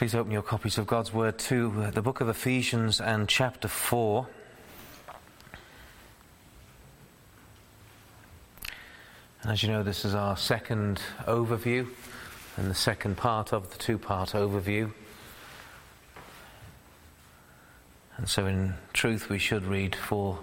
Please 0.00 0.14
open 0.14 0.32
your 0.32 0.40
copies 0.40 0.78
of 0.78 0.86
God's 0.86 1.12
Word 1.12 1.38
to 1.40 1.90
the 1.90 2.00
book 2.00 2.22
of 2.22 2.30
Ephesians 2.30 3.02
and 3.02 3.28
chapter 3.28 3.68
4. 3.68 4.26
And 9.42 9.52
as 9.52 9.62
you 9.62 9.68
know, 9.68 9.82
this 9.82 10.06
is 10.06 10.14
our 10.14 10.38
second 10.38 11.02
overview 11.26 11.86
and 12.56 12.70
the 12.70 12.74
second 12.74 13.18
part 13.18 13.52
of 13.52 13.70
the 13.72 13.76
two 13.76 13.98
part 13.98 14.30
overview. 14.30 14.90
And 18.16 18.26
so, 18.26 18.46
in 18.46 18.76
truth, 18.94 19.28
we 19.28 19.38
should 19.38 19.66
read 19.66 19.94
four, 19.94 20.38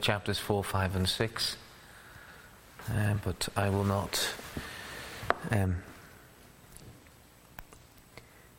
chapters 0.00 0.38
4, 0.38 0.64
5, 0.64 0.96
and 0.96 1.06
6. 1.06 1.56
Uh, 2.90 3.14
but 3.22 3.46
I 3.58 3.68
will 3.68 3.84
not 3.84 4.32
um, 5.50 5.82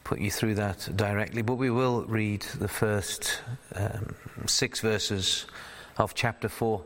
put 0.04 0.20
you 0.20 0.30
through 0.30 0.56
that 0.56 0.90
directly, 0.96 1.42
but 1.42 1.56
we 1.56 1.70
will 1.70 2.04
read 2.04 2.42
the 2.42 2.68
first 2.68 3.40
um, 3.76 4.16
six 4.46 4.82
verses 4.82 5.46
of 5.98 6.14
chapter 6.14 6.50
4. 6.50 6.84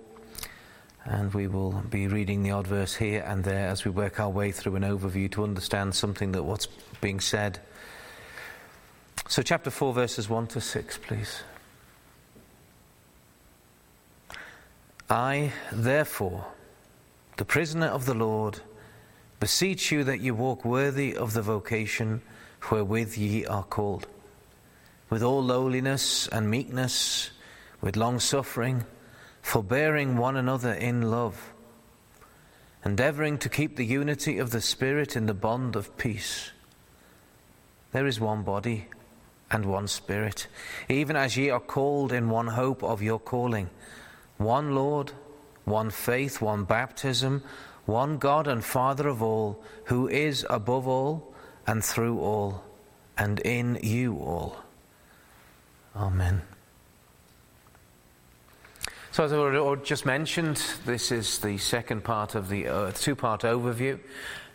And 1.05 1.33
we 1.33 1.47
will 1.47 1.71
be 1.89 2.07
reading 2.07 2.43
the 2.43 2.51
odd 2.51 2.67
verse 2.67 2.95
here 2.95 3.23
and 3.25 3.43
there 3.43 3.69
as 3.69 3.85
we 3.85 3.91
work 3.91 4.19
our 4.19 4.29
way 4.29 4.51
through 4.51 4.75
an 4.75 4.83
overview 4.83 5.31
to 5.31 5.43
understand 5.43 5.95
something 5.95 6.33
that 6.33 6.43
what's 6.43 6.67
being 6.99 7.21
said. 7.21 7.59
So, 9.29 9.41
chapter 9.41 9.69
4, 9.69 9.93
verses 9.93 10.29
1 10.29 10.47
to 10.47 10.61
6, 10.61 10.97
please. 10.97 11.43
I, 15.09 15.53
therefore, 15.71 16.45
the 17.37 17.45
prisoner 17.45 17.87
of 17.87 18.05
the 18.05 18.13
Lord, 18.13 18.59
beseech 19.39 19.91
you 19.91 20.03
that 20.03 20.19
you 20.19 20.35
walk 20.35 20.65
worthy 20.65 21.15
of 21.15 21.33
the 21.33 21.41
vocation 21.41 22.21
wherewith 22.69 23.15
ye 23.17 23.45
are 23.45 23.63
called, 23.63 24.07
with 25.09 25.23
all 25.23 25.43
lowliness 25.43 26.27
and 26.27 26.49
meekness, 26.49 27.31
with 27.81 27.95
long 27.95 28.19
suffering, 28.19 28.85
forbearing 29.41 30.17
one 30.17 30.35
another 30.35 30.73
in 30.73 31.09
love, 31.09 31.53
endeavouring 32.83 33.37
to 33.37 33.49
keep 33.49 33.75
the 33.75 33.85
unity 33.85 34.37
of 34.37 34.51
the 34.51 34.61
Spirit 34.61 35.15
in 35.15 35.25
the 35.25 35.33
bond 35.33 35.75
of 35.75 35.95
peace. 35.97 36.51
There 37.91 38.07
is 38.07 38.19
one 38.19 38.43
body 38.43 38.87
and 39.49 39.65
one 39.65 39.87
Spirit, 39.87 40.47
even 40.89 41.15
as 41.15 41.37
ye 41.37 41.49
are 41.49 41.59
called 41.59 42.11
in 42.11 42.29
one 42.29 42.47
hope 42.47 42.83
of 42.83 43.01
your 43.01 43.19
calling, 43.19 43.69
one 44.37 44.75
Lord, 44.75 45.13
one 45.63 45.89
faith, 45.89 46.41
one 46.41 46.63
baptism, 46.63 47.43
one 47.85 48.17
God 48.17 48.47
and 48.47 48.63
Father 48.63 49.07
of 49.07 49.23
all, 49.23 49.63
who 49.85 50.07
is 50.09 50.45
above 50.49 50.87
all 50.87 51.33
and 51.67 51.83
through 51.83 52.19
all 52.19 52.63
and 53.17 53.39
in 53.41 53.77
you 53.83 54.15
all. 54.17 54.57
Amen. 55.95 56.41
So, 59.11 59.23
as 59.23 59.33
I 59.33 59.83
just 59.83 60.05
mentioned, 60.05 60.61
this 60.85 61.11
is 61.11 61.39
the 61.39 61.57
second 61.57 62.03
part 62.03 62.35
of 62.35 62.49
the 62.49 62.67
uh, 62.67 62.91
two 62.91 63.15
part 63.15 63.41
overview. 63.41 63.99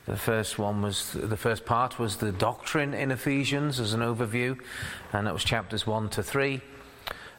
The 0.06 0.16
first 0.16 0.58
one 0.58 0.82
was 0.82 1.12
the 1.12 1.36
first 1.36 1.64
part 1.64 1.98
was 1.98 2.16
the 2.16 2.32
doctrine 2.32 2.94
in 2.94 3.10
Ephesians 3.10 3.80
as 3.80 3.92
an 3.92 4.00
overview, 4.00 4.58
and 5.12 5.26
that 5.26 5.34
was 5.34 5.44
chapters 5.44 5.86
one 5.86 6.08
to 6.10 6.22
three. 6.22 6.60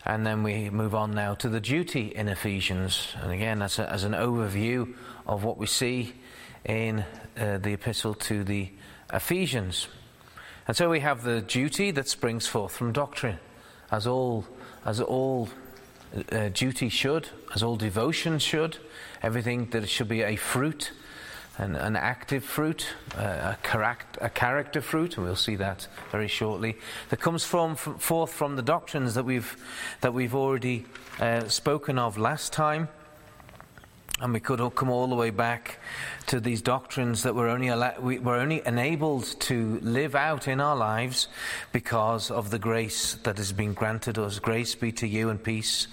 And 0.05 0.25
then 0.25 0.43
we 0.43 0.69
move 0.69 0.93
on 0.93 1.11
now 1.11 1.33
to 1.35 1.47
the 1.47 1.61
duty 1.61 2.13
in 2.13 2.27
Ephesians, 2.27 3.07
and 3.21 3.31
again 3.31 3.61
as, 3.61 3.79
a, 3.79 3.89
as 3.89 4.03
an 4.03 4.11
overview 4.11 4.93
of 5.25 5.45
what 5.45 5.57
we 5.57 5.65
see 5.65 6.13
in 6.65 7.05
uh, 7.37 7.57
the 7.57 7.71
epistle 7.71 8.13
to 8.15 8.43
the 8.43 8.69
Ephesians. 9.13 9.87
And 10.67 10.75
so 10.75 10.89
we 10.89 11.01
have 11.01 11.23
the 11.23 11.41
duty 11.41 11.91
that 11.91 12.07
springs 12.07 12.47
forth 12.47 12.75
from 12.75 12.91
doctrine, 12.91 13.39
as 13.91 14.07
all, 14.07 14.45
as 14.85 14.99
all 14.99 15.49
uh, 16.31 16.49
duty 16.49 16.89
should, 16.89 17.29
as 17.53 17.63
all 17.63 17.75
devotion 17.75 18.39
should, 18.39 18.77
everything 19.21 19.69
that 19.71 19.87
should 19.89 20.07
be 20.07 20.21
a 20.21 20.35
fruit, 20.35 20.91
an, 21.57 21.75
an 21.75 21.95
active 21.95 22.43
fruit, 22.43 22.87
uh, 23.17 23.55
a, 23.63 23.97
a 24.21 24.29
character 24.29 24.81
fruit, 24.81 25.17
and 25.17 25.25
we'll 25.25 25.35
see 25.35 25.55
that 25.57 25.87
very 26.11 26.27
shortly, 26.27 26.77
that 27.09 27.19
comes 27.19 27.43
from, 27.43 27.75
from 27.75 27.97
forth 27.97 28.31
from 28.33 28.55
the 28.55 28.61
doctrines 28.61 29.13
that 29.15 29.25
we've, 29.25 29.55
that 30.01 30.13
we've 30.13 30.33
already 30.33 30.85
uh, 31.19 31.47
spoken 31.47 31.99
of 31.99 32.17
last 32.17 32.53
time. 32.53 32.87
And 34.19 34.31
we 34.31 34.39
could 34.39 34.59
come 34.75 34.89
all 34.89 35.07
the 35.07 35.15
way 35.15 35.31
back 35.31 35.79
to 36.27 36.39
these 36.39 36.61
doctrines 36.61 37.23
that 37.23 37.33
we're 37.33 37.49
only, 37.49 37.71
we 37.99 38.19
we're 38.19 38.37
only 38.37 38.61
enabled 38.65 39.25
to 39.41 39.79
live 39.81 40.15
out 40.15 40.47
in 40.47 40.61
our 40.61 40.75
lives 40.75 41.27
because 41.71 42.29
of 42.29 42.51
the 42.51 42.59
grace 42.59 43.15
that 43.23 43.37
has 43.37 43.51
been 43.51 43.73
granted 43.73 44.17
us. 44.19 44.39
Grace 44.39 44.75
be 44.75 44.91
to 44.93 45.07
you 45.07 45.29
and 45.29 45.43
peace 45.43 45.87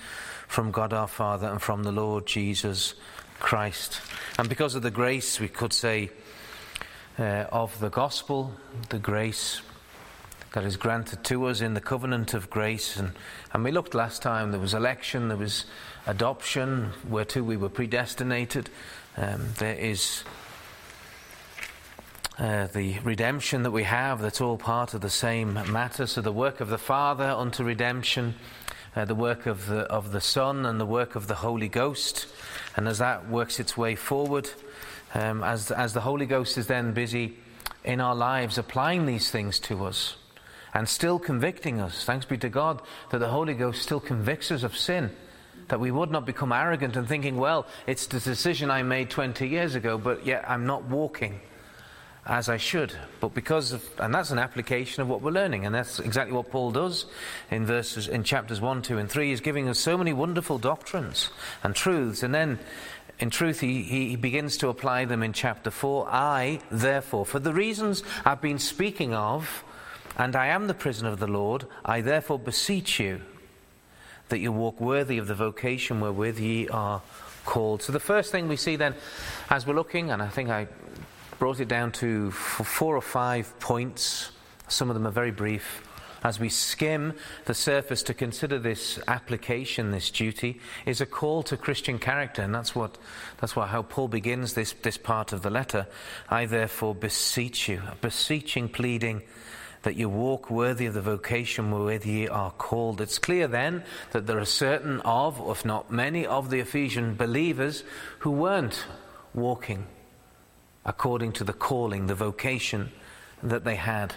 from 0.49 0.71
God 0.71 0.93
our 0.93 1.09
Father 1.09 1.49
and 1.49 1.63
from 1.63 1.83
the 1.83 1.93
Lord 1.93 2.27
Jesus 2.27 2.95
Christ. 3.39 4.01
And 4.39 4.49
because 4.49 4.75
of 4.75 4.83
the 4.83 4.91
grace, 4.91 5.41
we 5.41 5.49
could 5.49 5.73
say, 5.73 6.11
uh, 7.19 7.47
of 7.53 7.79
the 7.81 7.91
gospel, 7.91 8.53
the 8.91 8.99
grace 8.99 9.63
that 10.53 10.65
is 10.65 10.77
granted 10.77 11.23
to 11.25 11.47
us 11.47 11.61
in 11.61 11.75
the 11.75 11.81
covenant 11.81 12.35
of 12.35 12.51
grace. 12.51 12.97
And, 12.97 13.13
and 13.53 13.63
we 13.63 13.71
looked 13.71 13.95
last 13.95 14.21
time, 14.21 14.51
there 14.51 14.61
was 14.61 14.75
election, 14.75 15.29
there 15.29 15.37
was 15.37 15.65
adoption, 16.07 16.91
whereto 17.09 17.43
we 17.43 17.57
were 17.57 17.69
predestinated. 17.69 18.69
Um, 19.17 19.51
there 19.59 19.77
is 19.77 20.25
uh, 22.39 22.67
the 22.69 22.99
redemption 23.01 23.63
that 23.63 23.71
we 23.71 23.85
have, 23.85 24.21
that's 24.21 24.41
all 24.41 24.57
part 24.57 24.95
of 24.95 25.03
the 25.03 25.11
same 25.11 25.55
matter. 25.71 26.07
So, 26.07 26.21
the 26.21 26.33
work 26.33 26.61
of 26.61 26.69
the 26.69 26.79
Father 26.79 27.29
unto 27.29 27.63
redemption, 27.63 28.35
uh, 28.97 29.05
the 29.05 29.15
work 29.15 29.47
of 29.47 29.67
the, 29.67 29.83
of 29.83 30.11
the 30.11 30.21
Son, 30.21 30.67
and 30.67 30.81
the 30.81 30.87
work 30.87 31.15
of 31.15 31.29
the 31.29 31.37
Holy 31.37 31.69
Ghost. 31.69 32.27
And 32.77 32.89
as 32.89 32.99
that 32.99 33.29
works 33.29 33.61
its 33.61 33.77
way 33.77 33.95
forward, 33.95 34.51
um, 35.15 35.45
as, 35.45 35.71
as 35.71 35.93
the 35.93 36.01
Holy 36.01 36.27
Ghost 36.27 36.59
is 36.59 36.67
then 36.67 36.93
busy 36.93 37.37
in 37.85 38.01
our 38.01 38.17
lives 38.17 38.59
applying 38.59 39.07
these 39.07 39.31
things 39.31 39.61
to 39.61 39.85
us 39.85 40.17
and 40.75 40.89
still 40.89 41.19
convicting 41.19 41.81
us, 41.81 42.05
thanks 42.05 42.27
be 42.27 42.39
to 42.39 42.49
God 42.49 42.81
that 43.11 43.19
the 43.19 43.29
Holy 43.29 43.55
Ghost 43.55 43.83
still 43.83 44.01
convicts 44.01 44.51
us 44.51 44.63
of 44.63 44.77
sin 44.77 45.11
that 45.71 45.81
we 45.81 45.91
would 45.91 46.11
not 46.11 46.27
become 46.27 46.53
arrogant 46.53 46.97
and 46.97 47.09
thinking, 47.09 47.37
well, 47.37 47.67
it's 47.87 48.07
the 48.07 48.21
decision 48.21 48.71
I 48.71 48.83
made 48.83 49.09
20 49.09 49.49
years 49.49 49.75
ago, 49.75 49.97
but 49.97 50.27
yet 50.27 50.45
I'm 50.49 50.67
not 50.67 50.85
walking 50.85 51.41
as 52.27 52.49
I 52.49 52.59
should. 52.59 52.93
But 53.21 53.35
because 53.35 53.73
of, 53.73 53.85
and 53.99 54.15
that's 54.15 54.31
an 54.31 54.39
application 54.39 55.03
of 55.03 55.09
what 55.09 55.23
we're 55.23 55.31
learning, 55.31 55.65
and 55.67 55.75
that's 55.75 55.99
exactly 55.99 56.35
what 56.35 56.51
Paul 56.51 56.73
does 56.73 57.07
in 57.51 57.67
verses, 57.67 58.09
in 58.09 58.25
chapters 58.25 58.61
1, 58.61 58.83
2, 58.83 58.99
and 58.99 59.11
3. 59.11 59.31
He's 59.31 59.41
giving 59.41 59.69
us 59.69 59.79
so 59.79 59.97
many 59.97 60.13
wonderful 60.13 60.59
doctrines 60.59 61.31
and 61.63 61.75
truths, 61.75 62.23
and 62.23 62.35
then 62.35 62.59
in 63.19 63.31
truth, 63.31 63.61
he, 63.61 63.83
he 63.83 64.17
begins 64.17 64.57
to 64.59 64.69
apply 64.69 65.05
them 65.05 65.23
in 65.23 65.33
chapter 65.33 65.71
4. 65.71 66.09
I, 66.09 66.61
therefore, 66.71 67.27
for 67.27 67.39
the 67.39 67.53
reasons 67.53 68.03
I've 68.25 68.41
been 68.41 68.59
speaking 68.59 69.15
of, 69.15 69.63
and 70.17 70.37
I 70.37 70.49
am 70.49 70.67
the 70.67 70.75
prisoner 70.75 71.11
of 71.11 71.21
the 71.21 71.27
Lord, 71.27 71.67
I 71.85 72.01
therefore 72.01 72.39
beseech 72.39 73.01
you 73.01 73.21
that 74.29 74.39
you 74.39 74.53
walk 74.53 74.81
worthy 74.81 75.19
of 75.19 75.27
the 75.27 75.35
vocation 75.35 76.01
wherewith 76.01 76.39
ye 76.39 76.69
are 76.69 77.03
called. 77.45 77.83
So, 77.83 77.93
the 77.93 78.01
first 78.01 78.33
thing 78.33 78.49
we 78.49 78.57
see 78.57 78.77
then, 78.77 78.95
as 79.51 79.67
we're 79.67 79.75
looking, 79.75 80.11
and 80.11 80.23
I 80.23 80.29
think 80.29 80.51
I 80.51 80.69
brought 81.39 81.61
it 81.61 81.69
down 81.69 81.93
to 81.93 82.31
four 82.31 82.97
or 82.97 83.03
five 83.03 83.59
points, 83.61 84.31
some 84.69 84.91
of 84.91 84.95
them 84.95 85.07
are 85.07 85.13
very 85.13 85.31
brief. 85.31 85.87
As 86.23 86.39
we 86.39 86.51
skim 86.51 87.15
the 87.47 87.55
surface 87.55 88.03
to 88.03 88.13
consider 88.13 88.59
this 88.59 88.99
application, 89.09 89.91
this 89.91 90.11
duty, 90.11 90.61
is 90.85 91.01
a 91.01 91.07
call 91.07 91.43
to 91.45 91.57
Christian 91.57 91.99
character, 91.99 92.43
and 92.43 92.55
that's 92.55 92.75
what 92.75 92.99
that's 93.41 93.57
what, 93.57 93.71
how 93.71 93.83
Paul 93.83 94.09
begins 94.09 94.53
this, 94.53 94.75
this 94.83 94.99
part 94.99 95.33
of 95.33 95.41
the 95.41 95.51
letter. 95.51 95.87
I 96.29 96.45
therefore 96.45 96.95
beseech 96.95 97.69
you, 97.69 97.81
beseeching, 98.03 98.69
pleading 98.69 99.23
that 99.83 99.97
you 99.97 100.09
walk 100.09 100.51
worthy 100.51 100.87
of 100.87 100.95
the 100.95 101.01
vocation 101.01 101.71
wherewith 101.71 102.05
ye 102.05 102.29
are 102.29 102.51
called. 102.51 103.01
It's 103.01 103.19
clear 103.19 103.49
then 103.49 103.85
that 104.13 104.27
there 104.27 104.39
are 104.39 104.45
certain 104.45 105.01
of, 105.01 105.41
if 105.49 105.65
not 105.65 105.91
many, 105.91 106.27
of 106.27 106.51
the 106.51 106.61
Ephesian 106.61 107.15
believers 107.15 107.83
who 108.21 108.31
weren't 108.31 108.85
walking 109.33 109.87
according 110.85 111.33
to 111.33 111.45
the 111.45 111.53
calling, 111.53 112.07
the 112.07 112.15
vocation 112.15 112.91
that 113.43 113.65
they 113.65 113.77
had 113.77 114.15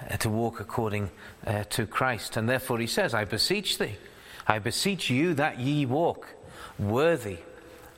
uh, 0.00 0.16
to 0.16 0.28
walk 0.28 0.60
according 0.60 1.10
uh, 1.46 1.64
to 1.64 1.86
Christ. 1.86 2.36
And 2.36 2.48
therefore 2.48 2.78
he 2.78 2.86
says, 2.86 3.14
I 3.14 3.24
beseech 3.24 3.78
thee, 3.78 3.96
I 4.46 4.58
beseech 4.58 5.10
you 5.10 5.34
that 5.34 5.58
ye 5.58 5.86
walk 5.86 6.26
worthy, 6.78 7.38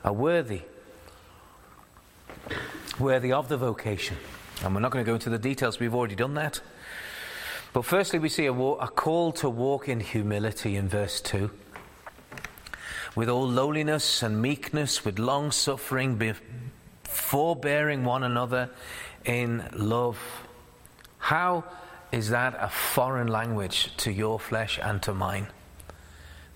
a 0.03 0.13
worthy, 0.13 0.61
worthy 2.99 3.31
of 3.31 3.49
the 3.49 3.57
vocation. 3.57 4.17
And 4.63 4.75
we're 4.75 4.81
not 4.81 4.91
going 4.91 5.03
to 5.03 5.09
go 5.09 5.15
into 5.15 5.29
the 5.29 5.39
details, 5.39 5.79
we've 5.79 5.95
already 5.95 6.15
done 6.15 6.35
that. 6.35 6.61
But 7.71 7.85
firstly, 7.85 8.19
we 8.19 8.29
see 8.29 8.47
a, 8.47 8.53
a 8.53 8.87
call 8.87 9.31
to 9.33 9.49
walk 9.49 9.87
in 9.87 9.99
humility 9.99 10.75
in 10.75 10.89
verse 10.89 11.21
2. 11.21 11.51
With 13.15 13.29
all 13.29 13.47
lowliness 13.47 14.23
and 14.23 14.41
meekness, 14.41 15.05
with 15.05 15.19
long 15.19 15.51
suffering, 15.51 16.35
forbearing 17.03 18.03
one 18.05 18.23
another 18.23 18.69
in 19.25 19.67
love. 19.73 20.17
How 21.17 21.63
is 22.11 22.29
that 22.29 22.55
a 22.59 22.69
foreign 22.69 23.27
language 23.27 23.95
to 23.97 24.11
your 24.11 24.39
flesh 24.39 24.79
and 24.81 25.01
to 25.03 25.13
mine? 25.13 25.47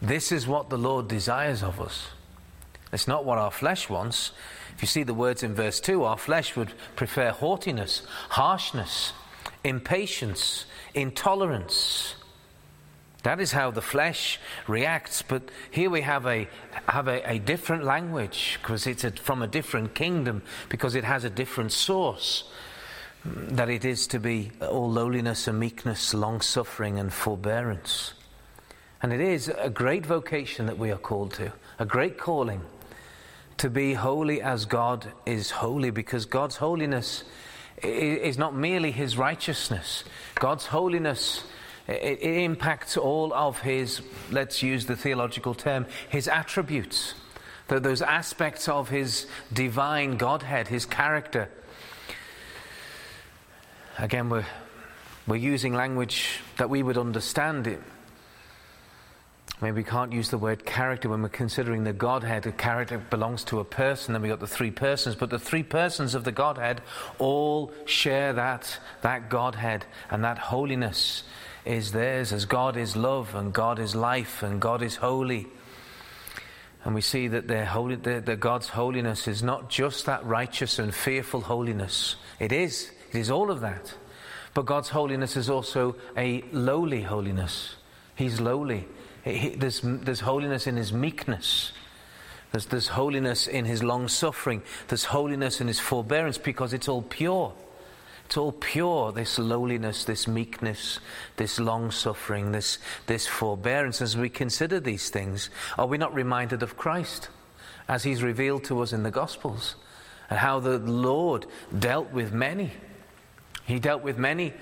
This 0.02 0.32
is 0.32 0.48
what 0.48 0.70
the 0.70 0.78
Lord 0.78 1.08
desires 1.08 1.64
of 1.64 1.80
us. 1.80 2.08
It's 2.92 3.08
not 3.08 3.26
what 3.26 3.38
our 3.38 3.52
flesh 3.52 3.90
wants. 3.90 4.32
If 4.76 4.82
you 4.82 4.88
see 4.88 5.04
the 5.04 5.14
words 5.14 5.44
in 5.44 5.54
verse 5.54 5.80
2, 5.80 6.04
our 6.04 6.18
flesh 6.18 6.56
would 6.56 6.74
prefer 6.96 7.32
haughtiness, 7.32 8.04
harshness, 8.30 9.14
impatience, 9.64 10.66
intolerance. 10.94 12.16
That 13.24 13.40
is 13.40 13.54
how 13.54 13.72
the 13.72 13.82
flesh 13.82 14.40
reacts. 14.68 15.22
But 15.22 15.44
here 15.72 15.90
we 15.90 16.02
have 16.02 16.26
a, 16.26 16.48
have 16.88 17.08
a, 17.08 17.32
a 17.32 17.40
different 17.40 17.84
language 17.84 18.60
because 18.62 18.86
it's 18.86 19.04
a, 19.04 19.12
from 19.12 19.42
a 19.42 19.48
different 19.48 19.96
kingdom, 19.96 20.42
because 20.70 20.96
it 20.96 21.06
has 21.06 21.24
a 21.24 21.30
different 21.30 21.72
source. 21.72 22.44
That 23.26 23.70
it 23.70 23.86
is 23.86 24.08
to 24.08 24.20
be 24.20 24.52
all 24.62 24.92
lowliness 24.92 25.48
and 25.48 25.58
meekness, 25.58 26.14
long 26.14 26.42
suffering 26.42 27.00
and 27.00 27.14
forbearance. 27.14 28.14
And 29.02 29.14
it 29.14 29.22
is 29.22 29.48
a 29.48 29.70
great 29.70 30.06
vocation 30.06 30.66
that 30.66 30.78
we 30.78 30.92
are 30.92 30.98
called 30.98 31.34
to, 31.36 31.54
a 31.80 31.86
great 31.86 32.18
calling 32.18 32.62
to 33.58 33.70
be 33.70 33.94
holy 33.94 34.42
as 34.42 34.66
God 34.66 35.08
is 35.26 35.52
holy, 35.52 35.90
because 35.90 36.26
God's 36.26 36.58
holiness 36.58 37.24
is 37.82 38.38
not 38.38 38.56
merely 38.56 38.92
his 38.92 39.18
righteousness. 39.18 40.04
God's 40.36 40.68
holiness 40.68 41.44
it, 41.88 42.22
impacts 42.22 42.98
all 42.98 43.34
of 43.34 43.60
his, 43.60 44.02
let's 44.32 44.64
use 44.64 44.86
the 44.86 44.96
theological 44.96 45.54
term, 45.54 45.86
his 46.10 46.28
attributes, 46.28 47.16
those 47.68 48.02
aspects 48.02 48.70
of 48.70 48.90
his 48.90 49.26
divine 49.52 50.18
Godhead, 50.18 50.68
his 50.68 50.86
character. 50.86 51.50
Again, 53.98 54.30
we're, 54.30 54.46
we're 55.28 55.36
using 55.38 55.74
language 55.74 56.40
that 56.58 56.70
we 56.70 56.84
would 56.84 56.98
understand 56.98 57.68
it. 57.68 57.82
Maybe 59.64 59.78
we 59.78 59.84
can't 59.86 60.12
use 60.12 60.30
the 60.30 60.38
word 60.38 60.66
character 60.66 61.08
when 61.08 61.22
we're 61.22 61.30
considering 61.30 61.86
the 61.86 61.94
Godhead. 61.94 62.46
A 62.46 62.52
character 62.52 62.98
belongs 62.98 63.46
to 63.46 63.62
a 63.62 63.64
person, 63.64 64.12
then 64.12 64.22
we've 64.22 64.30
got 64.30 64.42
the 64.42 64.46
three 64.46 64.72
persons. 64.72 65.16
But 65.16 65.30
the 65.30 65.40
three 65.40 65.64
persons 65.64 66.16
of 66.16 66.26
the 66.26 66.34
Godhead 66.34 66.82
all 67.18 67.72
share 67.86 68.34
that, 68.34 68.78
that 69.04 69.30
Godhead 69.30 69.86
and 70.12 70.22
that 70.26 70.38
holiness 70.38 71.24
is 71.64 71.94
theirs 71.94 72.34
as 72.34 72.44
God 72.44 72.76
is 72.76 72.98
love 72.98 73.36
and 73.36 73.54
God 73.54 73.80
is 73.80 73.96
life 73.96 74.44
and 74.44 74.60
God 74.60 74.82
is 74.82 74.98
holy. 74.98 75.48
And 76.84 76.94
we 76.94 77.00
see 77.00 77.30
that 77.30 77.48
their 77.48 77.64
holy, 77.64 77.96
their, 77.96 78.20
their 78.20 78.36
God's 78.36 78.68
holiness 78.68 79.30
is 79.30 79.42
not 79.42 79.70
just 79.70 80.08
that 80.08 80.26
righteous 80.26 80.78
and 80.78 80.94
fearful 80.94 81.40
holiness. 81.40 82.18
It 82.38 82.52
is. 82.52 82.92
It 83.14 83.18
is 83.18 83.32
all 83.32 83.50
of 83.50 83.62
that. 83.62 83.94
But 84.54 84.66
God's 84.66 84.90
holiness 84.90 85.38
is 85.38 85.50
also 85.50 85.96
a 86.18 86.42
lowly 86.52 87.04
holiness. 87.04 87.78
He's 88.14 88.42
lowly. 88.42 88.88
He, 89.24 89.50
there's, 89.50 89.82
there's 89.84 90.20
holiness 90.22 90.68
in 90.68 90.76
his 90.76 90.92
meekness. 90.92 91.72
There's, 92.52 92.66
there's 92.68 92.90
holiness 92.90 93.48
in 93.48 93.66
his 93.66 93.82
long 93.82 94.08
suffering. 94.08 94.62
There's 94.88 95.06
holiness 95.06 95.62
in 95.62 95.68
his 95.68 95.80
forbearance 95.80 96.38
because 96.38 96.74
it's 96.74 96.88
all 96.88 97.02
pure. 97.02 97.54
It's 98.26 98.38
all 98.38 98.52
pure, 98.52 99.12
this 99.12 99.38
lowliness, 99.38 100.06
this 100.06 100.28
meekness, 100.28 101.00
this 101.36 101.60
long 101.60 101.92
suffering, 101.92 102.52
this, 102.52 102.80
this 103.06 103.28
forbearance. 103.28 104.02
As 104.02 104.18
we 104.18 104.30
consider 104.30 104.80
these 104.80 105.10
things, 105.10 105.50
are 105.78 105.88
we 105.88 105.98
not 105.98 106.14
reminded 106.14 106.64
of 106.64 106.78
Christ 106.78 107.30
as 107.88 108.04
he's 108.04 108.24
revealed 108.24 108.64
to 108.66 108.82
us 108.82 108.94
in 108.94 109.04
the 109.04 109.12
Gospels 109.12 109.76
and 110.30 110.40
how 110.40 110.60
the 110.60 110.80
Lord 110.80 111.46
dealt 111.78 112.12
with 112.12 112.34
many? 112.34 112.72
He 113.66 113.80
dealt 113.80 114.04
with 114.04 114.18
many 114.18 114.54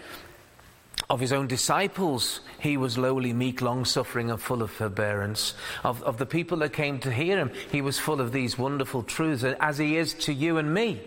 of 1.10 1.20
his 1.20 1.34
own 1.34 1.48
disciples, 1.48 2.40
he 2.60 2.78
was 2.78 2.98
lowly, 2.98 3.34
meek, 3.34 3.62
long 3.62 3.84
suffering, 3.84 4.32
and 4.32 4.42
full 4.42 4.62
of 4.62 4.72
forbearance. 4.72 5.54
Of, 5.84 6.02
of 6.04 6.18
the 6.18 6.26
people 6.26 6.60
that 6.60 6.74
came 6.74 7.00
to 7.00 7.12
hear 7.12 7.38
him, 7.38 7.52
he 7.72 7.82
was 7.82 8.00
full 8.00 8.22
of 8.22 8.32
these 8.32 8.58
wonderful 8.58 9.04
truths, 9.04 9.44
as 9.44 9.78
he 9.78 9.98
is 9.98 10.14
to 10.16 10.34
you 10.34 10.58
and 10.58 10.74
me. 10.74 11.02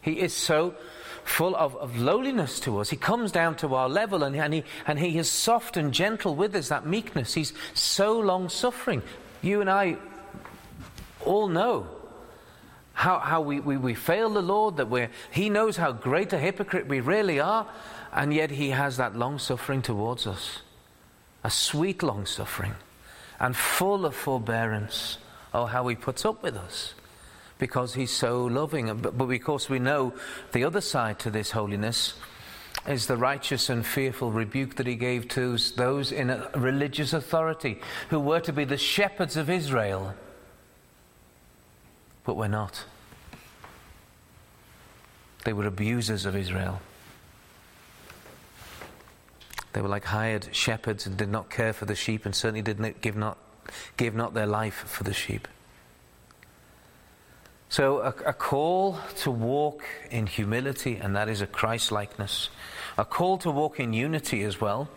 He 0.00 0.20
is 0.20 0.32
so 0.32 0.74
full 1.24 1.56
of, 1.56 1.76
of 1.76 1.98
lowliness 1.98 2.60
to 2.60 2.78
us. 2.78 2.90
He 2.90 2.96
comes 2.96 3.32
down 3.32 3.56
to 3.56 3.74
our 3.74 3.88
level 3.88 4.22
and, 4.22 4.36
and, 4.36 4.54
he, 4.54 4.64
and 4.86 4.98
he 4.98 5.18
is 5.18 5.30
soft 5.30 5.76
and 5.76 5.92
gentle 5.92 6.34
with 6.34 6.54
us, 6.54 6.68
that 6.68 6.86
meekness. 6.86 7.34
He's 7.34 7.52
so 7.74 8.18
long 8.18 8.48
suffering. 8.48 9.02
You 9.40 9.60
and 9.60 9.70
I 9.70 9.96
all 11.24 11.48
know 11.48 11.86
how, 12.92 13.18
how 13.18 13.40
we, 13.40 13.60
we, 13.60 13.76
we 13.76 13.94
fail 13.94 14.30
the 14.30 14.42
Lord, 14.42 14.76
that 14.76 14.88
we're, 14.88 15.10
He 15.30 15.48
knows 15.48 15.76
how 15.76 15.92
great 15.92 16.32
a 16.32 16.38
hypocrite 16.38 16.86
we 16.86 17.00
really 17.00 17.40
are, 17.40 17.66
and 18.12 18.32
yet 18.32 18.50
He 18.50 18.70
has 18.70 18.96
that 18.96 19.16
long 19.16 19.38
suffering 19.38 19.82
towards 19.82 20.26
us. 20.26 20.60
A 21.44 21.50
sweet 21.50 22.02
long 22.02 22.26
suffering, 22.26 22.74
and 23.40 23.56
full 23.56 24.06
of 24.06 24.14
forbearance. 24.14 25.18
Oh, 25.52 25.66
how 25.66 25.88
He 25.88 25.96
puts 25.96 26.24
up 26.24 26.42
with 26.42 26.56
us 26.56 26.94
because 27.58 27.94
He's 27.94 28.12
so 28.12 28.44
loving. 28.44 28.94
But, 28.96 29.18
but 29.18 29.26
we 29.26 29.78
know 29.78 30.14
the 30.52 30.64
other 30.64 30.80
side 30.80 31.18
to 31.20 31.30
this 31.30 31.50
holiness 31.50 32.14
is 32.86 33.06
the 33.06 33.16
righteous 33.16 33.68
and 33.68 33.86
fearful 33.86 34.32
rebuke 34.32 34.74
that 34.74 34.88
he 34.88 34.96
gave 34.96 35.28
to 35.28 35.56
those 35.76 36.10
in 36.10 36.42
religious 36.56 37.12
authority 37.12 37.80
who 38.08 38.18
were 38.18 38.40
to 38.40 38.52
be 38.52 38.64
the 38.64 38.76
shepherds 38.76 39.36
of 39.36 39.48
Israel 39.48 40.16
but 42.24 42.36
we're 42.36 42.48
not. 42.48 42.84
They 45.44 45.52
were 45.52 45.66
abusers 45.66 46.24
of 46.24 46.36
Israel. 46.36 46.80
They 49.72 49.80
were 49.80 49.88
like 49.88 50.04
hired 50.04 50.54
shepherds 50.54 51.06
and 51.06 51.16
did 51.16 51.28
not 51.28 51.50
care 51.50 51.72
for 51.72 51.84
the 51.84 51.94
sheep 51.94 52.26
and 52.26 52.34
certainly 52.34 52.62
did 52.62 52.78
not 52.78 53.00
give 53.00 53.16
not, 53.16 53.38
give 53.96 54.14
not 54.14 54.34
their 54.34 54.46
life 54.46 54.84
for 54.86 55.04
the 55.04 55.14
sheep. 55.14 55.48
So, 57.68 58.00
a, 58.00 58.08
a 58.26 58.32
call 58.34 58.98
to 59.20 59.30
walk 59.30 59.82
in 60.10 60.26
humility, 60.26 60.96
and 60.96 61.16
that 61.16 61.30
is 61.30 61.40
a 61.40 61.46
Christ 61.46 61.90
likeness. 61.90 62.50
A 62.98 63.04
call 63.06 63.38
to 63.38 63.50
walk 63.50 63.80
in 63.80 63.94
unity 63.94 64.42
as 64.42 64.60
well 64.60 64.90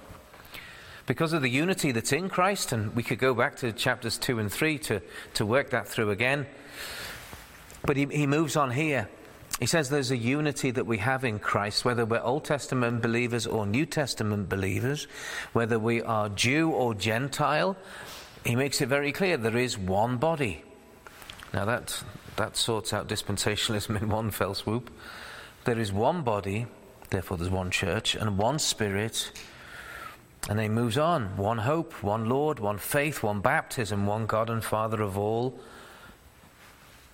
because 1.06 1.33
of 1.33 1.42
the 1.42 1.50
unity 1.50 1.92
that's 1.92 2.12
in 2.12 2.30
Christ, 2.30 2.72
and 2.72 2.95
we 2.95 3.04
could 3.04 3.19
go 3.19 3.33
back 3.33 3.56
to 3.57 3.72
chapters 3.72 4.18
2 4.18 4.39
and 4.39 4.51
3 4.51 4.77
to, 4.80 5.01
to 5.36 5.45
work 5.45 5.69
that 5.69 5.88
through 5.88 6.10
again. 6.10 6.48
But 7.83 7.95
he, 7.95 8.06
he 8.06 8.27
moves 8.27 8.56
on 8.56 8.72
here. 8.72 9.07
He 9.59 9.67
says 9.67 9.89
there's 9.89 10.11
a 10.11 10.17
unity 10.17 10.71
that 10.71 10.85
we 10.85 10.97
have 10.97 11.23
in 11.23 11.39
Christ, 11.39 11.85
whether 11.85 12.05
we're 12.05 12.21
Old 12.21 12.43
Testament 12.43 13.01
believers 13.01 13.47
or 13.47 13.65
New 13.65 13.85
Testament 13.85 14.49
believers, 14.49 15.07
whether 15.53 15.79
we 15.79 16.01
are 16.01 16.27
Jew 16.27 16.71
or 16.71 16.93
Gentile. 16.93 17.77
He 18.45 18.55
makes 18.55 18.81
it 18.81 18.89
very 18.89 19.13
clear 19.13 19.38
there 19.38 19.57
is 19.57 19.77
one 19.77 20.17
body. 20.17 20.63
Now 21.53 21.63
that, 21.65 22.03
that 22.35 22.57
sorts 22.57 22.91
out 22.91 23.07
dispensationalism 23.07 24.01
in 24.01 24.09
one 24.09 24.29
fell 24.29 24.55
swoop. 24.55 24.91
There 25.63 25.79
is 25.79 25.91
one 25.91 26.24
body, 26.24 26.67
therefore 27.09 27.38
there's 27.38 27.50
one 27.50 27.71
church, 27.71 28.13
and 28.13 28.38
one 28.38 28.59
spirit. 28.59 29.31
And 30.50 30.59
then 30.59 30.63
he 30.65 30.69
moves 30.69 30.97
on 30.97 31.38
one 31.38 31.59
hope, 31.59 32.03
one 32.03 32.27
Lord, 32.27 32.59
one 32.59 32.77
faith, 32.77 33.24
one 33.24 33.39
baptism, 33.39 34.05
one 34.05 34.25
God 34.25 34.50
and 34.50 34.63
Father 34.63 35.01
of 35.01 35.17
all 35.17 35.57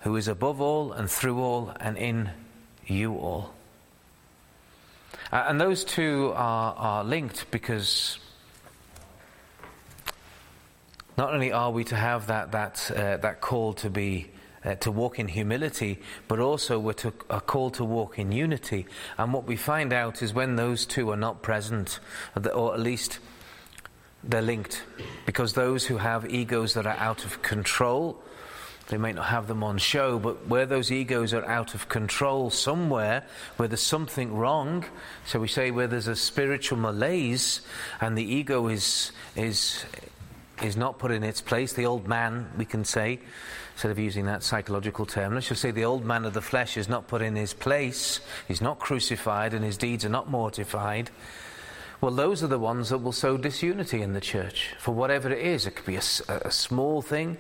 who 0.02 0.16
is 0.16 0.28
above 0.28 0.62
all 0.62 0.92
and 0.92 1.10
through 1.10 1.40
all 1.40 1.74
and 1.80 1.98
in 1.98 2.30
you 2.86 3.14
all. 3.16 3.54
Uh, 5.32 5.46
and 5.48 5.62
those 5.62 5.84
two 5.84 6.34
are, 6.36 6.74
are 6.76 7.04
linked 7.04 7.50
because 7.52 8.20
not 11.18 11.34
only 11.34 11.52
are 11.52 11.72
we 11.72 11.84
to 11.86 11.96
have 11.96 12.28
that, 12.28 12.52
that, 12.52 12.92
uh, 12.92 13.18
that 13.18 13.42
call 13.42 13.74
to 13.74 13.90
be 13.90 14.30
uh, 14.64 14.76
to 14.76 14.92
walk 14.92 15.18
in 15.18 15.28
humility, 15.28 16.00
but 16.28 16.40
also 16.40 16.78
we're 16.78 16.94
to, 16.94 17.14
a 17.30 17.42
call 17.42 17.72
to 17.72 17.84
walk 17.84 18.20
in 18.20 18.32
unity. 18.32 18.86
And 19.18 19.34
what 19.34 19.46
we 19.46 19.56
find 19.56 19.92
out 19.92 20.22
is 20.22 20.34
when 20.34 20.56
those 20.56 20.86
two 20.86 21.10
are 21.10 21.18
not 21.18 21.42
present, 21.42 22.00
or 22.54 22.74
at 22.74 22.80
least 22.80 23.20
they're 24.24 24.42
linked, 24.42 24.84
because 25.26 25.54
those 25.54 25.88
who 25.88 25.98
have 25.98 26.30
egos 26.30 26.76
that 26.76 26.86
are 26.86 26.98
out 26.98 27.26
of 27.26 27.42
control 27.42 28.22
they 28.92 28.98
may 28.98 29.14
not 29.14 29.28
have 29.28 29.48
them 29.48 29.64
on 29.64 29.78
show, 29.78 30.20
but 30.20 30.48
where 30.48 30.66
those 30.66 30.92
egos 30.92 31.34
are 31.34 31.46
out 31.46 31.74
of 31.74 31.88
control 31.88 32.50
somewhere, 32.50 33.24
where 33.56 33.70
there's 33.70 33.82
something 33.82 34.36
wrong, 34.36 34.84
so 35.26 35.40
we 35.40 35.48
say 35.48 35.72
where 35.72 35.88
there's 35.88 36.10
a 36.10 36.16
spiritual 36.16 36.78
malaise 36.78 37.62
and 38.02 38.18
the 38.18 38.24
ego 38.24 38.68
is, 38.68 39.14
is, 39.38 39.86
is 40.62 40.76
not 40.76 41.00
put 41.00 41.10
in 41.10 41.24
its 41.24 41.40
place, 41.40 41.72
the 41.72 41.86
old 41.86 42.06
man, 42.06 42.52
we 42.58 42.66
can 42.66 42.84
say, 42.84 43.18
instead 43.76 43.92
of 43.92 43.98
using 43.98 44.26
that 44.26 44.44
psychological 44.44 45.06
term, 45.06 45.36
let's 45.36 45.48
just 45.48 45.62
say 45.62 45.72
the 45.72 45.86
old 45.86 46.04
man 46.04 46.26
of 46.26 46.34
the 46.34 46.42
flesh 46.42 46.76
is 46.76 46.90
not 46.90 47.08
put 47.08 47.22
in 47.22 47.34
his 47.34 47.54
place, 47.54 48.20
he's 48.50 48.62
not 48.62 48.78
crucified, 48.78 49.54
and 49.54 49.64
his 49.64 49.78
deeds 49.78 50.04
are 50.04 50.10
not 50.10 50.30
mortified. 50.30 51.10
Well, 52.02 52.12
those 52.12 52.44
are 52.44 52.48
the 52.48 52.60
ones 52.60 52.90
that 52.90 52.98
will 52.98 53.14
sow 53.14 53.38
disunity 53.38 54.02
in 54.02 54.12
the 54.12 54.20
church 54.20 54.74
for 54.80 54.94
whatever 54.94 55.30
it 55.30 55.46
is. 55.46 55.66
It 55.66 55.76
could 55.76 55.86
be 55.86 55.98
a, 55.98 56.04
a 56.28 56.52
small 56.52 57.02
thing 57.02 57.38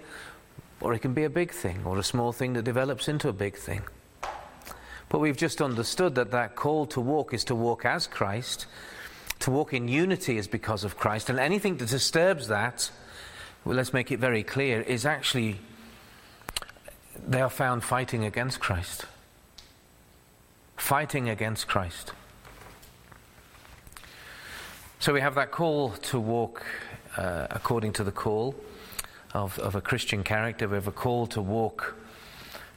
or 0.81 0.93
it 0.93 0.99
can 0.99 1.13
be 1.13 1.23
a 1.23 1.29
big 1.29 1.51
thing, 1.51 1.83
or 1.85 1.97
a 1.97 2.03
small 2.03 2.31
thing 2.31 2.53
that 2.53 2.63
develops 2.63 3.07
into 3.07 3.29
a 3.29 3.33
big 3.33 3.55
thing. 3.55 3.83
But 5.09 5.19
we've 5.19 5.37
just 5.37 5.61
understood 5.61 6.15
that 6.15 6.31
that 6.31 6.55
call 6.55 6.85
to 6.87 6.99
walk 6.99 7.33
is 7.33 7.43
to 7.45 7.55
walk 7.55 7.85
as 7.85 8.07
Christ, 8.07 8.65
to 9.39 9.51
walk 9.51 9.73
in 9.73 9.87
unity 9.87 10.37
is 10.37 10.47
because 10.47 10.83
of 10.83 10.97
Christ. 10.97 11.29
And 11.29 11.39
anything 11.39 11.77
that 11.77 11.89
disturbs 11.89 12.47
that, 12.47 12.89
well, 13.63 13.75
let's 13.75 13.93
make 13.93 14.11
it 14.11 14.19
very 14.19 14.43
clear, 14.43 14.81
is 14.81 15.05
actually 15.05 15.57
they 17.27 17.41
are 17.41 17.49
found 17.49 17.83
fighting 17.83 18.23
against 18.23 18.59
Christ. 18.59 19.05
Fighting 20.77 21.29
against 21.29 21.67
Christ. 21.67 22.13
So 24.99 25.13
we 25.13 25.21
have 25.21 25.35
that 25.35 25.51
call 25.51 25.91
to 25.91 26.19
walk 26.19 26.63
uh, 27.17 27.47
according 27.49 27.93
to 27.93 28.03
the 28.03 28.11
call 28.11 28.55
of, 29.33 29.57
of 29.59 29.75
a 29.75 29.81
Christian 29.81 30.23
character. 30.23 30.67
We 30.67 30.75
have 30.75 30.87
a 30.87 30.91
call 30.91 31.27
to 31.27 31.41
walk 31.41 31.95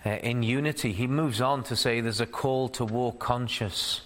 uh, 0.06 0.10
in 0.10 0.42
unity. 0.42 0.92
He 0.92 1.06
moves 1.06 1.40
on 1.40 1.64
to 1.64 1.76
say 1.76 2.00
there's 2.00 2.20
a 2.20 2.26
call 2.26 2.68
to 2.70 2.84
walk 2.84 3.18
conscious. 3.18 4.02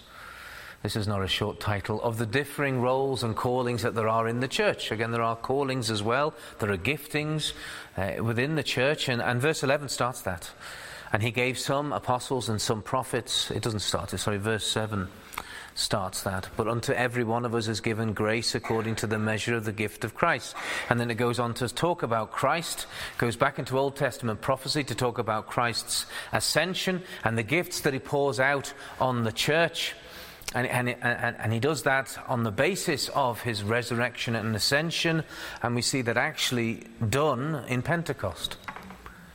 This 0.81 0.95
is 0.95 1.07
not 1.07 1.21
a 1.21 1.27
short 1.27 1.59
title 1.59 2.01
of 2.01 2.17
the 2.17 2.25
differing 2.25 2.81
roles 2.81 3.23
and 3.23 3.35
callings 3.35 3.81
that 3.81 3.95
there 3.95 4.07
are 4.07 4.27
in 4.27 4.39
the 4.39 4.47
church. 4.47 4.91
Again, 4.91 5.11
there 5.11 5.21
are 5.21 5.35
callings 5.35 5.91
as 5.91 6.01
well, 6.01 6.33
there 6.59 6.71
are 6.71 6.77
giftings 6.77 7.51
uh, 7.97 8.23
within 8.23 8.55
the 8.55 8.63
church, 8.63 9.09
and, 9.09 9.21
and 9.21 9.41
verse 9.41 9.61
11 9.61 9.89
starts 9.89 10.21
that. 10.21 10.51
And 11.11 11.21
he 11.21 11.31
gave 11.31 11.57
some 11.57 11.91
apostles 11.91 12.47
and 12.47 12.61
some 12.61 12.81
prophets. 12.81 13.51
It 13.51 13.63
doesn't 13.63 13.81
start 13.81 14.13
it, 14.13 14.19
sorry, 14.19 14.37
verse 14.37 14.65
7 14.65 15.09
starts 15.79 16.21
that. 16.23 16.49
But 16.55 16.67
unto 16.67 16.93
every 16.93 17.23
one 17.23 17.45
of 17.45 17.55
us 17.55 17.67
is 17.67 17.81
given 17.81 18.13
grace 18.13 18.53
according 18.55 18.95
to 18.97 19.07
the 19.07 19.17
measure 19.17 19.55
of 19.55 19.65
the 19.65 19.71
gift 19.71 20.03
of 20.03 20.13
Christ. 20.13 20.55
And 20.89 20.99
then 20.99 21.09
it 21.09 21.15
goes 21.15 21.39
on 21.39 21.53
to 21.55 21.67
talk 21.67 22.03
about 22.03 22.31
Christ, 22.31 22.85
goes 23.17 23.35
back 23.35 23.59
into 23.59 23.77
Old 23.77 23.95
Testament 23.95 24.41
prophecy 24.41 24.83
to 24.83 24.95
talk 24.95 25.17
about 25.17 25.47
Christ's 25.47 26.05
ascension 26.31 27.01
and 27.23 27.37
the 27.37 27.43
gifts 27.43 27.81
that 27.81 27.93
he 27.93 27.99
pours 27.99 28.39
out 28.39 28.73
on 28.99 29.23
the 29.23 29.31
church. 29.31 29.95
And, 30.53 30.65
and, 30.65 30.89
and, 30.89 31.35
and, 31.37 31.53
he 31.53 31.59
does 31.59 31.83
that 31.83 32.17
on 32.27 32.43
the 32.43 32.51
basis 32.51 33.09
of 33.09 33.41
his 33.41 33.61
resurrection 33.61 34.35
and 34.35 34.55
ascension, 34.55 35.23
and 35.61 35.75
we 35.75 35.83
see 35.83 36.01
that 36.01 36.17
actually 36.17 36.87
done 37.07 37.63
in 37.67 37.83
Pentecost 37.83 38.57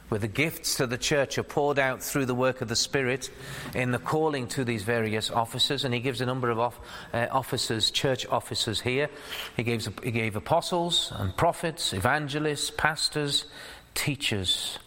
where 0.08 0.18
the 0.18 0.28
gifts 0.28 0.76
to 0.76 0.87
the 0.87 0.99
church 0.99 1.38
are 1.38 1.42
poured 1.42 1.78
out 1.78 2.02
through 2.02 2.26
the 2.26 2.34
work 2.34 2.61
of 2.61 2.68
the 2.68 2.76
Spirit 2.76 3.30
in 3.75 3.90
the 3.90 3.99
calling 3.99 4.46
to 4.49 4.64
these 4.64 4.82
various 4.82 5.30
offices. 5.30 5.84
And 5.84 5.94
he 5.94 6.00
gives 6.00 6.20
a 6.20 6.26
number 6.26 6.50
of 6.50 6.58
off, 6.58 6.78
uh, 7.12 7.26
officers, 7.30 7.90
church 7.90 8.26
officers 8.26 8.80
here. 8.80 9.08
He, 9.56 9.62
gives, 9.62 9.88
he 10.02 10.11
gave 10.11 10.37
apostles 10.37 11.12
and 11.16 11.37
prophets, 11.37 11.92
evangelists, 11.92 12.70
pastors, 12.70 13.46
teachers. 13.94 14.78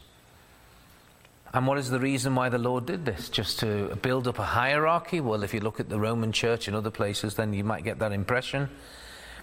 And 1.53 1.65
what 1.65 1.77
is 1.77 1.89
the 1.89 1.99
reason 1.99 2.35
why 2.35 2.49
the 2.49 2.59
Lord 2.59 2.85
did 2.85 3.05
this? 3.05 3.29
Just 3.29 3.59
to 3.61 3.95
build 4.01 4.27
up 4.27 4.37
a 4.37 4.43
hierarchy? 4.43 5.19
Well, 5.21 5.43
if 5.43 5.53
you 5.53 5.61
look 5.61 5.79
at 5.79 5.89
the 5.89 5.99
Roman 5.99 6.31
church 6.31 6.67
in 6.67 6.75
other 6.75 6.91
places, 6.91 7.35
then 7.35 7.53
you 7.53 7.63
might 7.63 7.83
get 7.83 7.99
that 7.99 8.11
impression. 8.11 8.69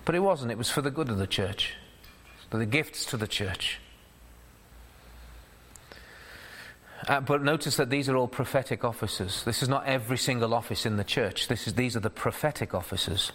But 0.04 0.14
it 0.14 0.20
wasn't. 0.20 0.52
It 0.52 0.58
was 0.58 0.70
for 0.70 0.82
the 0.82 0.90
good 0.90 1.08
of 1.08 1.18
the 1.18 1.26
church, 1.26 1.74
for 2.50 2.58
the 2.58 2.66
gifts 2.66 3.06
to 3.06 3.16
the 3.16 3.26
church. 3.26 3.80
Uh, 7.06 7.20
but 7.20 7.42
notice 7.42 7.76
that 7.76 7.90
these 7.90 8.08
are 8.08 8.16
all 8.16 8.28
prophetic 8.28 8.82
offices. 8.82 9.42
This 9.44 9.62
is 9.62 9.68
not 9.68 9.86
every 9.86 10.16
single 10.16 10.54
office 10.54 10.86
in 10.86 10.96
the 10.96 11.04
church. 11.04 11.48
This 11.48 11.66
is, 11.66 11.74
these 11.74 11.96
are 11.96 12.00
the 12.00 12.08
prophetic 12.08 12.72
offices. 12.74 13.30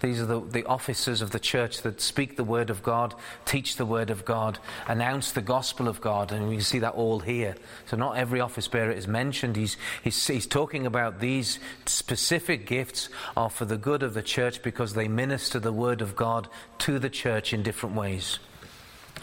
These 0.00 0.20
are 0.20 0.26
the, 0.26 0.40
the 0.40 0.64
officers 0.64 1.22
of 1.22 1.30
the 1.30 1.38
church 1.38 1.82
that 1.82 2.00
speak 2.00 2.36
the 2.36 2.44
word 2.44 2.70
of 2.70 2.82
God, 2.82 3.14
teach 3.44 3.76
the 3.76 3.86
word 3.86 4.10
of 4.10 4.24
God, 4.24 4.58
announce 4.88 5.30
the 5.30 5.40
gospel 5.40 5.86
of 5.86 6.00
God. 6.00 6.32
And 6.32 6.48
we 6.48 6.56
can 6.56 6.64
see 6.64 6.80
that 6.80 6.94
all 6.94 7.20
here. 7.20 7.54
So, 7.86 7.96
not 7.96 8.16
every 8.16 8.40
office 8.40 8.66
bearer 8.66 8.90
is 8.90 9.06
mentioned. 9.06 9.54
He's, 9.54 9.76
he's, 10.02 10.26
he's 10.26 10.46
talking 10.46 10.86
about 10.86 11.20
these 11.20 11.60
specific 11.86 12.66
gifts 12.66 13.08
are 13.36 13.50
for 13.50 13.64
the 13.64 13.76
good 13.76 14.02
of 14.02 14.14
the 14.14 14.22
church 14.22 14.62
because 14.62 14.94
they 14.94 15.06
minister 15.06 15.60
the 15.60 15.72
word 15.72 16.00
of 16.00 16.16
God 16.16 16.48
to 16.78 16.98
the 16.98 17.10
church 17.10 17.52
in 17.52 17.62
different 17.62 17.94
ways. 17.94 18.40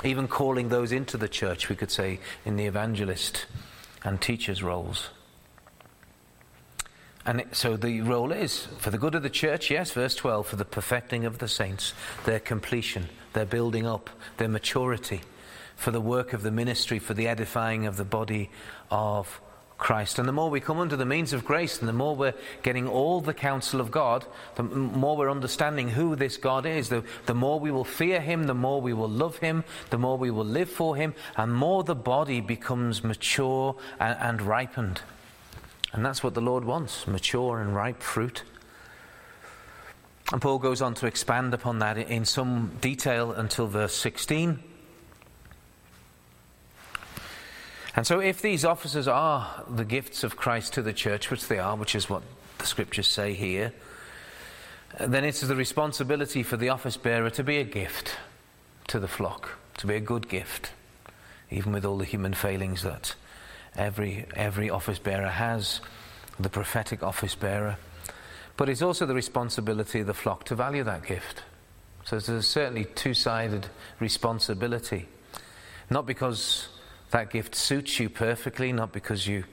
Even 0.06 0.30
calling 0.30 0.70
those 0.70 0.94
into 0.94 1.18
the 1.18 1.28
church, 1.28 1.68
we 1.68 1.76
could 1.76 1.92
say, 1.92 2.20
in 2.46 2.56
the 2.56 2.66
evangelist 2.66 3.46
and 4.04 4.22
teachers' 4.22 4.64
roles. 4.64 5.10
And 7.26 7.44
so 7.52 7.78
the 7.78 8.02
role 8.02 8.32
is 8.32 8.68
for 8.80 8.90
the 8.90 8.98
good 8.98 9.14
of 9.14 9.24
the 9.24 9.30
church, 9.30 9.70
yes, 9.70 9.92
verse 9.92 10.16
12, 10.16 10.48
for 10.48 10.56
the 10.56 10.66
perfecting 10.66 11.26
of 11.26 11.38
the 11.38 11.48
saints, 11.48 11.94
their 12.26 12.40
completion, 12.40 13.10
their 13.34 13.46
building 13.46 13.86
up, 13.86 14.10
their 14.38 14.48
maturity, 14.48 15.22
for 15.76 15.92
the 15.92 16.02
work 16.02 16.34
of 16.34 16.42
the 16.42 16.52
ministry, 16.52 16.98
for 16.98 17.14
the 17.14 17.28
edifying 17.28 17.86
of 17.86 17.98
the 17.98 18.06
body 18.06 18.50
of 18.90 19.42
Christ. 19.80 20.20
And 20.20 20.28
the 20.28 20.34
more 20.34 20.50
we 20.50 20.60
come 20.60 20.78
under 20.78 20.98
the 20.98 21.06
means 21.06 21.34
of 21.34 21.46
grace, 21.46 21.80
and 21.80 21.88
the 21.88 21.94
more 21.94 22.16
we're 22.16 22.36
getting 22.62 22.88
all 22.88 23.22
the 23.22 23.34
counsel 23.34 23.80
of 23.80 23.90
God, 23.90 24.26
the 24.56 24.64
more 24.64 25.18
we're 25.18 25.32
understanding 25.32 25.90
who 25.90 26.16
this 26.16 26.38
God 26.38 26.66
is, 26.66 26.90
the, 26.90 27.04
the 27.26 27.34
more 27.34 27.60
we 27.60 27.72
will 27.72 27.86
fear 27.86 28.20
Him, 28.20 28.44
the 28.44 28.54
more 28.54 28.82
we 28.82 28.94
will 28.94 29.10
love 29.10 29.38
Him, 29.38 29.64
the 29.90 29.98
more 29.98 30.18
we 30.18 30.30
will 30.30 30.46
live 30.46 30.70
for 30.70 30.96
Him, 30.96 31.16
and 31.38 31.54
more 31.56 31.84
the 31.84 31.96
body 31.96 32.42
becomes 32.42 33.04
mature 33.04 33.76
and, 34.00 34.18
and 34.20 34.42
ripened. 34.42 35.02
And 35.94 36.06
that's 36.06 36.22
what 36.22 36.36
the 36.36 36.42
Lord 36.42 36.66
wants 36.66 37.08
mature 37.08 37.60
and 37.60 37.74
ripe 37.74 38.04
fruit. 38.04 38.44
And 40.32 40.42
Paul 40.42 40.60
goes 40.60 40.82
on 40.82 40.94
to 40.96 41.08
expand 41.08 41.54
upon 41.54 41.80
that 41.80 41.98
in 41.98 42.26
some 42.26 42.74
detail 42.82 43.32
until 43.32 43.66
verse 43.66 43.96
16. 43.96 44.60
And 48.00 48.08
so, 48.08 48.22
if 48.22 48.42
these 48.42 48.64
offices 48.64 49.10
are 49.10 49.66
the 49.70 49.84
gifts 49.84 50.24
of 50.24 50.38
Christ 50.38 50.72
to 50.76 50.82
the 50.82 50.94
church, 50.94 51.30
which 51.30 51.50
they 51.50 51.60
are, 51.60 51.76
which 51.76 51.96
is 51.96 52.10
what 52.10 52.24
the 52.58 52.66
scriptures 52.66 53.08
say 53.08 53.34
here, 53.34 53.74
then 55.02 55.26
it 55.26 55.36
is 55.44 55.50
the 55.50 55.56
responsibility 55.58 56.42
for 56.42 56.56
the 56.56 56.70
office 56.70 56.96
bearer 56.96 57.30
to 57.32 57.44
be 57.44 57.58
a 57.58 57.66
gift 57.66 58.16
to 58.88 59.02
the 59.02 59.08
flock, 59.10 59.58
to 59.80 59.86
be 59.86 59.96
a 59.96 60.00
good 60.00 60.30
gift, 60.30 60.72
even 61.52 61.74
with 61.74 61.84
all 61.84 61.98
the 61.98 62.06
human 62.06 62.34
failings 62.34 62.84
that 62.84 63.16
every, 63.76 64.26
every 64.34 64.70
office 64.70 64.98
bearer 64.98 65.28
has, 65.28 65.82
the 66.40 66.48
prophetic 66.48 67.04
office 67.04 67.36
bearer. 67.36 67.76
But 68.56 68.70
it's 68.70 68.82
also 68.82 69.08
the 69.08 69.14
responsibility 69.14 70.00
of 70.00 70.08
the 70.08 70.14
flock 70.14 70.46
to 70.46 70.56
value 70.56 70.86
that 70.86 71.06
gift. 71.06 71.44
So 72.06 72.16
there's 72.16 72.30
a 72.30 72.42
certainly 72.42 72.86
two 72.86 73.14
sided 73.14 73.68
responsibility. 74.00 75.10
Not 75.90 76.06
because 76.06 76.70
that 77.12 77.32
gift 77.32 77.56
suits 77.56 78.00
you 78.00 78.10
perfectly, 78.10 78.72
not 78.72 78.92
because 78.92 79.28
you 79.28 79.46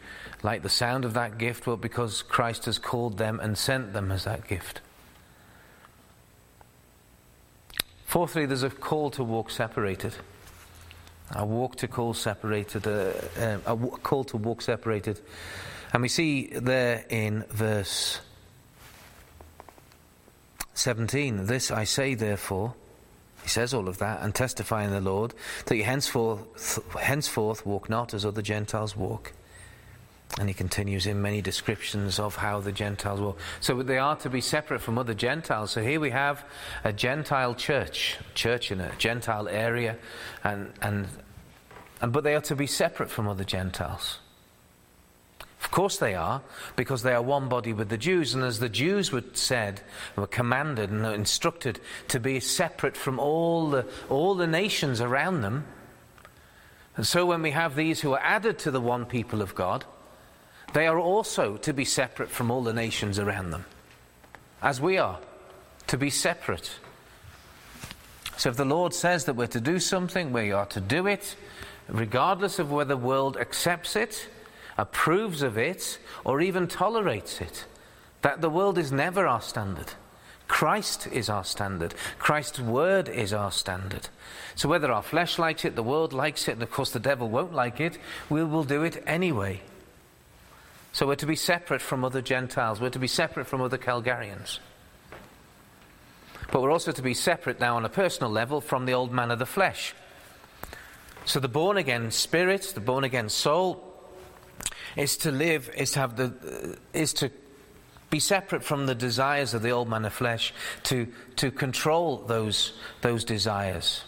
like 0.42 0.62
the 0.62 0.68
sound 0.68 1.04
of 1.04 1.14
that 1.14 1.38
gift, 1.38 1.64
but 1.64 1.76
because 1.76 2.22
Christ 2.22 2.66
has 2.66 2.78
called 2.78 3.18
them 3.18 3.40
and 3.40 3.56
sent 3.56 3.92
them 3.92 4.12
as 4.12 4.24
that 4.24 4.46
gift. 4.46 4.80
Fourthly, 8.04 8.46
there's 8.46 8.62
a 8.62 8.70
call 8.70 9.10
to 9.10 9.24
walk 9.24 9.50
separated. 9.50 10.14
A 11.34 11.44
walk 11.44 11.76
to 11.76 11.88
call 11.88 12.14
separated, 12.14 12.86
uh, 12.86 13.12
uh, 13.38 13.58
a 13.66 13.76
call 13.76 14.22
to 14.24 14.36
walk 14.36 14.62
separated. 14.62 15.20
And 15.92 16.02
we 16.02 16.08
see 16.08 16.46
there 16.46 17.04
in 17.08 17.44
verse 17.50 18.20
17, 20.74 21.46
This 21.46 21.70
I 21.70 21.84
say, 21.84 22.14
therefore, 22.14 22.74
he 23.46 23.50
says 23.50 23.72
all 23.72 23.86
of 23.86 23.98
that 23.98 24.22
and 24.22 24.34
testify 24.34 24.82
in 24.82 24.90
the 24.90 25.00
Lord 25.00 25.32
that 25.66 25.76
you 25.76 25.84
henceforth, 25.84 26.80
henceforth 26.98 27.64
walk 27.64 27.88
not 27.88 28.12
as 28.12 28.24
other 28.24 28.42
Gentiles 28.42 28.96
walk. 28.96 29.34
And 30.40 30.48
he 30.48 30.52
continues 30.52 31.06
in 31.06 31.22
many 31.22 31.42
descriptions 31.42 32.18
of 32.18 32.34
how 32.34 32.58
the 32.58 32.72
Gentiles 32.72 33.20
walk. 33.20 33.38
So 33.60 33.84
they 33.84 33.98
are 33.98 34.16
to 34.16 34.28
be 34.28 34.40
separate 34.40 34.80
from 34.80 34.98
other 34.98 35.14
Gentiles. 35.14 35.70
So 35.70 35.80
here 35.80 36.00
we 36.00 36.10
have 36.10 36.44
a 36.82 36.92
Gentile 36.92 37.54
church, 37.54 38.18
church 38.34 38.72
in 38.72 38.80
a 38.80 38.90
Gentile 38.98 39.46
area, 39.46 39.96
and, 40.42 40.72
and, 40.82 41.06
and 42.00 42.12
but 42.12 42.24
they 42.24 42.34
are 42.34 42.40
to 42.40 42.56
be 42.56 42.66
separate 42.66 43.10
from 43.10 43.28
other 43.28 43.44
Gentiles. 43.44 44.18
Course 45.76 45.98
they 45.98 46.14
are, 46.14 46.40
because 46.74 47.02
they 47.02 47.12
are 47.12 47.20
one 47.20 47.50
body 47.50 47.74
with 47.74 47.90
the 47.90 47.98
Jews. 47.98 48.32
And 48.32 48.42
as 48.42 48.60
the 48.60 48.68
Jews 48.70 49.12
were 49.12 49.22
said, 49.34 49.82
were 50.16 50.26
commanded 50.26 50.88
and 50.88 51.04
instructed 51.04 51.80
to 52.08 52.18
be 52.18 52.40
separate 52.40 52.96
from 52.96 53.18
all 53.18 53.68
the, 53.68 53.84
all 54.08 54.34
the 54.34 54.46
nations 54.46 55.02
around 55.02 55.42
them. 55.42 55.66
And 56.96 57.06
so 57.06 57.26
when 57.26 57.42
we 57.42 57.50
have 57.50 57.76
these 57.76 58.00
who 58.00 58.14
are 58.14 58.22
added 58.22 58.58
to 58.60 58.70
the 58.70 58.80
one 58.80 59.04
people 59.04 59.42
of 59.42 59.54
God, 59.54 59.84
they 60.72 60.86
are 60.86 60.98
also 60.98 61.58
to 61.58 61.74
be 61.74 61.84
separate 61.84 62.30
from 62.30 62.50
all 62.50 62.62
the 62.62 62.72
nations 62.72 63.18
around 63.18 63.50
them, 63.50 63.66
as 64.62 64.80
we 64.80 64.96
are, 64.96 65.18
to 65.88 65.98
be 65.98 66.08
separate. 66.08 66.70
So 68.38 68.48
if 68.48 68.56
the 68.56 68.64
Lord 68.64 68.94
says 68.94 69.26
that 69.26 69.36
we're 69.36 69.46
to 69.48 69.60
do 69.60 69.78
something, 69.78 70.32
we 70.32 70.52
are 70.52 70.64
to 70.68 70.80
do 70.80 71.06
it, 71.06 71.36
regardless 71.86 72.58
of 72.58 72.72
whether 72.72 72.94
the 72.94 72.96
world 72.96 73.36
accepts 73.36 73.94
it 73.94 74.30
approves 74.78 75.42
of 75.42 75.56
it, 75.56 75.98
or 76.24 76.40
even 76.40 76.68
tolerates 76.68 77.40
it. 77.40 77.64
That 78.22 78.40
the 78.40 78.50
world 78.50 78.78
is 78.78 78.92
never 78.92 79.26
our 79.26 79.40
standard. 79.40 79.92
Christ 80.48 81.08
is 81.08 81.28
our 81.28 81.44
standard. 81.44 81.94
Christ's 82.18 82.60
word 82.60 83.08
is 83.08 83.32
our 83.32 83.50
standard. 83.50 84.08
So 84.54 84.68
whether 84.68 84.92
our 84.92 85.02
flesh 85.02 85.38
likes 85.38 85.64
it, 85.64 85.74
the 85.74 85.82
world 85.82 86.12
likes 86.12 86.48
it, 86.48 86.52
and 86.52 86.62
of 86.62 86.70
course 86.70 86.90
the 86.90 87.00
devil 87.00 87.28
won't 87.28 87.52
like 87.52 87.80
it, 87.80 87.98
we 88.30 88.44
will 88.44 88.64
do 88.64 88.82
it 88.82 89.02
anyway. 89.06 89.60
So 90.92 91.06
we're 91.06 91.16
to 91.16 91.26
be 91.26 91.36
separate 91.36 91.82
from 91.82 92.04
other 92.04 92.22
Gentiles. 92.22 92.80
We're 92.80 92.90
to 92.90 92.98
be 92.98 93.08
separate 93.08 93.46
from 93.46 93.60
other 93.60 93.76
Calgarians. 93.76 94.60
But 96.50 96.62
we're 96.62 96.70
also 96.70 96.92
to 96.92 97.02
be 97.02 97.12
separate 97.12 97.60
now 97.60 97.76
on 97.76 97.84
a 97.84 97.90
personal 97.90 98.30
level 98.30 98.60
from 98.60 98.86
the 98.86 98.92
old 98.92 99.12
man 99.12 99.30
of 99.30 99.38
the 99.38 99.46
flesh. 99.46 99.94
So 101.24 101.40
the 101.40 101.48
born 101.48 101.76
again 101.76 102.12
spirit, 102.12 102.72
the 102.74 102.80
born 102.80 103.04
again 103.04 103.28
soul, 103.28 103.85
is 104.96 105.16
to 105.18 105.30
live, 105.30 105.70
is 105.76 105.92
to 105.92 106.00
have 106.00 106.16
the, 106.16 106.24
uh, 106.24 106.76
is 106.92 107.12
to 107.14 107.30
be 108.10 108.18
separate 108.20 108.64
from 108.64 108.86
the 108.86 108.94
desires 108.94 109.54
of 109.54 109.62
the 109.62 109.70
old 109.70 109.88
man 109.88 110.04
of 110.04 110.12
flesh, 110.12 110.54
to, 110.84 111.06
to 111.36 111.50
control 111.50 112.18
those, 112.18 112.72
those 113.02 113.24
desires. 113.24 114.04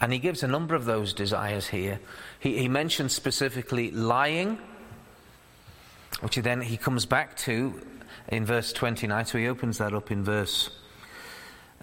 And 0.00 0.12
he 0.12 0.18
gives 0.18 0.42
a 0.42 0.48
number 0.48 0.74
of 0.74 0.86
those 0.86 1.12
desires 1.12 1.68
here. 1.68 2.00
He, 2.40 2.58
he 2.58 2.68
mentions 2.68 3.12
specifically 3.12 3.90
lying, 3.90 4.58
which 6.20 6.34
he 6.34 6.40
then 6.40 6.60
he 6.60 6.76
comes 6.76 7.06
back 7.06 7.36
to 7.38 7.80
in 8.28 8.44
verse 8.44 8.72
29. 8.72 9.26
So 9.26 9.38
he 9.38 9.46
opens 9.46 9.78
that 9.78 9.92
up 9.92 10.10
in 10.10 10.24
verse 10.24 10.70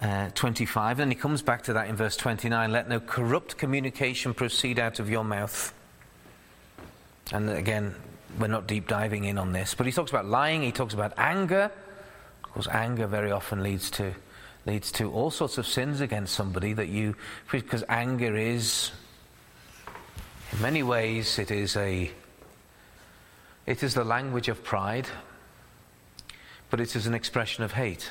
uh, 0.00 0.30
25, 0.34 1.00
and 1.00 1.12
he 1.12 1.16
comes 1.16 1.42
back 1.42 1.62
to 1.62 1.72
that 1.74 1.88
in 1.88 1.96
verse 1.96 2.16
29. 2.16 2.72
Let 2.72 2.88
no 2.88 3.00
corrupt 3.00 3.56
communication 3.56 4.34
proceed 4.34 4.78
out 4.78 4.98
of 4.98 5.08
your 5.08 5.24
mouth. 5.24 5.72
And 7.32 7.48
again, 7.48 7.94
we're 8.38 8.46
not 8.46 8.66
deep 8.66 8.88
diving 8.88 9.24
in 9.24 9.38
on 9.38 9.52
this, 9.52 9.74
but 9.74 9.86
he 9.86 9.92
talks 9.92 10.10
about 10.10 10.26
lying, 10.26 10.62
he 10.62 10.72
talks 10.72 10.94
about 10.94 11.12
anger. 11.16 11.70
Of 12.44 12.50
course, 12.52 12.68
anger 12.68 13.06
very 13.06 13.30
often 13.30 13.62
leads 13.62 13.90
to 13.92 14.14
leads 14.66 14.92
to 14.92 15.10
all 15.10 15.30
sorts 15.30 15.58
of 15.58 15.66
sins 15.66 16.00
against 16.00 16.34
somebody 16.34 16.72
that 16.72 16.88
you 16.88 17.16
because 17.50 17.82
anger 17.88 18.36
is 18.36 18.92
in 20.52 20.62
many 20.62 20.82
ways 20.82 21.38
it 21.38 21.50
is 21.50 21.76
a 21.76 22.10
it 23.66 23.82
is 23.82 23.94
the 23.94 24.04
language 24.04 24.48
of 24.48 24.62
pride 24.62 25.08
but 26.70 26.80
it 26.80 26.94
is 26.94 27.06
an 27.06 27.14
expression 27.14 27.64
of 27.64 27.72
hate 27.72 28.10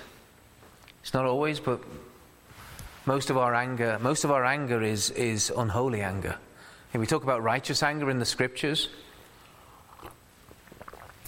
it's 1.01 1.13
not 1.13 1.25
always 1.25 1.59
but 1.59 1.79
most 3.05 3.29
of 3.29 3.37
our 3.37 3.55
anger 3.55 3.97
most 4.01 4.25
of 4.25 4.31
our 4.31 4.43
anger 4.43 4.81
is 4.81 5.09
is 5.11 5.51
unholy 5.55 6.01
anger 6.01 6.35
and 6.93 6.99
we 6.99 7.07
talk 7.07 7.23
about 7.23 7.41
righteous 7.41 7.81
anger 7.81 8.09
in 8.09 8.19
the 8.19 8.25
scriptures 8.25 8.89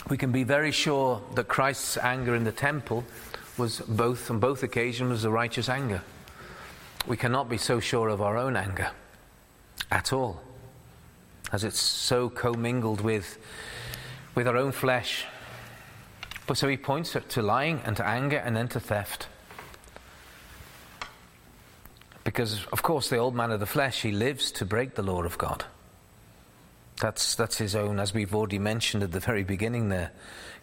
we 0.09 0.17
can 0.17 0.31
be 0.31 0.43
very 0.43 0.71
sure 0.71 1.21
that 1.35 1.47
Christ's 1.47 1.97
anger 1.97 2.35
in 2.35 2.43
the 2.43 2.51
temple 2.51 3.03
was 3.57 3.79
both, 3.81 4.29
on 4.29 4.39
both 4.39 4.63
occasions, 4.63 5.09
was 5.09 5.23
a 5.23 5.31
righteous 5.31 5.69
anger. 5.69 6.01
We 7.07 7.17
cannot 7.17 7.49
be 7.49 7.57
so 7.57 7.79
sure 7.79 8.09
of 8.09 8.21
our 8.21 8.37
own 8.37 8.55
anger 8.55 8.91
at 9.91 10.11
all, 10.11 10.41
as 11.51 11.63
it's 11.63 11.79
so 11.79 12.29
commingled 12.29 13.01
with, 13.01 13.37
with 14.35 14.47
our 14.47 14.57
own 14.57 14.71
flesh. 14.71 15.25
But 16.47 16.57
so 16.57 16.67
he 16.67 16.77
points 16.77 17.15
to 17.29 17.41
lying 17.41 17.81
and 17.85 17.95
to 17.97 18.05
anger 18.05 18.37
and 18.37 18.55
then 18.55 18.67
to 18.69 18.79
theft. 18.79 19.27
Because, 22.23 22.65
of 22.67 22.83
course, 22.83 23.09
the 23.09 23.17
old 23.17 23.35
man 23.35 23.51
of 23.51 23.59
the 23.59 23.65
flesh, 23.65 24.01
he 24.01 24.11
lives 24.11 24.51
to 24.53 24.65
break 24.65 24.95
the 24.95 25.03
law 25.03 25.23
of 25.23 25.37
God. 25.37 25.65
That's, 27.03 27.35
that's 27.35 27.57
his 27.57 27.75
own, 27.75 27.99
as 27.99 28.13
we've 28.13 28.33
already 28.33 28.59
mentioned 28.59 29.03
at 29.03 29.11
the 29.11 29.19
very 29.19 29.43
beginning 29.43 29.89
there. 29.89 30.13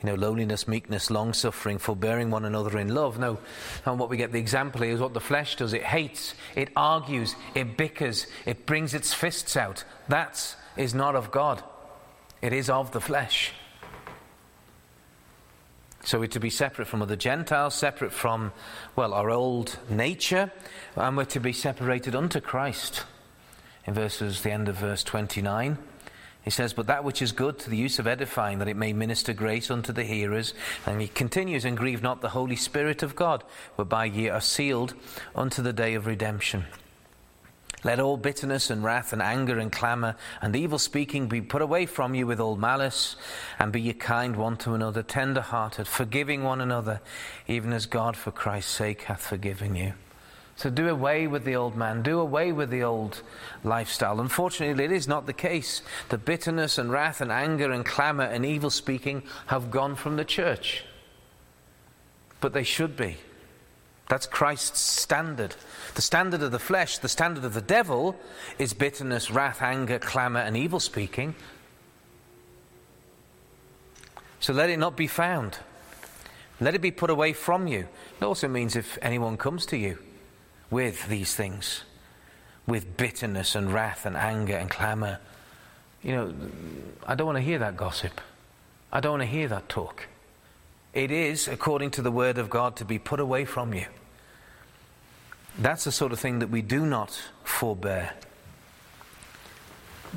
You 0.03 0.07
know, 0.07 0.15
lowliness, 0.15 0.67
meekness, 0.67 1.11
long 1.11 1.35
suffering, 1.35 1.77
forbearing 1.77 2.31
one 2.31 2.47
another 2.47 2.79
in 2.79 2.95
love. 2.95 3.19
No, 3.19 3.37
and 3.85 3.99
what 3.99 4.09
we 4.09 4.17
get 4.17 4.33
the 4.33 4.39
example 4.39 4.81
here 4.81 4.95
is 4.95 5.01
what 5.01 5.13
the 5.13 5.21
flesh 5.21 5.57
does 5.57 5.75
it 5.75 5.83
hates, 5.83 6.35
it 6.57 6.71
argues, 6.75 7.37
it 7.55 7.77
bickers, 7.77 8.27
it 8.47 8.65
brings 8.65 8.95
its 8.95 9.13
fists 9.13 9.55
out. 9.55 9.85
That 10.09 10.57
is 10.79 10.95
not 10.95 11.15
of 11.15 11.31
God, 11.31 11.63
it 12.41 12.55
is 12.55 12.71
of 12.71 12.91
the 12.93 13.03
flesh. 13.03 13.53
So 16.05 16.21
we're 16.21 16.29
to 16.29 16.41
be 16.41 16.49
separate 16.49 16.89
from 16.89 17.03
other 17.03 17.17
Gentiles, 17.17 17.75
separate 17.75 18.15
from, 18.15 18.55
well, 18.97 19.13
our 19.13 19.29
old 19.29 19.79
nature, 19.91 20.51
and 20.97 21.19
we're 21.19 21.27
to 21.27 21.41
be 21.41 21.53
separated 21.53 22.15
unto 22.15 22.41
Christ. 22.41 23.05
In 23.85 23.93
verses, 23.93 24.41
the 24.41 24.53
end 24.53 24.71
of 24.71 24.77
verse 24.77 25.05
29. 25.05 25.77
He 26.43 26.51
says, 26.51 26.73
But 26.73 26.87
that 26.87 27.05
which 27.05 27.21
is 27.21 27.33
good 27.33 27.59
to 27.61 27.71
the 27.71 27.77
use 27.77 27.99
of 27.99 28.07
edifying, 28.07 28.59
that 28.59 28.69
it 28.69 28.77
may 28.77 28.93
minister 28.93 29.33
grace 29.33 29.71
unto 29.71 29.93
the 29.93 30.05
hearers. 30.05 30.55
And 30.87 31.01
he 31.01 31.09
continues, 31.09 31.65
And 31.65 31.77
grieve 31.77 32.03
not 32.03 32.23
the 32.23 32.31
Holy 32.31 32.57
Spirit 32.57 33.03
of 33.03 33.15
God, 33.15 33.45
whereby 33.77 34.07
ye 34.07 34.29
are 34.29 34.41
sealed 34.41 34.95
unto 35.35 35.63
the 35.63 35.73
day 35.73 35.95
of 35.95 36.07
redemption. 36.07 36.65
Let 37.83 38.01
all 38.01 38.19
bitterness 38.19 38.69
and 38.69 38.85
wrath 38.85 39.13
and 39.13 39.23
anger 39.23 39.59
and 39.59 39.73
clamour 39.73 40.17
and 40.43 40.55
evil 40.55 40.79
speaking 40.79 41.29
be 41.29 41.41
put 41.41 41.63
away 41.63 41.87
from 41.87 42.15
you 42.15 42.27
with 42.27 42.39
all 42.39 42.57
malice, 42.57 43.17
and 43.59 43.73
be 43.73 43.81
ye 43.81 43.95
kind 43.95 44.37
one 44.37 44.57
to 44.59 44.75
another, 44.75 45.03
tender 45.03 45.41
hearted, 45.41 45.89
forgiving 45.89 46.45
one 46.45 46.61
another, 46.61 47.01
even 47.49 47.73
as 47.73 47.87
God 47.87 48.17
for 48.17 48.33
Christ's 48.33 48.73
sake 48.73 49.03
hath 49.03 49.23
forgiven 49.23 49.77
you. 49.77 49.95
So 50.61 50.69
do 50.69 50.91
away 50.91 51.27
with 51.27 51.47
the 51.47 51.57
old 51.57 51.75
man, 51.75 52.03
do 52.03 52.21
away 52.21 52.53
with 52.53 52.69
the 52.69 52.83
old 52.83 53.23
lifestyle. 53.65 54.21
Unfortunately, 54.21 54.85
it 54.85 54.93
is 54.93 55.09
not 55.09 55.25
the 55.25 55.33
case. 55.33 55.81
The 56.11 56.19
bitterness 56.19 56.77
and 56.77 56.93
wrath 56.93 57.23
and 57.23 57.33
anger 57.33 57.73
and 57.73 57.83
clamour 57.83 58.25
and 58.25 58.45
evil 58.45 58.69
speaking 58.69 59.23
have 59.47 59.71
gone 59.71 59.95
from 59.95 60.17
the 60.17 60.25
church. 60.27 60.85
But 62.43 62.53
they 62.53 62.63
should 62.63 62.95
be. 62.95 63.17
That's 64.11 64.27
Christ's 64.27 64.81
standard. 64.81 65.57
The 65.95 66.03
standard 66.03 66.43
of 66.43 66.53
the 66.53 66.59
flesh, 66.59 66.99
the 66.99 67.09
standard 67.09 67.47
of 67.47 67.55
the 67.55 67.63
devil, 67.63 68.15
is 68.59 68.75
bitterness, 68.75 69.31
wrath, 69.31 69.63
anger, 69.63 69.99
clamour, 69.99 70.41
and 70.41 70.59
evil 70.59 70.79
speaking. 70.79 71.37
So 74.41 74.53
let 74.53 74.69
it 74.69 74.79
not 74.79 74.95
be 74.95 75.07
found. 75.07 75.57
Let 76.61 76.75
it 76.75 76.83
be 76.83 76.91
put 76.91 77.09
away 77.09 77.33
from 77.33 77.67
you. 77.67 77.89
It 78.21 78.25
also 78.25 78.47
means 78.47 78.77
if 78.77 78.99
anyone 79.01 79.39
comes 79.39 79.65
to 79.65 79.79
you 79.79 79.97
with 80.71 81.09
these 81.09 81.35
things, 81.35 81.83
with 82.67 82.97
bitterness 82.97 83.55
and 83.55 83.73
wrath 83.73 84.07
and 84.07 84.17
anger 84.17 84.57
and 84.57 84.71
clamor. 84.71 85.19
You 86.03 86.13
know, 86.13 86.35
I 87.07 87.15
don't 87.15 87.27
want 87.27 87.39
to 87.39 87.43
hear 87.43 87.59
that 87.59 87.77
gossip. 87.77 88.21
I 88.93 89.01
don't 89.01 89.13
want 89.13 89.23
to 89.23 89.27
hear 89.27 89.49
that 89.49 89.69
talk. 89.69 90.07
It 90.93 91.11
is, 91.11 91.47
according 91.47 91.93
to 91.93 92.03
the 92.03 92.11
word 92.11 92.39
of 92.39 92.51
God, 92.51 92.77
to 92.77 92.85
be 92.85 92.99
put 92.99 93.21
away 93.21 93.45
from 93.45 93.75
you. 93.75 93.87
That's 95.59 95.85
the 95.85 95.93
sort 95.93 96.13
of 96.13 96.19
thing 96.19 96.39
that 96.41 96.51
we 96.51 96.63
do 96.63 96.87
not 96.87 97.21
forbear. 97.45 98.13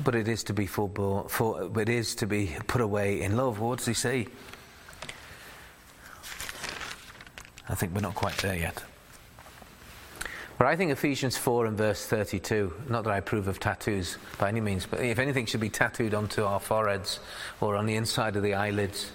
But 0.02 0.14
it 0.14 0.26
is 0.26 0.42
to 0.44 0.52
be 0.52 0.66
forbore, 0.66 1.30
for, 1.30 1.70
it 1.80 1.88
is 1.88 2.16
to 2.16 2.26
be 2.26 2.56
put 2.66 2.80
away 2.80 3.20
in 3.20 3.36
love. 3.36 3.60
What 3.60 3.78
does 3.78 3.86
he 3.86 3.94
say? 3.94 4.26
I 7.68 7.74
think 7.74 7.94
we're 7.94 8.00
not 8.00 8.14
quite 8.14 8.36
there 8.38 8.56
yet. 8.56 8.82
But 10.56 10.68
I 10.68 10.76
think 10.76 10.92
Ephesians 10.92 11.36
4 11.36 11.66
and 11.66 11.76
verse 11.76 12.06
32, 12.06 12.72
not 12.88 13.04
that 13.04 13.10
I 13.10 13.18
approve 13.18 13.48
of 13.48 13.58
tattoos 13.58 14.16
by 14.38 14.48
any 14.48 14.60
means, 14.60 14.86
but 14.86 15.00
if 15.00 15.18
anything 15.18 15.46
should 15.46 15.60
be 15.60 15.68
tattooed 15.68 16.14
onto 16.14 16.44
our 16.44 16.60
foreheads 16.60 17.18
or 17.60 17.74
on 17.74 17.86
the 17.86 17.96
inside 17.96 18.36
of 18.36 18.44
the 18.44 18.54
eyelids, 18.54 19.10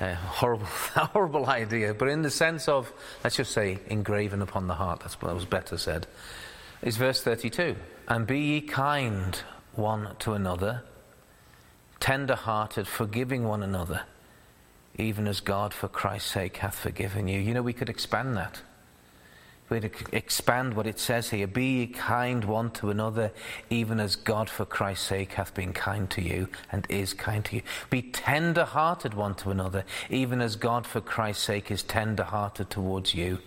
uh, 0.00 0.14
horrible, 0.14 0.64
horrible 0.94 1.46
idea. 1.46 1.92
But 1.92 2.08
in 2.08 2.22
the 2.22 2.30
sense 2.30 2.66
of, 2.66 2.90
let's 3.22 3.36
just 3.36 3.52
say, 3.52 3.78
engraven 3.88 4.40
upon 4.40 4.68
the 4.68 4.74
heart, 4.74 5.00
that's 5.00 5.20
what 5.20 5.34
was 5.34 5.44
better 5.44 5.76
said, 5.76 6.06
is 6.80 6.96
verse 6.96 7.22
32. 7.22 7.76
And 8.08 8.26
be 8.26 8.40
ye 8.40 8.60
kind 8.62 9.38
one 9.74 10.16
to 10.20 10.32
another, 10.32 10.82
tender 12.00 12.34
hearted, 12.34 12.88
forgiving 12.88 13.44
one 13.44 13.62
another, 13.62 14.04
even 14.96 15.28
as 15.28 15.40
God 15.40 15.74
for 15.74 15.88
Christ's 15.88 16.30
sake 16.30 16.56
hath 16.56 16.74
forgiven 16.74 17.28
you. 17.28 17.38
You 17.38 17.52
know, 17.52 17.62
we 17.62 17.74
could 17.74 17.90
expand 17.90 18.34
that 18.38 18.62
we 19.70 19.90
expand 20.12 20.74
what 20.74 20.86
it 20.86 20.98
says 20.98 21.30
here. 21.30 21.46
Be 21.46 21.86
kind 21.86 22.44
one 22.44 22.72
to 22.72 22.90
another, 22.90 23.30
even 23.70 24.00
as 24.00 24.16
God 24.16 24.50
for 24.50 24.64
Christ's 24.64 25.06
sake 25.06 25.34
hath 25.34 25.54
been 25.54 25.72
kind 25.72 26.10
to 26.10 26.20
you 26.20 26.48
and 26.72 26.84
is 26.88 27.14
kind 27.14 27.44
to 27.46 27.56
you. 27.56 27.62
Be 27.88 28.02
tender 28.02 28.64
hearted 28.64 29.14
one 29.14 29.34
to 29.36 29.50
another, 29.50 29.84
even 30.10 30.40
as 30.40 30.56
God 30.56 30.86
for 30.86 31.00
Christ's 31.00 31.44
sake 31.44 31.70
is 31.70 31.84
tender 31.84 32.24
hearted 32.24 32.68
towards 32.68 33.14
you, 33.14 33.38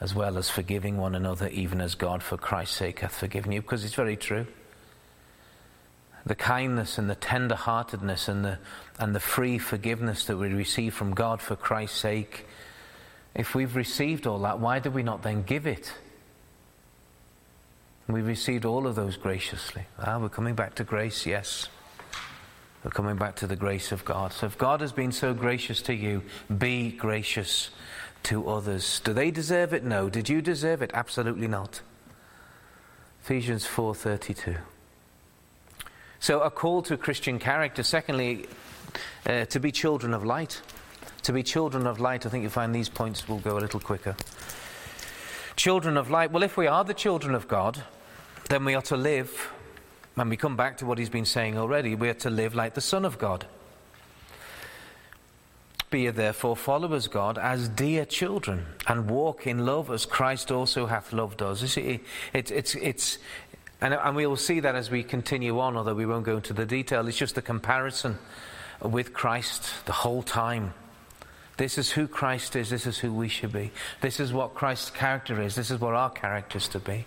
as 0.00 0.14
well 0.14 0.38
as 0.38 0.48
forgiving 0.48 0.96
one 0.96 1.14
another, 1.14 1.48
even 1.48 1.80
as 1.80 1.94
God 1.94 2.22
for 2.22 2.38
Christ's 2.38 2.76
sake 2.76 3.00
hath 3.00 3.14
forgiven 3.14 3.52
you. 3.52 3.60
Because 3.60 3.84
it's 3.84 3.94
very 3.94 4.16
true. 4.16 4.46
The 6.24 6.34
kindness 6.34 6.98
and 6.98 7.08
the 7.08 7.14
tender 7.14 7.54
heartedness 7.54 8.28
and 8.28 8.44
the, 8.44 8.58
and 8.98 9.14
the 9.14 9.20
free 9.20 9.58
forgiveness 9.58 10.24
that 10.24 10.38
we 10.38 10.48
receive 10.48 10.94
from 10.94 11.14
God 11.14 11.40
for 11.40 11.54
Christ's 11.54 11.98
sake 11.98 12.46
if 13.38 13.54
we've 13.54 13.76
received 13.76 14.26
all 14.26 14.40
that, 14.40 14.58
why 14.58 14.80
do 14.80 14.90
we 14.90 15.04
not 15.04 15.22
then 15.22 15.44
give 15.44 15.66
it? 15.66 15.94
We 18.08 18.20
received 18.20 18.64
all 18.64 18.86
of 18.86 18.96
those 18.96 19.16
graciously. 19.16 19.84
Ah, 19.98 20.18
we're 20.18 20.28
coming 20.28 20.56
back 20.56 20.74
to 20.74 20.84
grace, 20.84 21.24
yes. 21.24 21.68
We're 22.82 22.90
coming 22.90 23.16
back 23.16 23.36
to 23.36 23.46
the 23.46 23.54
grace 23.54 23.92
of 23.92 24.04
God. 24.04 24.32
So 24.32 24.46
if 24.46 24.58
God 24.58 24.80
has 24.80 24.92
been 24.92 25.12
so 25.12 25.34
gracious 25.34 25.80
to 25.82 25.94
you, 25.94 26.22
be 26.58 26.90
gracious 26.90 27.70
to 28.24 28.48
others. 28.48 29.00
Do 29.04 29.12
they 29.12 29.30
deserve 29.30 29.72
it? 29.72 29.84
No. 29.84 30.08
Did 30.08 30.28
you 30.28 30.42
deserve 30.42 30.82
it? 30.82 30.90
Absolutely 30.92 31.48
not. 31.48 31.80
Ephesians 33.22 33.64
4:32. 33.66 34.56
So 36.18 36.40
a 36.40 36.50
call 36.50 36.82
to 36.82 36.96
Christian 36.96 37.38
character. 37.38 37.82
Secondly, 37.84 38.48
uh, 39.26 39.44
to 39.44 39.60
be 39.60 39.70
children 39.70 40.12
of 40.12 40.24
light. 40.24 40.60
To 41.28 41.32
be 41.34 41.42
children 41.42 41.86
of 41.86 42.00
light, 42.00 42.24
I 42.24 42.30
think 42.30 42.40
you'll 42.40 42.50
find 42.50 42.74
these 42.74 42.88
points 42.88 43.28
will 43.28 43.36
go 43.36 43.58
a 43.58 43.60
little 43.60 43.80
quicker. 43.80 44.16
Children 45.56 45.98
of 45.98 46.10
light. 46.10 46.32
Well, 46.32 46.42
if 46.42 46.56
we 46.56 46.66
are 46.66 46.84
the 46.84 46.94
children 46.94 47.34
of 47.34 47.46
God, 47.46 47.82
then 48.48 48.64
we 48.64 48.74
are 48.74 48.80
to 48.80 48.96
live, 48.96 49.52
and 50.16 50.30
we 50.30 50.38
come 50.38 50.56
back 50.56 50.78
to 50.78 50.86
what 50.86 50.96
he's 50.96 51.10
been 51.10 51.26
saying 51.26 51.58
already, 51.58 51.94
we 51.94 52.08
are 52.08 52.14
to 52.14 52.30
live 52.30 52.54
like 52.54 52.72
the 52.72 52.80
Son 52.80 53.04
of 53.04 53.18
God. 53.18 53.44
Be 55.90 56.00
ye 56.00 56.08
therefore 56.08 56.56
followers, 56.56 57.08
God, 57.08 57.36
as 57.36 57.68
dear 57.68 58.06
children, 58.06 58.64
and 58.86 59.10
walk 59.10 59.46
in 59.46 59.66
love 59.66 59.90
as 59.90 60.06
Christ 60.06 60.50
also 60.50 60.86
hath 60.86 61.12
loved 61.12 61.42
us. 61.42 61.60
You 61.60 61.68
see, 61.68 62.00
it's, 62.32 62.50
it's, 62.50 62.74
it's, 62.76 63.18
and, 63.82 63.92
and 63.92 64.16
we 64.16 64.24
will 64.24 64.36
see 64.36 64.60
that 64.60 64.74
as 64.74 64.90
we 64.90 65.02
continue 65.02 65.60
on, 65.60 65.76
although 65.76 65.92
we 65.92 66.06
won't 66.06 66.24
go 66.24 66.36
into 66.36 66.54
the 66.54 66.64
detail. 66.64 67.06
It's 67.06 67.18
just 67.18 67.36
a 67.36 67.42
comparison 67.42 68.16
with 68.80 69.12
Christ 69.12 69.84
the 69.84 69.92
whole 69.92 70.22
time. 70.22 70.72
This 71.58 71.76
is 71.76 71.90
who 71.90 72.08
Christ 72.08 72.56
is. 72.56 72.70
This 72.70 72.86
is 72.86 72.98
who 72.98 73.12
we 73.12 73.28
should 73.28 73.52
be. 73.52 73.72
This 74.00 74.20
is 74.20 74.32
what 74.32 74.54
Christ's 74.54 74.90
character 74.90 75.42
is. 75.42 75.54
This 75.54 75.70
is 75.70 75.80
what 75.80 75.94
our 75.94 76.08
character 76.08 76.56
is 76.56 76.68
to 76.68 76.78
be. 76.78 77.04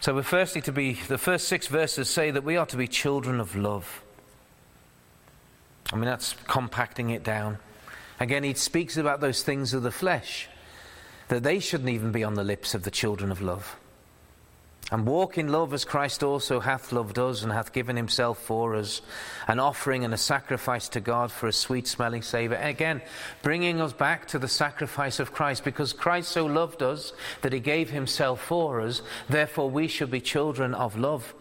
So 0.00 0.14
we're 0.14 0.22
firstly 0.22 0.60
to 0.62 0.72
be, 0.72 0.94
the 0.94 1.18
first 1.18 1.46
six 1.46 1.66
verses 1.66 2.10
say 2.10 2.30
that 2.30 2.42
we 2.42 2.56
are 2.56 2.66
to 2.66 2.76
be 2.76 2.88
children 2.88 3.38
of 3.38 3.54
love. 3.54 4.02
I 5.92 5.96
mean, 5.96 6.06
that's 6.06 6.34
compacting 6.46 7.10
it 7.10 7.22
down. 7.22 7.58
Again, 8.18 8.42
he 8.42 8.54
speaks 8.54 8.96
about 8.96 9.20
those 9.20 9.42
things 9.42 9.72
of 9.72 9.82
the 9.82 9.90
flesh, 9.90 10.48
that 11.28 11.42
they 11.42 11.60
shouldn't 11.60 11.90
even 11.90 12.12
be 12.12 12.24
on 12.24 12.34
the 12.34 12.44
lips 12.44 12.74
of 12.74 12.82
the 12.82 12.90
children 12.90 13.30
of 13.30 13.40
love. 13.40 13.76
And 14.92 15.06
walk 15.06 15.38
in 15.38 15.52
love 15.52 15.72
as 15.72 15.84
Christ 15.84 16.24
also 16.24 16.58
hath 16.58 16.90
loved 16.90 17.16
us 17.16 17.44
and 17.44 17.52
hath 17.52 17.72
given 17.72 17.96
himself 17.96 18.42
for 18.42 18.74
us, 18.74 19.02
an 19.46 19.60
offering 19.60 20.04
and 20.04 20.12
a 20.12 20.16
sacrifice 20.16 20.88
to 20.90 21.00
God 21.00 21.30
for 21.30 21.46
a 21.46 21.52
sweet 21.52 21.86
smelling 21.86 22.22
savour. 22.22 22.56
Again, 22.56 23.00
bringing 23.42 23.80
us 23.80 23.92
back 23.92 24.26
to 24.28 24.38
the 24.40 24.48
sacrifice 24.48 25.20
of 25.20 25.32
Christ, 25.32 25.62
because 25.62 25.92
Christ 25.92 26.32
so 26.32 26.44
loved 26.44 26.82
us 26.82 27.12
that 27.42 27.52
he 27.52 27.60
gave 27.60 27.90
himself 27.90 28.40
for 28.42 28.80
us, 28.80 29.02
therefore 29.28 29.70
we 29.70 29.86
should 29.86 30.10
be 30.10 30.20
children 30.20 30.74
of 30.74 30.98
love. 30.98 31.34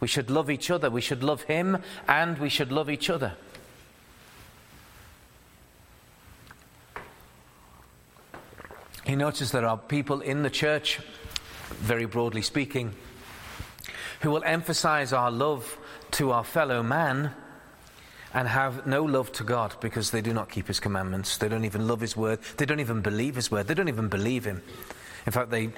We 0.00 0.08
should 0.08 0.30
love 0.30 0.50
each 0.50 0.70
other, 0.70 0.90
we 0.90 1.00
should 1.00 1.22
love 1.22 1.44
him, 1.44 1.78
and 2.06 2.36
we 2.36 2.50
should 2.50 2.70
love 2.70 2.90
each 2.90 3.08
other. 3.08 3.32
He 9.06 9.16
notices 9.16 9.52
there 9.52 9.66
are 9.66 9.78
people 9.78 10.20
in 10.20 10.42
the 10.42 10.50
church, 10.50 11.00
very 11.76 12.06
broadly 12.06 12.42
speaking, 12.42 12.94
who 14.20 14.30
will 14.30 14.44
emphasize 14.44 15.12
our 15.12 15.30
love 15.30 15.78
to 16.12 16.30
our 16.30 16.44
fellow 16.44 16.82
man 16.82 17.32
and 18.32 18.48
have 18.48 18.86
no 18.86 19.04
love 19.04 19.30
to 19.32 19.44
God 19.44 19.76
because 19.80 20.10
they 20.10 20.20
do 20.20 20.32
not 20.32 20.48
keep 20.48 20.66
his 20.66 20.80
commandments. 20.80 21.38
They 21.38 21.48
don't 21.48 21.64
even 21.64 21.86
love 21.86 22.00
his 22.00 22.16
word. 22.16 22.40
They 22.56 22.66
don't 22.66 22.80
even 22.80 23.00
believe 23.00 23.36
his 23.36 23.50
word. 23.50 23.66
They 23.66 23.74
don't 23.74 23.88
even 23.88 24.08
believe 24.08 24.44
him. 24.44 24.62
In 25.26 25.32
fact, 25.32 25.50
they, 25.50 25.70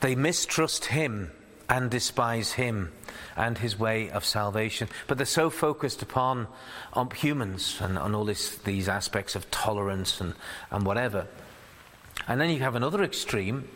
they 0.00 0.14
mistrust 0.14 0.86
him 0.86 1.30
and 1.68 1.90
despise 1.90 2.52
him 2.52 2.92
and 3.36 3.56
his 3.56 3.78
way 3.78 4.10
of 4.10 4.24
salvation. 4.24 4.88
But 5.06 5.16
they're 5.16 5.26
so 5.26 5.48
focused 5.48 6.02
upon, 6.02 6.48
on 6.92 7.10
humans 7.10 7.78
and 7.80 7.96
on 7.96 8.14
all 8.14 8.24
this, 8.24 8.56
these 8.58 8.88
aspects 8.88 9.36
of 9.36 9.50
tolerance 9.50 10.20
and, 10.20 10.34
and 10.70 10.84
whatever 10.84 11.28
and 12.28 12.40
then 12.40 12.50
you 12.50 12.60
have 12.60 12.74
another 12.74 13.02
extreme 13.02 13.68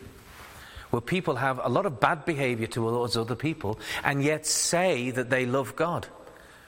where 0.89 1.01
people 1.01 1.35
have 1.35 1.59
a 1.63 1.69
lot 1.69 1.85
of 1.85 1.99
bad 1.99 2.25
behavior 2.25 2.67
towards 2.67 3.17
other 3.17 3.35
people 3.35 3.79
and 4.03 4.23
yet 4.23 4.45
say 4.45 5.11
that 5.11 5.29
they 5.29 5.45
love 5.45 5.75
God. 5.75 6.07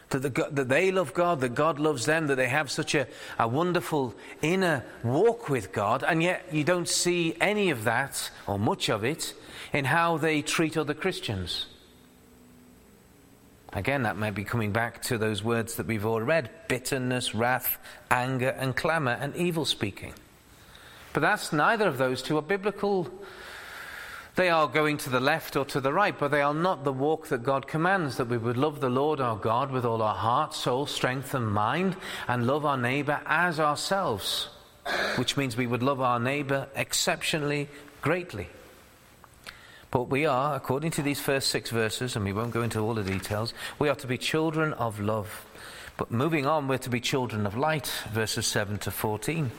That, 0.10 0.20
the, 0.20 0.48
that 0.52 0.70
they 0.70 0.92
love 0.92 1.14
God, 1.14 1.40
that 1.42 1.54
God 1.54 1.78
loves 1.78 2.06
them, 2.06 2.28
that 2.28 2.36
they 2.36 2.48
have 2.48 2.72
such 2.72 2.96
a, 2.96 3.08
a 3.38 3.48
wonderful 3.48 4.16
inner 4.42 4.84
walk 5.04 5.50
with 5.50 5.72
God, 5.72 6.04
and 6.04 6.24
yet 6.24 6.48
you 6.52 6.64
don't 6.64 6.90
see 6.90 7.36
any 7.40 7.70
of 7.70 7.84
that, 7.84 8.32
or 8.48 8.58
much 8.58 8.90
of 8.90 9.04
it, 9.04 9.36
in 9.72 9.86
how 9.86 10.18
they 10.18 10.42
treat 10.42 10.78
other 10.78 10.96
Christians. 10.96 11.68
Again, 13.72 14.02
that 14.02 14.18
may 14.18 14.32
be 14.32 14.44
coming 14.44 14.72
back 14.72 15.04
to 15.04 15.20
those 15.20 15.44
words 15.44 15.76
that 15.76 15.86
we've 15.86 16.06
all 16.06 16.22
read 16.22 16.50
bitterness, 16.68 17.36
wrath, 17.36 17.78
anger, 18.10 18.50
and 18.50 18.76
clamour, 18.76 19.16
and 19.22 19.36
evil 19.36 19.64
speaking. 19.64 20.14
But 21.14 21.22
that's 21.22 21.54
neither 21.54 21.88
of 21.88 22.00
those 22.00 22.24
two 22.24 22.38
are 22.38 22.42
biblical. 22.42 23.08
They 24.40 24.50
are 24.50 24.70
going 24.70 24.96
to 25.00 25.10
the 25.10 25.20
left 25.20 25.58
or 25.58 25.66
to 25.66 25.82
the 25.82 25.92
right, 25.92 26.18
but 26.18 26.32
they 26.32 26.40
are 26.40 26.54
not 26.54 26.86
the 26.86 26.94
walk 26.94 27.28
that 27.28 27.44
God 27.44 27.68
commands 27.68 28.16
that 28.16 28.30
we 28.30 28.38
would 28.38 28.56
love 28.56 28.80
the 28.80 28.90
Lord 28.90 29.20
our 29.20 29.36
God 29.36 29.70
with 29.70 29.84
all 29.84 30.02
our 30.02 30.16
heart, 30.16 30.54
soul, 30.54 30.86
strength, 30.86 31.34
and 31.34 31.52
mind, 31.52 31.98
and 32.26 32.48
love 32.48 32.66
our 32.66 32.78
neighbor 32.78 33.20
as 33.26 33.60
ourselves, 33.60 34.48
which 35.18 35.36
means 35.36 35.58
we 35.58 35.68
would 35.68 35.84
love 35.84 36.00
our 36.00 36.22
neighbor 36.22 36.70
exceptionally 36.74 37.68
greatly. 38.00 38.48
But 39.92 40.04
we 40.04 40.26
are, 40.26 40.56
according 40.56 40.92
to 40.92 41.02
these 41.02 41.20
first 41.20 41.50
six 41.50 41.70
verses, 41.70 42.16
and 42.16 42.24
we 42.24 42.32
won't 42.32 42.54
go 42.54 42.62
into 42.62 42.80
all 42.80 42.94
the 42.94 43.04
details, 43.04 43.54
we 43.78 43.90
are 43.90 43.96
to 43.96 44.08
be 44.08 44.18
children 44.18 44.72
of 44.72 45.02
love. 45.02 45.46
But 45.98 46.12
moving 46.12 46.46
on, 46.46 46.70
we're 46.70 46.78
to 46.78 46.90
be 46.90 47.02
children 47.02 47.46
of 47.46 47.58
light, 47.58 47.92
verses 48.14 48.48
7 48.48 48.78
to 48.78 48.92
14 48.92 49.52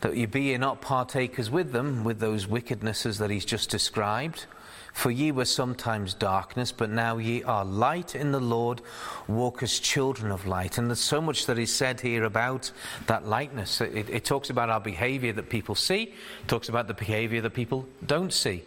that 0.00 0.16
ye 0.16 0.26
be 0.26 0.42
ye 0.42 0.56
not 0.58 0.80
partakers 0.80 1.50
with 1.50 1.72
them, 1.72 2.04
with 2.04 2.20
those 2.20 2.46
wickednesses 2.46 3.18
that 3.18 3.30
he's 3.30 3.44
just 3.44 3.70
described. 3.70 4.46
For 4.94 5.10
ye 5.10 5.32
were 5.32 5.44
sometimes 5.44 6.14
darkness, 6.14 6.70
but 6.70 6.88
now 6.88 7.18
ye 7.18 7.42
are 7.42 7.64
light 7.64 8.14
in 8.14 8.30
the 8.30 8.40
Lord, 8.40 8.80
walk 9.26 9.60
as 9.64 9.80
children 9.80 10.30
of 10.30 10.46
light. 10.46 10.78
And 10.78 10.88
there's 10.88 11.00
so 11.00 11.20
much 11.20 11.46
that 11.46 11.58
is 11.58 11.74
said 11.74 12.00
here 12.00 12.22
about 12.22 12.70
that 13.06 13.26
lightness. 13.26 13.80
It, 13.80 14.08
it 14.08 14.24
talks 14.24 14.50
about 14.50 14.70
our 14.70 14.80
behavior 14.80 15.32
that 15.32 15.48
people 15.50 15.74
see, 15.74 16.14
talks 16.46 16.68
about 16.68 16.86
the 16.86 16.94
behavior 16.94 17.40
that 17.40 17.54
people 17.54 17.88
don't 18.06 18.32
see. 18.32 18.62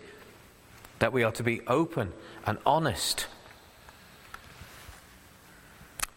That 1.00 1.14
we 1.14 1.24
are 1.24 1.32
to 1.32 1.44
be 1.44 1.62
open 1.66 2.12
and 2.46 2.58
honest 2.66 3.28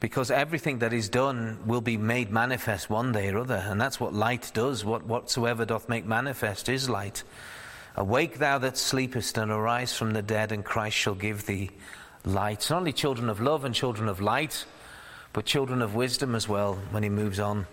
because 0.00 0.30
everything 0.30 0.78
that 0.78 0.94
is 0.94 1.10
done 1.10 1.58
will 1.66 1.82
be 1.82 1.98
made 1.98 2.30
manifest 2.30 2.88
one 2.88 3.12
day 3.12 3.28
or 3.28 3.38
other, 3.38 3.62
and 3.68 3.78
that's 3.78 4.00
what 4.00 4.14
light 4.14 4.50
does. 4.54 4.82
What, 4.82 5.04
whatsoever 5.04 5.66
doth 5.66 5.90
make 5.90 6.06
manifest 6.06 6.70
is 6.70 6.88
light. 6.88 7.22
Awake, 7.96 8.38
thou 8.38 8.56
that 8.58 8.78
sleepest, 8.78 9.36
and 9.36 9.50
arise 9.50 9.94
from 9.94 10.12
the 10.12 10.22
dead, 10.22 10.52
and 10.52 10.64
Christ 10.64 10.96
shall 10.96 11.14
give 11.14 11.44
thee 11.44 11.70
light. 12.24 12.66
Not 12.70 12.78
only 12.78 12.94
children 12.94 13.28
of 13.28 13.40
love 13.40 13.66
and 13.66 13.74
children 13.74 14.08
of 14.08 14.22
light, 14.22 14.64
but 15.34 15.44
children 15.44 15.82
of 15.82 15.94
wisdom 15.94 16.34
as 16.34 16.48
well, 16.48 16.76
when 16.92 17.02
he 17.02 17.10
moves 17.10 17.38
on. 17.38 17.66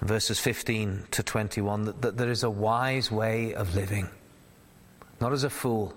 Verses 0.00 0.40
15 0.40 1.04
to 1.12 1.22
21 1.22 1.84
that, 1.84 2.02
that 2.02 2.16
there 2.16 2.30
is 2.30 2.42
a 2.42 2.50
wise 2.50 3.12
way 3.12 3.54
of 3.54 3.76
living, 3.76 4.08
not 5.20 5.32
as 5.32 5.44
a 5.44 5.50
fool, 5.50 5.94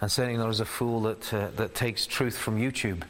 and 0.00 0.10
certainly 0.10 0.36
not 0.36 0.48
as 0.48 0.58
a 0.58 0.64
fool 0.64 1.02
that, 1.02 1.32
uh, 1.32 1.50
that 1.54 1.76
takes 1.76 2.04
truth 2.04 2.36
from 2.36 2.58
YouTube 2.58 3.04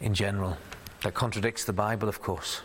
in 0.00 0.14
general. 0.14 0.56
That 1.02 1.14
contradicts 1.14 1.64
the 1.64 1.72
Bible, 1.72 2.08
of 2.08 2.20
course. 2.20 2.62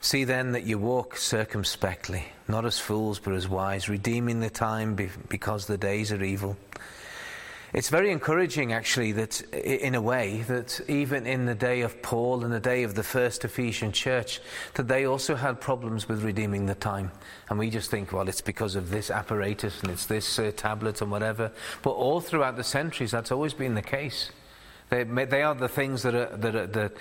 See 0.00 0.24
then 0.24 0.52
that 0.52 0.62
you 0.62 0.78
walk 0.78 1.16
circumspectly, 1.16 2.26
not 2.46 2.64
as 2.64 2.78
fools, 2.78 3.18
but 3.18 3.34
as 3.34 3.48
wise, 3.48 3.88
redeeming 3.88 4.40
the 4.40 4.50
time 4.50 4.94
because 5.28 5.66
the 5.66 5.76
days 5.76 6.12
are 6.12 6.22
evil. 6.22 6.56
It's 7.74 7.90
very 7.90 8.10
encouraging, 8.10 8.72
actually, 8.72 9.12
that 9.12 9.42
in 9.52 9.94
a 9.94 10.00
way, 10.00 10.42
that 10.48 10.80
even 10.88 11.26
in 11.26 11.44
the 11.44 11.54
day 11.54 11.82
of 11.82 12.00
Paul 12.00 12.44
and 12.44 12.52
the 12.52 12.60
day 12.60 12.82
of 12.82 12.94
the 12.94 13.02
first 13.02 13.44
Ephesian 13.44 13.92
church, 13.92 14.40
that 14.74 14.88
they 14.88 15.04
also 15.04 15.34
had 15.34 15.60
problems 15.60 16.08
with 16.08 16.22
redeeming 16.22 16.64
the 16.64 16.74
time. 16.74 17.10
And 17.50 17.58
we 17.58 17.68
just 17.68 17.90
think, 17.90 18.10
well, 18.10 18.26
it's 18.26 18.40
because 18.40 18.74
of 18.74 18.88
this 18.88 19.10
apparatus 19.10 19.82
and 19.82 19.90
it's 19.90 20.06
this 20.06 20.38
uh, 20.38 20.50
tablet 20.56 21.02
and 21.02 21.10
whatever. 21.10 21.52
But 21.82 21.90
all 21.90 22.22
throughout 22.22 22.56
the 22.56 22.64
centuries, 22.64 23.10
that's 23.10 23.32
always 23.32 23.52
been 23.52 23.74
the 23.74 23.82
case. 23.82 24.30
They, 24.90 25.04
they 25.04 25.42
are 25.42 25.54
the 25.54 25.68
things 25.68 26.02
that, 26.02 26.14
are, 26.14 26.34
that, 26.36 26.54
are, 26.54 26.66
that, 26.66 26.92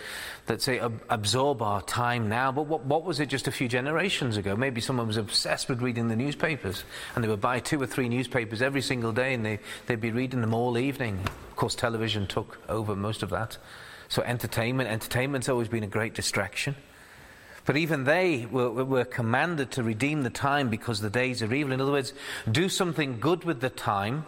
that 0.47 0.61
say 0.61 0.79
absorb 1.09 1.61
our 1.61 1.81
time 1.81 2.27
now. 2.27 2.51
But 2.51 2.63
what, 2.63 2.83
what 2.83 3.03
was 3.05 3.19
it 3.21 3.29
just 3.29 3.47
a 3.47 3.51
few 3.51 3.69
generations 3.69 4.35
ago? 4.35 4.57
Maybe 4.57 4.81
someone 4.81 5.07
was 5.07 5.15
obsessed 5.15 5.69
with 5.69 5.81
reading 5.81 6.09
the 6.09 6.15
newspapers 6.15 6.83
and 7.15 7.23
they 7.23 7.29
would 7.29 7.39
buy 7.39 7.59
two 7.59 7.81
or 7.81 7.87
three 7.87 8.09
newspapers 8.09 8.61
every 8.61 8.81
single 8.81 9.13
day 9.13 9.33
and 9.33 9.45
they, 9.45 9.59
they'd 9.85 10.01
be 10.01 10.11
reading 10.11 10.41
them 10.41 10.53
all 10.53 10.77
evening. 10.77 11.19
Of 11.49 11.55
course, 11.55 11.75
television 11.75 12.27
took 12.27 12.59
over 12.67 12.95
most 12.95 13.23
of 13.23 13.29
that. 13.29 13.57
So, 14.09 14.21
entertainment, 14.21 14.89
entertainment's 14.89 15.49
always 15.49 15.67
been 15.67 15.83
a 15.83 15.87
great 15.87 16.13
distraction. 16.13 16.75
But 17.65 17.75
even 17.75 18.05
they 18.05 18.45
were, 18.45 18.69
were, 18.69 19.03
commanded 19.03 19.71
to 19.71 19.83
redeem 19.83 20.23
the 20.23 20.29
time 20.29 20.69
because 20.69 21.01
the 21.01 21.09
days 21.09 21.43
are 21.43 21.53
evil. 21.53 21.73
In 21.73 21.81
other 21.81 21.91
words, 21.91 22.13
do 22.49 22.69
something 22.69 23.19
good 23.19 23.43
with 23.43 23.59
the 23.59 23.69
time 23.69 24.25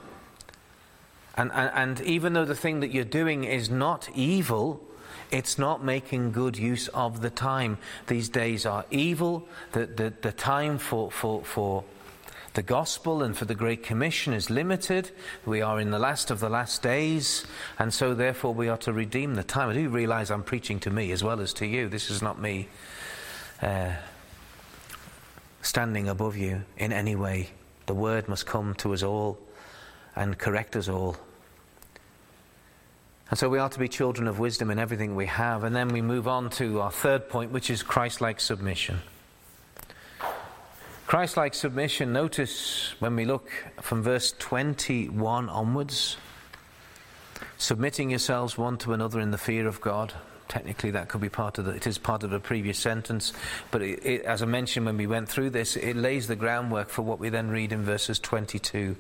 and, 1.36 1.52
and, 1.54 1.72
and 1.74 2.02
even 2.02 2.34
though 2.34 2.46
the 2.46 2.56
thing 2.56 2.80
that 2.82 2.92
you're 2.92 3.04
doing 3.04 3.44
is 3.44 3.70
not 3.70 4.10
evil, 4.16 4.84
it's 5.32 5.58
not 5.58 5.84
making 5.84 6.32
good 6.32 6.58
use 6.58 6.88
of 6.90 7.22
the 7.22 7.30
time. 7.30 7.78
These 8.08 8.30
days 8.30 8.66
are 8.66 8.86
evil. 8.90 9.48
The, 9.74 9.86
the, 9.86 10.14
the 10.22 10.32
time 10.32 10.78
for, 10.78 11.12
for, 11.12 11.44
for 11.44 11.84
the 12.56 12.64
gospel 12.64 13.22
and 13.22 13.38
for 13.38 13.46
the 13.46 13.56
Great 13.56 13.84
Commission 13.84 14.34
is 14.34 14.50
limited. 14.50 15.12
We 15.46 15.62
are 15.62 15.80
in 15.80 15.92
the 15.92 16.00
last 16.00 16.32
of 16.32 16.40
the 16.40 16.50
last 16.50 16.82
days, 16.82 17.46
and 17.78 17.94
so 17.94 18.14
therefore 18.14 18.54
we 18.54 18.70
are 18.70 18.78
to 18.78 18.92
redeem 18.92 19.36
the 19.36 19.44
time. 19.44 19.70
I 19.70 19.74
do 19.74 19.88
realize 19.90 20.32
I'm 20.32 20.44
preaching 20.44 20.80
to 20.82 20.90
me 20.90 21.12
as 21.12 21.24
well 21.24 21.42
as 21.42 21.54
to 21.54 21.66
you. 21.66 21.90
This 21.90 22.10
is 22.10 22.22
not 22.22 22.42
me 22.42 22.68
uh, 23.62 23.92
standing 25.62 26.10
above 26.10 26.36
you 26.38 26.64
in 26.78 26.92
any 26.92 27.16
way. 27.16 27.50
The 27.86 27.94
word 27.94 28.28
must 28.28 28.46
come 28.46 28.74
to 28.76 28.94
us 28.94 29.04
all 29.04 29.38
and 30.16 30.38
correct 30.38 30.76
us 30.76 30.90
all. 30.90 31.18
And 33.30 33.38
so 33.38 33.48
we 33.48 33.60
are 33.60 33.70
to 33.70 33.80
be 33.80 33.88
children 33.88 34.28
of 34.28 34.40
wisdom 34.40 34.72
in 34.72 34.80
everything 34.80 35.16
we 35.16 35.28
have. 35.28 35.64
And 35.64 35.76
then 35.76 35.90
we 35.90 36.02
move 36.02 36.28
on 36.28 36.50
to 36.52 36.82
our 36.82 36.92
third 36.92 37.30
point, 37.30 37.52
which 37.52 37.70
is 37.70 37.84
Christ 37.84 38.22
like 38.22 38.40
submission. 38.40 39.02
Christ 41.06 41.38
like 41.38 41.54
submission, 41.54 42.14
notice 42.14 42.94
when 43.00 43.16
we 43.16 43.26
look 43.26 43.50
from 43.82 44.04
verse 44.04 44.34
21 44.38 45.50
onwards, 45.50 46.18
submitting 47.58 48.12
yourselves 48.12 48.58
one 48.58 48.78
to 48.80 48.94
another 48.94 49.20
in 49.20 49.32
the 49.32 49.38
fear 49.38 49.68
of 49.68 49.82
God. 49.82 50.14
Technically, 50.48 50.92
that 50.92 51.08
could 51.08 51.22
be 51.22 51.30
part 51.30 51.58
of 51.60 51.66
the, 51.66 51.72
it 51.72 51.86
is 51.86 52.00
part 52.00 52.24
of 52.24 52.32
the 52.32 52.40
previous 52.40 52.80
sentence, 52.80 53.34
but 53.70 53.84
it, 53.84 54.06
it, 54.06 54.22
as 54.24 54.42
I 54.42 54.46
mentioned 54.46 54.86
when 54.88 54.98
we 54.98 55.08
went 55.08 55.30
through 55.30 55.52
this, 55.52 55.76
it 55.76 55.96
lays 55.96 56.28
the 56.28 56.36
groundwork 56.36 56.90
for 56.90 57.04
what 57.04 57.20
we 57.20 57.30
then 57.30 57.50
read 57.50 57.72
in 57.72 57.84
verses 57.84 58.20
22 58.20 58.96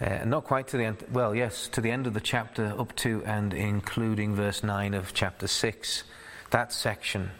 uh, 0.00 0.24
not 0.24 0.44
quite 0.44 0.68
to 0.68 0.76
the 0.76 0.84
end, 0.84 1.04
well, 1.12 1.34
yes, 1.34 1.66
to 1.68 1.80
the 1.80 1.90
end 1.90 2.06
of 2.06 2.14
the 2.14 2.20
chapter, 2.20 2.72
up 2.78 2.94
to 2.96 3.22
and 3.24 3.52
including 3.52 4.34
verse 4.34 4.62
9 4.62 4.94
of 4.94 5.12
chapter 5.12 5.48
6. 5.48 6.04
That 6.50 6.72
section. 6.72 7.30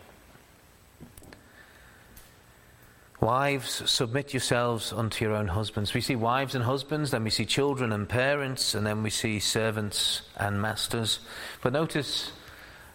Wives, 3.21 3.89
submit 3.91 4.33
yourselves 4.33 4.93
unto 4.93 5.25
your 5.25 5.35
own 5.35 5.49
husbands. 5.49 5.95
We 5.95 6.01
see 6.01 6.17
wives 6.17 6.55
and 6.57 6.65
husbands, 6.65 7.13
then 7.13 7.25
we 7.25 7.31
see 7.31 7.45
children 7.45 7.93
and 7.93 8.09
parents, 8.09 8.75
and 8.75 8.85
then 8.85 9.03
we 9.05 9.11
see 9.11 9.39
servants 9.39 10.23
and 10.37 10.61
masters. 10.61 11.21
But 11.63 11.73
notice 11.73 12.33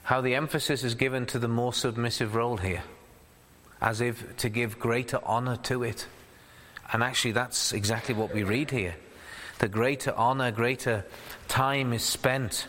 how 0.03 0.19
the 0.19 0.35
emphasis 0.35 0.83
is 0.83 0.95
given 0.95 1.25
to 1.27 1.39
the 1.39 1.47
more 1.47 1.73
submissive 1.73 2.35
role 2.35 2.57
here, 2.57 2.83
as 3.81 4.01
if 4.01 4.35
to 4.37 4.49
give 4.49 4.77
greater 4.77 5.19
honor 5.23 5.55
to 5.63 5.83
it. 5.83 6.05
And 6.91 7.01
actually, 7.01 7.31
that's 7.31 7.71
exactly 7.71 8.13
what 8.13 8.33
we 8.33 8.43
read 8.43 8.71
here 8.71 8.95
the 9.63 9.69
greater 9.69 10.13
honor, 10.15 10.51
greater 10.51 11.05
time 11.47 11.93
is 11.93 12.03
spent. 12.03 12.67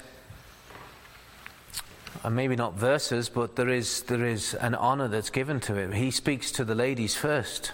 And 2.22 2.36
maybe 2.36 2.54
not 2.54 2.74
verses, 2.74 3.28
but 3.28 3.56
there 3.56 3.68
is, 3.68 4.02
there 4.02 4.24
is 4.24 4.54
an 4.54 4.76
honor 4.76 5.08
that's 5.08 5.30
given 5.30 5.58
to 5.62 5.74
it. 5.74 5.92
He 5.92 6.12
speaks 6.12 6.52
to 6.52 6.64
the 6.64 6.76
ladies 6.76 7.16
first. 7.16 7.72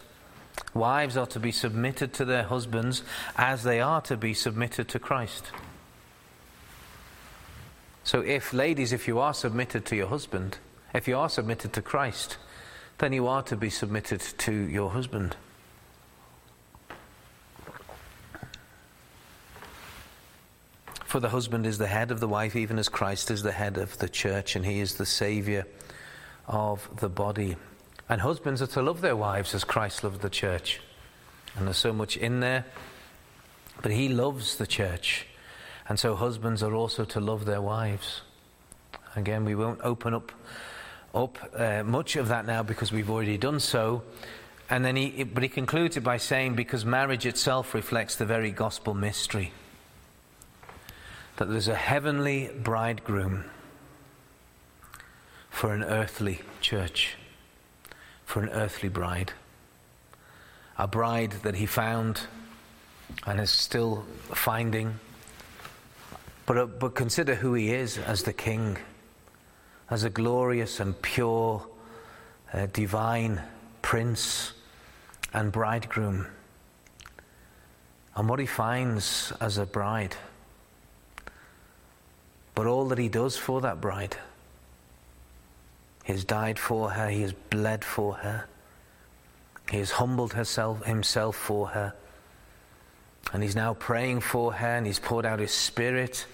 Wives 0.72 1.18
are 1.18 1.26
to 1.26 1.38
be 1.38 1.52
submitted 1.52 2.14
to 2.14 2.24
their 2.24 2.44
husbands 2.44 3.02
as 3.36 3.62
they 3.62 3.78
are 3.78 4.00
to 4.00 4.16
be 4.16 4.32
submitted 4.32 4.88
to 4.88 4.98
Christ. 4.98 5.50
So, 8.02 8.22
if, 8.22 8.54
ladies, 8.54 8.90
if 8.90 9.06
you 9.06 9.18
are 9.18 9.34
submitted 9.34 9.84
to 9.84 9.96
your 9.96 10.08
husband, 10.08 10.56
if 10.94 11.06
you 11.06 11.18
are 11.18 11.28
submitted 11.28 11.74
to 11.74 11.82
Christ, 11.82 12.38
then 12.96 13.12
you 13.12 13.26
are 13.26 13.42
to 13.42 13.56
be 13.56 13.68
submitted 13.68 14.20
to 14.38 14.52
your 14.54 14.88
husband. 14.92 15.36
For 21.10 21.18
the 21.18 21.30
husband 21.30 21.66
is 21.66 21.76
the 21.76 21.88
head 21.88 22.12
of 22.12 22.20
the 22.20 22.28
wife, 22.28 22.54
even 22.54 22.78
as 22.78 22.88
Christ 22.88 23.32
is 23.32 23.42
the 23.42 23.50
head 23.50 23.78
of 23.78 23.98
the 23.98 24.08
church, 24.08 24.54
and 24.54 24.64
he 24.64 24.78
is 24.78 24.94
the 24.94 25.04
Saviour 25.04 25.66
of 26.46 26.88
the 27.00 27.08
body. 27.08 27.56
And 28.08 28.20
husbands 28.20 28.62
are 28.62 28.68
to 28.68 28.80
love 28.80 29.00
their 29.00 29.16
wives 29.16 29.52
as 29.52 29.64
Christ 29.64 30.04
loved 30.04 30.20
the 30.20 30.30
church. 30.30 30.80
And 31.56 31.66
there's 31.66 31.78
so 31.78 31.92
much 31.92 32.16
in 32.16 32.38
there. 32.38 32.64
But 33.82 33.90
he 33.90 34.08
loves 34.08 34.54
the 34.54 34.68
church. 34.68 35.26
And 35.88 35.98
so 35.98 36.14
husbands 36.14 36.62
are 36.62 36.76
also 36.76 37.04
to 37.06 37.18
love 37.18 37.44
their 37.44 37.60
wives. 37.60 38.20
Again, 39.16 39.44
we 39.44 39.56
won't 39.56 39.80
open 39.82 40.14
up, 40.14 40.30
up 41.12 41.38
uh, 41.56 41.82
much 41.82 42.14
of 42.14 42.28
that 42.28 42.46
now 42.46 42.62
because 42.62 42.92
we've 42.92 43.10
already 43.10 43.36
done 43.36 43.58
so. 43.58 44.04
And 44.70 44.84
then 44.84 44.94
he, 44.94 45.24
but 45.24 45.42
he 45.42 45.48
concludes 45.48 45.96
it 45.96 46.04
by 46.04 46.18
saying, 46.18 46.54
because 46.54 46.84
marriage 46.84 47.26
itself 47.26 47.74
reflects 47.74 48.14
the 48.14 48.26
very 48.26 48.52
gospel 48.52 48.94
mystery 48.94 49.50
that 51.40 51.48
there's 51.48 51.68
a 51.68 51.74
heavenly 51.74 52.50
bridegroom 52.62 53.46
for 55.48 55.72
an 55.72 55.82
earthly 55.82 56.42
church, 56.60 57.16
for 58.26 58.42
an 58.42 58.50
earthly 58.50 58.90
bride. 58.90 59.32
A 60.76 60.86
bride 60.86 61.32
that 61.42 61.54
he 61.54 61.64
found 61.64 62.20
and 63.26 63.40
is 63.40 63.48
still 63.50 64.04
finding. 64.34 65.00
But, 66.44 66.58
uh, 66.58 66.66
but 66.66 66.94
consider 66.94 67.34
who 67.34 67.54
he 67.54 67.72
is 67.72 67.96
as 67.96 68.22
the 68.22 68.34
king, 68.34 68.76
as 69.88 70.04
a 70.04 70.10
glorious 70.10 70.78
and 70.78 71.00
pure, 71.00 71.66
uh, 72.52 72.66
divine 72.66 73.40
prince 73.80 74.52
and 75.32 75.50
bridegroom. 75.50 76.26
And 78.14 78.28
what 78.28 78.40
he 78.40 78.46
finds 78.46 79.32
as 79.40 79.56
a 79.56 79.64
bride 79.64 80.16
but 82.54 82.66
all 82.66 82.88
that 82.88 82.98
he 82.98 83.08
does 83.08 83.36
for 83.36 83.60
that 83.60 83.80
bride. 83.80 84.16
He 86.04 86.12
has 86.12 86.24
died 86.24 86.58
for 86.58 86.90
her, 86.90 87.08
he 87.08 87.22
has 87.22 87.32
bled 87.32 87.84
for 87.84 88.14
her, 88.14 88.46
he 89.70 89.78
has 89.78 89.92
humbled 89.92 90.32
herself, 90.32 90.84
himself 90.84 91.36
for 91.36 91.68
her, 91.68 91.94
and 93.32 93.42
he's 93.42 93.56
now 93.56 93.74
praying 93.74 94.20
for 94.20 94.52
her, 94.52 94.76
and 94.76 94.86
he's 94.86 94.98
poured 94.98 95.24
out 95.24 95.38
his 95.38 95.52
spirit. 95.52 96.26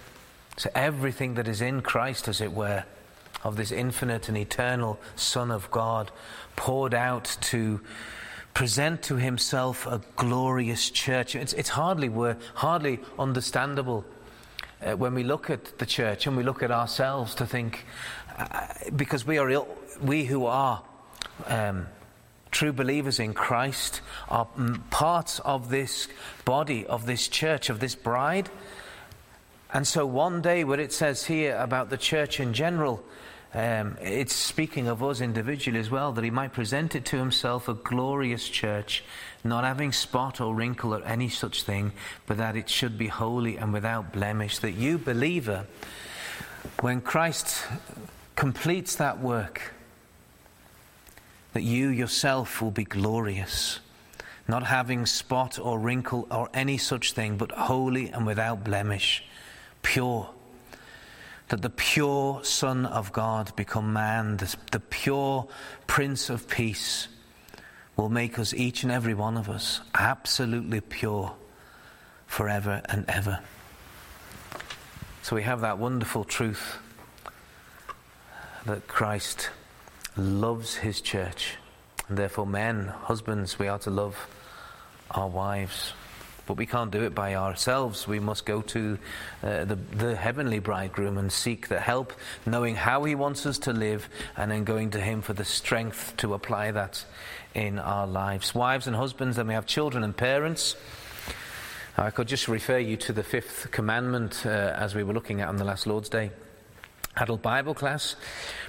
So 0.56 0.70
everything 0.74 1.34
that 1.34 1.46
is 1.48 1.60
in 1.60 1.82
Christ, 1.82 2.28
as 2.28 2.40
it 2.40 2.52
were, 2.52 2.84
of 3.44 3.56
this 3.56 3.70
infinite 3.70 4.28
and 4.28 4.38
eternal 4.38 4.98
Son 5.14 5.50
of 5.50 5.70
God, 5.70 6.10
poured 6.56 6.94
out 6.94 7.36
to 7.42 7.80
present 8.54 9.02
to 9.02 9.16
himself 9.16 9.86
a 9.86 10.00
glorious 10.16 10.88
church. 10.88 11.36
It's, 11.36 11.52
it's 11.52 11.68
hardly, 11.68 12.10
hardly 12.54 13.00
understandable 13.18 14.06
uh, 14.82 14.96
when 14.96 15.14
we 15.14 15.22
look 15.22 15.50
at 15.50 15.78
the 15.78 15.86
church 15.86 16.26
and 16.26 16.36
we 16.36 16.42
look 16.42 16.62
at 16.62 16.70
ourselves 16.70 17.34
to 17.36 17.46
think, 17.46 17.84
uh, 18.38 18.66
because 18.94 19.26
we 19.26 19.38
are 19.38 19.48
Ill, 19.48 19.68
we 20.02 20.24
who 20.24 20.46
are 20.46 20.82
um, 21.46 21.86
true 22.50 22.72
believers 22.72 23.18
in 23.18 23.34
Christ 23.34 24.00
are 24.28 24.46
parts 24.90 25.40
of 25.40 25.68
this 25.68 26.08
body, 26.44 26.86
of 26.86 27.06
this 27.06 27.28
church, 27.28 27.70
of 27.70 27.80
this 27.80 27.94
bride. 27.94 28.50
And 29.72 29.86
so 29.86 30.06
one 30.06 30.42
day, 30.42 30.64
what 30.64 30.80
it 30.80 30.92
says 30.92 31.26
here 31.26 31.56
about 31.56 31.90
the 31.90 31.98
church 31.98 32.40
in 32.40 32.52
general, 32.52 33.04
um, 33.56 33.96
it's 34.02 34.34
speaking 34.34 34.86
of 34.86 35.02
us 35.02 35.22
individually 35.22 35.78
as 35.78 35.90
well, 35.90 36.12
that 36.12 36.22
he 36.22 36.30
might 36.30 36.52
present 36.52 36.94
it 36.94 37.06
to 37.06 37.16
himself 37.16 37.68
a 37.68 37.74
glorious 37.74 38.46
church, 38.46 39.02
not 39.44 39.64
having 39.64 39.92
spot 39.92 40.42
or 40.42 40.54
wrinkle 40.54 40.92
or 40.92 41.02
any 41.06 41.30
such 41.30 41.62
thing, 41.62 41.92
but 42.26 42.36
that 42.36 42.54
it 42.54 42.68
should 42.68 42.98
be 42.98 43.06
holy 43.06 43.56
and 43.56 43.72
without 43.72 44.12
blemish. 44.12 44.58
That 44.58 44.72
you, 44.72 44.98
believer, 44.98 45.66
when 46.80 47.00
Christ 47.00 47.64
completes 48.34 48.96
that 48.96 49.20
work, 49.20 49.72
that 51.54 51.62
you 51.62 51.88
yourself 51.88 52.60
will 52.60 52.70
be 52.70 52.84
glorious, 52.84 53.80
not 54.46 54.64
having 54.64 55.06
spot 55.06 55.58
or 55.58 55.78
wrinkle 55.78 56.26
or 56.30 56.50
any 56.52 56.76
such 56.76 57.12
thing, 57.12 57.38
but 57.38 57.52
holy 57.52 58.10
and 58.10 58.26
without 58.26 58.64
blemish, 58.64 59.24
pure 59.80 60.28
that 61.48 61.62
the 61.62 61.70
pure 61.70 62.42
Son 62.42 62.86
of 62.86 63.12
God 63.12 63.54
become 63.56 63.92
man, 63.92 64.38
the, 64.38 64.54
the 64.72 64.80
pure 64.80 65.46
Prince 65.86 66.28
of 66.28 66.48
Peace, 66.48 67.08
will 67.96 68.08
make 68.08 68.38
us, 68.38 68.52
each 68.52 68.82
and 68.82 68.92
every 68.92 69.14
one 69.14 69.36
of 69.36 69.48
us, 69.48 69.80
absolutely 69.94 70.80
pure 70.80 71.32
forever 72.26 72.82
and 72.88 73.04
ever. 73.08 73.40
So 75.22 75.34
we 75.34 75.42
have 75.42 75.62
that 75.62 75.78
wonderful 75.78 76.24
truth 76.24 76.78
that 78.66 78.86
Christ 78.86 79.50
loves 80.16 80.76
his 80.76 81.00
church. 81.00 81.56
And 82.08 82.18
therefore, 82.18 82.46
men, 82.46 82.86
husbands, 82.86 83.58
we 83.58 83.68
are 83.68 83.78
to 83.80 83.90
love 83.90 84.28
our 85.10 85.28
wives. 85.28 85.92
But 86.46 86.56
we 86.56 86.66
can't 86.66 86.90
do 86.90 87.02
it 87.02 87.14
by 87.14 87.34
ourselves. 87.34 88.06
We 88.06 88.20
must 88.20 88.46
go 88.46 88.62
to 88.62 88.98
uh, 89.42 89.64
the, 89.64 89.74
the 89.74 90.16
heavenly 90.16 90.60
bridegroom 90.60 91.18
and 91.18 91.30
seek 91.30 91.68
the 91.68 91.80
help, 91.80 92.12
knowing 92.46 92.76
how 92.76 93.04
he 93.04 93.14
wants 93.14 93.46
us 93.46 93.58
to 93.60 93.72
live, 93.72 94.08
and 94.36 94.50
then 94.50 94.64
going 94.64 94.90
to 94.90 95.00
him 95.00 95.22
for 95.22 95.32
the 95.32 95.44
strength 95.44 96.14
to 96.18 96.34
apply 96.34 96.70
that 96.70 97.04
in 97.54 97.78
our 97.78 98.06
lives. 98.06 98.54
Wives 98.54 98.86
and 98.86 98.94
husbands, 98.94 99.36
then 99.36 99.48
we 99.48 99.54
have 99.54 99.66
children 99.66 100.04
and 100.04 100.16
parents. 100.16 100.76
I 101.98 102.10
could 102.10 102.28
just 102.28 102.46
refer 102.46 102.78
you 102.78 102.96
to 102.98 103.12
the 103.12 103.22
fifth 103.22 103.70
commandment 103.70 104.44
uh, 104.44 104.48
as 104.48 104.94
we 104.94 105.02
were 105.02 105.14
looking 105.14 105.40
at 105.40 105.48
on 105.48 105.56
the 105.56 105.64
last 105.64 105.86
Lord's 105.86 106.10
Day 106.10 106.30
adult 107.16 107.42
Bible 107.42 107.74
class. 107.74 108.16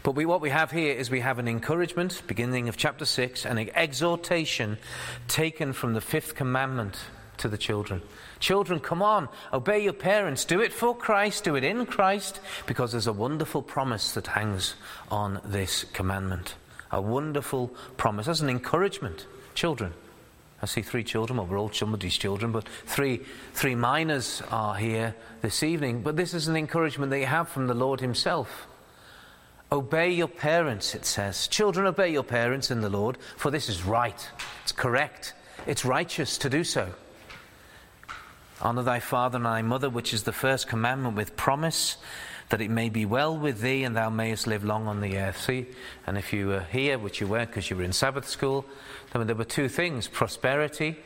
But 0.03 0.13
we, 0.13 0.25
what 0.25 0.41
we 0.41 0.49
have 0.49 0.71
here 0.71 0.93
is 0.93 1.11
we 1.11 1.19
have 1.19 1.39
an 1.39 1.47
encouragement, 1.47 2.21
beginning 2.27 2.69
of 2.69 2.77
chapter 2.77 3.05
6, 3.05 3.45
and 3.45 3.59
an 3.59 3.69
exhortation 3.75 4.77
taken 5.27 5.73
from 5.73 5.93
the 5.93 6.01
fifth 6.01 6.35
commandment 6.35 6.97
to 7.37 7.47
the 7.47 7.57
children. 7.57 8.01
Children, 8.39 8.79
come 8.79 9.01
on, 9.01 9.29
obey 9.51 9.83
your 9.83 9.93
parents. 9.93 10.45
Do 10.45 10.61
it 10.61 10.73
for 10.73 10.95
Christ, 10.95 11.43
do 11.43 11.55
it 11.55 11.63
in 11.63 11.85
Christ, 11.85 12.39
because 12.65 12.91
there's 12.91 13.07
a 13.07 13.13
wonderful 13.13 13.61
promise 13.61 14.13
that 14.13 14.27
hangs 14.27 14.75
on 15.09 15.41
this 15.43 15.83
commandment. 15.93 16.55
A 16.91 17.01
wonderful 17.01 17.67
promise. 17.97 18.27
As 18.27 18.41
an 18.41 18.49
encouragement 18.49 19.25
children. 19.55 19.93
I 20.61 20.65
see 20.65 20.81
three 20.81 21.03
children. 21.03 21.37
Well, 21.37 21.45
we're 21.45 21.59
all 21.59 21.71
somebody's 21.71 22.17
children, 22.17 22.51
but 22.51 22.67
three, 22.85 23.21
three 23.53 23.75
minors 23.75 24.41
are 24.49 24.75
here 24.75 25.15
this 25.41 25.61
evening. 25.61 26.01
But 26.01 26.15
this 26.15 26.33
is 26.33 26.47
an 26.47 26.55
encouragement 26.55 27.11
that 27.11 27.19
you 27.19 27.27
have 27.27 27.49
from 27.49 27.67
the 27.67 27.75
Lord 27.75 28.01
Himself. 28.01 28.67
Obey 29.71 30.11
your 30.11 30.29
parents, 30.29 30.95
it 30.95 31.05
says. 31.05 31.47
Children, 31.47 31.87
obey 31.87 32.11
your 32.11 32.23
parents 32.23 32.71
in 32.71 32.81
the 32.81 32.89
Lord, 32.89 33.17
for 33.35 33.51
this 33.51 33.69
is 33.69 33.83
right. 33.83 34.29
It's 34.63 34.71
correct. 34.71 35.33
It's 35.67 35.83
righteous 35.83 36.37
to 36.39 36.49
do 36.49 36.63
so. 36.63 36.89
Honor 38.61 38.83
thy 38.83 38.99
father 38.99 39.37
and 39.37 39.45
thy 39.45 39.61
mother, 39.61 39.89
which 39.89 40.13
is 40.13 40.23
the 40.23 40.31
first 40.31 40.67
commandment 40.67 41.15
with 41.15 41.37
promise, 41.37 41.97
that 42.49 42.61
it 42.61 42.69
may 42.69 42.89
be 42.89 43.05
well 43.05 43.37
with 43.37 43.61
thee 43.61 43.83
and 43.83 43.95
thou 43.95 44.09
mayest 44.09 44.47
live 44.47 44.63
long 44.63 44.87
on 44.87 45.01
the 45.01 45.17
earth. 45.17 45.41
See? 45.41 45.67
And 46.05 46.17
if 46.17 46.33
you 46.33 46.47
were 46.47 46.65
here, 46.71 46.97
which 46.97 47.21
you 47.21 47.27
weren't 47.27 47.49
because 47.49 47.69
you 47.69 47.75
were 47.75 47.83
in 47.83 47.93
Sabbath 47.93 48.27
school, 48.27 48.65
then 49.11 49.27
there 49.27 49.35
were 49.35 49.43
two 49.43 49.69
things 49.69 50.07
prosperity 50.07 50.97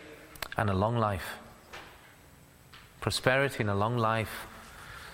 and 0.58 0.70
a 0.70 0.74
long 0.74 0.98
life. 0.98 1.38
Prosperity 3.02 3.62
and 3.62 3.70
a 3.70 3.76
long 3.76 3.98
life. 3.98 4.48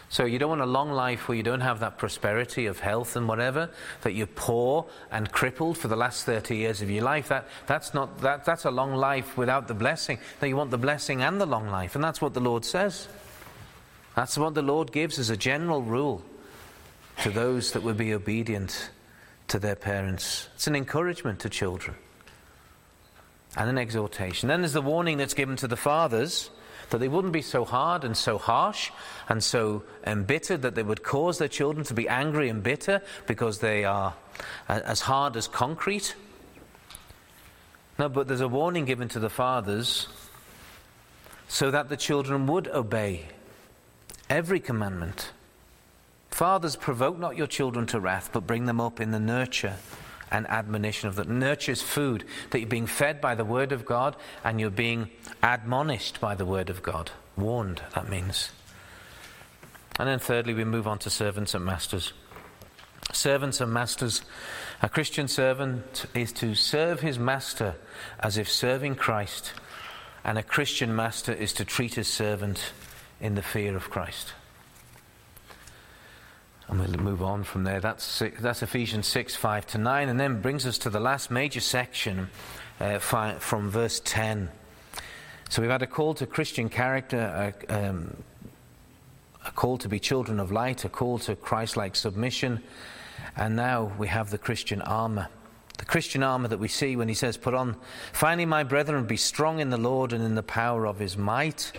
So 0.10 0.24
you 0.24 0.39
don't 0.39 0.50
want 0.50 0.62
a 0.62 0.65
long 0.65 0.91
life 0.91 1.28
where 1.28 1.36
you 1.36 1.43
don't 1.43 1.62
have 1.62 1.82
that 1.82 1.98
prosperity 1.98 2.65
of 2.67 2.80
health 2.80 3.17
and 3.17 3.28
whatever, 3.28 3.70
that 4.02 4.13
you're 4.13 4.26
poor 4.26 4.86
and 5.12 5.30
crippled 5.32 5.78
for 5.78 5.89
the 5.89 5.98
last 5.98 6.26
30 6.26 6.56
years 6.56 6.82
of 6.82 6.89
your 6.89 7.04
life. 7.04 7.28
That, 7.28 7.50
that's, 7.65 7.93
not, 7.93 8.20
that, 8.20 8.46
that's 8.46 8.63
a 8.63 8.72
long 8.72 8.96
life 8.96 9.38
without 9.38 9.67
the 9.67 9.74
blessing. 9.74 10.20
That 10.39 10.48
you 10.48 10.56
want 10.56 10.72
the 10.72 10.78
blessing 10.78 11.22
and 11.22 11.41
the 11.41 11.46
long 11.46 11.67
life. 11.67 11.96
And 11.96 12.04
that's 12.04 12.22
what 12.22 12.34
the 12.34 12.39
Lord 12.39 12.63
says. 12.63 13.10
That's 14.15 14.38
what 14.38 14.54
the 14.54 14.62
Lord 14.62 14.93
gives 14.93 15.20
as 15.20 15.30
a 15.30 15.38
general 15.38 15.82
rule 15.82 16.24
to 17.24 17.30
those 17.30 17.74
that 17.74 17.84
would 17.84 17.98
be 17.98 18.13
obedient 18.13 18.91
to 19.50 19.60
their 19.60 19.76
parents. 19.76 20.48
It's 20.56 20.67
an 20.67 20.76
encouragement 20.76 21.39
to 21.41 21.50
children 21.50 21.96
and 23.58 23.70
an 23.70 23.78
exhortation. 23.78 24.48
Then 24.48 24.62
there's 24.62 24.74
the 24.74 24.82
warning 24.82 25.17
that's 25.17 25.34
given 25.34 25.56
to 25.58 25.67
the 25.67 25.76
fathers 25.76 26.50
that 26.89 27.00
they 27.00 27.08
wouldn't 27.08 27.34
be 27.34 27.41
so 27.41 27.65
hard 27.65 28.04
and 28.04 28.15
so 28.15 28.38
harsh 28.38 28.91
and 29.28 29.43
so 29.43 29.84
embittered 30.06 30.62
that 30.62 30.76
they 30.76 30.84
would 30.84 31.04
cause 31.04 31.38
their 31.38 31.47
children 31.47 31.84
to 31.86 31.93
be 31.93 32.08
angry 32.08 32.50
and 32.50 32.63
bitter 32.63 33.02
because 33.26 33.60
they 33.60 33.84
are 33.84 34.13
as 34.67 35.02
hard 35.02 35.36
as 35.36 35.47
concrete. 35.47 36.15
No, 38.00 38.10
but 38.10 38.28
there's 38.28 38.41
a 38.41 38.47
warning 38.47 38.86
given 38.86 39.10
to 39.10 39.19
the 39.19 39.30
fathers 39.30 40.08
so 41.47 41.71
that 41.71 41.89
the 41.89 41.97
children 41.97 42.45
would 42.47 42.67
obey 42.67 43.26
every 44.30 44.60
commandment. 44.60 45.32
Fathers, 46.30 46.76
provoke 46.76 47.17
not 47.17 47.36
your 47.36 47.47
children 47.47 47.88
to 47.88 48.00
wrath, 48.00 48.30
but 48.32 48.45
bring 48.45 48.65
them 48.65 48.80
up 48.80 49.00
in 49.00 49.12
the 49.12 49.19
nurture 49.19 49.78
and 50.31 50.47
admonition 50.47 51.09
of 51.09 51.15
that. 51.15 51.29
Nurtures 51.29 51.81
food, 51.81 52.25
that 52.49 52.59
you're 52.59 52.69
being 52.69 52.87
fed 52.87 53.21
by 53.21 53.35
the 53.35 53.45
Word 53.45 53.71
of 53.71 53.85
God 53.85 54.15
and 54.43 54.59
you're 54.59 54.69
being 54.69 55.09
admonished 55.41 56.19
by 56.19 56.35
the 56.35 56.45
Word 56.45 56.69
of 56.69 56.83
God. 56.83 57.11
Warned, 57.35 57.81
that 57.93 58.09
means. 58.09 58.49
And 59.99 60.07
then 60.07 60.19
thirdly, 60.19 60.53
we 60.53 60.63
move 60.63 60.87
on 60.87 60.99
to 60.99 61.09
servants 61.09 61.53
and 61.53 61.65
masters. 61.65 62.13
Servants 63.11 63.61
and 63.61 63.71
masters. 63.71 64.21
A 64.81 64.89
Christian 64.89 65.27
servant 65.27 66.05
is 66.13 66.31
to 66.33 66.53
serve 66.53 66.99
his 66.99 67.17
master 67.17 67.75
as 68.19 68.37
if 68.37 68.49
serving 68.49 68.95
Christ, 68.95 69.53
and 70.23 70.37
a 70.37 70.43
Christian 70.43 70.95
master 70.95 71.31
is 71.31 71.53
to 71.53 71.65
treat 71.65 71.95
his 71.95 72.07
servant 72.07 72.73
in 73.19 73.35
the 73.35 73.41
fear 73.41 73.75
of 73.75 73.89
Christ. 73.89 74.33
And 76.67 76.80
we'll 76.80 76.99
move 76.99 77.23
on 77.23 77.43
from 77.43 77.63
there. 77.63 77.80
That's, 77.80 78.21
that's 78.39 78.62
Ephesians 78.62 79.08
6 79.08 79.36
5 79.36 79.67
to 79.67 79.77
9, 79.77 80.10
and 80.10 80.19
then 80.19 80.41
brings 80.41 80.65
us 80.65 80.77
to 80.80 80.89
the 80.89 80.99
last 80.99 81.32
major 81.32 81.62
section 81.62 82.30
uh, 82.80 82.99
from 82.99 83.69
verse 83.69 84.01
10. 84.03 84.49
So 85.49 85.62
we've 85.62 85.71
had 85.71 85.82
a 85.82 85.88
call 85.88 86.13
to 86.15 86.25
Christian 86.25 86.67
character, 86.67 87.53
a, 87.69 87.89
um, 87.89 88.17
a 89.45 89.51
call 89.51 89.77
to 89.77 89.88
be 89.88 89.97
children 89.97 90.41
of 90.41 90.51
light, 90.51 90.84
a 90.84 90.89
call 90.89 91.19
to 91.19 91.38
Christ 91.38 91.77
like 91.77 91.95
submission, 91.95 92.62
and 93.38 93.56
now 93.56 93.93
we 93.97 94.08
have 94.08 94.30
the 94.30 94.38
Christian 94.38 94.82
armor. 94.82 95.30
The 95.77 95.86
Christian 95.86 96.21
armor 96.21 96.49
that 96.49 96.60
we 96.60 96.67
see 96.67 96.97
when 96.97 97.08
he 97.08 97.13
says, 97.13 97.38
Put 97.38 97.53
on, 97.53 97.77
finally, 98.12 98.45
my 98.45 98.63
brethren, 98.63 99.06
be 99.06 99.15
strong 99.15 99.60
in 99.60 99.69
the 99.69 99.77
Lord 99.77 100.12
and 100.12 100.23
in 100.23 100.36
the 100.36 100.43
power 100.43 100.86
of 100.86 100.99
his 100.99 101.15
might. 101.17 101.71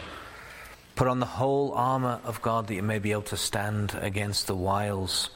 Put 0.99 1.07
on 1.07 1.21
the 1.21 1.27
whole 1.27 1.75
armor 1.75 2.21
of 2.25 2.43
God 2.43 2.67
that 2.67 2.75
you 2.75 2.83
may 2.83 2.99
be 2.99 3.13
able 3.13 3.23
to 3.23 3.37
stand 3.37 3.97
against 4.01 4.49
the 4.49 4.57
wiles, 4.57 5.31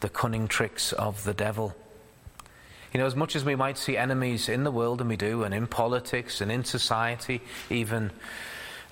the 0.00 0.08
cunning 0.08 0.48
tricks 0.48 0.92
of 0.92 1.22
the 1.22 1.32
devil. 1.32 1.72
You 2.92 2.98
know, 2.98 3.06
as 3.06 3.14
much 3.14 3.36
as 3.36 3.44
we 3.44 3.54
might 3.54 3.78
see 3.78 3.96
enemies 3.96 4.48
in 4.48 4.64
the 4.64 4.72
world, 4.72 5.00
and 5.00 5.08
we 5.08 5.16
do, 5.16 5.44
and 5.44 5.54
in 5.54 5.68
politics 5.68 6.40
and 6.40 6.50
in 6.50 6.64
society, 6.64 7.40
even 7.70 8.10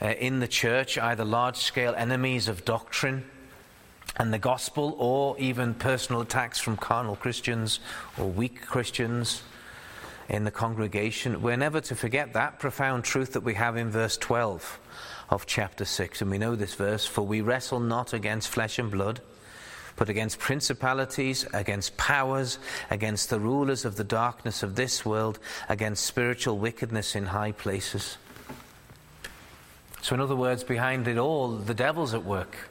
uh, 0.01 0.11
in 0.11 0.39
the 0.39 0.47
church, 0.47 0.97
either 0.97 1.25
large 1.25 1.57
scale 1.57 1.93
enemies 1.97 2.47
of 2.47 2.65
doctrine 2.65 3.25
and 4.17 4.33
the 4.33 4.39
gospel, 4.39 4.95
or 5.01 5.37
even 5.41 5.75
personal 5.75 6.21
attacks 6.21 6.61
from 6.61 6.77
carnal 6.77 7.17
Christians 7.17 7.81
or 8.17 8.29
weak 8.29 8.65
Christians 8.65 9.43
in 10.29 10.45
the 10.45 10.53
congregation, 10.53 11.43
we're 11.43 11.57
never 11.57 11.81
to 11.81 11.97
forget 11.97 12.35
that 12.35 12.61
profound 12.61 13.03
truth 13.03 13.33
that 13.33 13.43
we 13.43 13.55
have 13.55 13.77
in 13.77 13.91
verse 13.91 14.17
12 14.17 14.79
of 15.31 15.47
chapter 15.47 15.85
6. 15.85 16.23
And 16.23 16.31
we 16.31 16.39
know 16.39 16.55
this 16.55 16.75
verse 16.75 17.07
For 17.07 17.23
we 17.23 17.41
wrestle 17.41 17.81
not 17.81 18.13
against 18.13 18.49
flesh 18.49 18.79
and 18.79 18.91
blood 18.91 19.21
but 19.97 20.11
against 20.11 20.39
principalities, 20.39 21.47
against 21.55 21.97
powers, 21.97 22.59
against 22.91 23.31
the 23.31 23.41
rulers 23.41 23.85
of 23.85 23.97
the 23.97 24.05
darkness 24.05 24.63
of 24.63 24.77
this 24.77 25.05
world, 25.05 25.39
against 25.69 26.05
spiritual 26.05 26.59
wickedness 26.59 27.17
in 27.17 27.27
high 27.27 27.53
places. 27.53 28.19
So, 30.03 30.15
in 30.15 30.21
other 30.21 30.37
words, 30.37 30.63
behind 30.63 31.09
it 31.09 31.19
all, 31.19 31.49
the 31.49 31.75
devil's 31.75 32.15
at 32.15 32.25
work. 32.25 32.71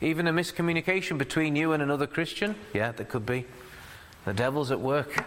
Even 0.00 0.26
a 0.26 0.32
miscommunication 0.32 1.16
between 1.16 1.56
you 1.56 1.72
and 1.72 1.82
another 1.82 2.06
Christian, 2.06 2.54
yeah, 2.74 2.92
there 2.92 3.06
could 3.06 3.26
be. 3.26 3.46
The 4.24 4.34
devil's 4.34 4.70
at 4.70 4.80
work. 4.80 5.24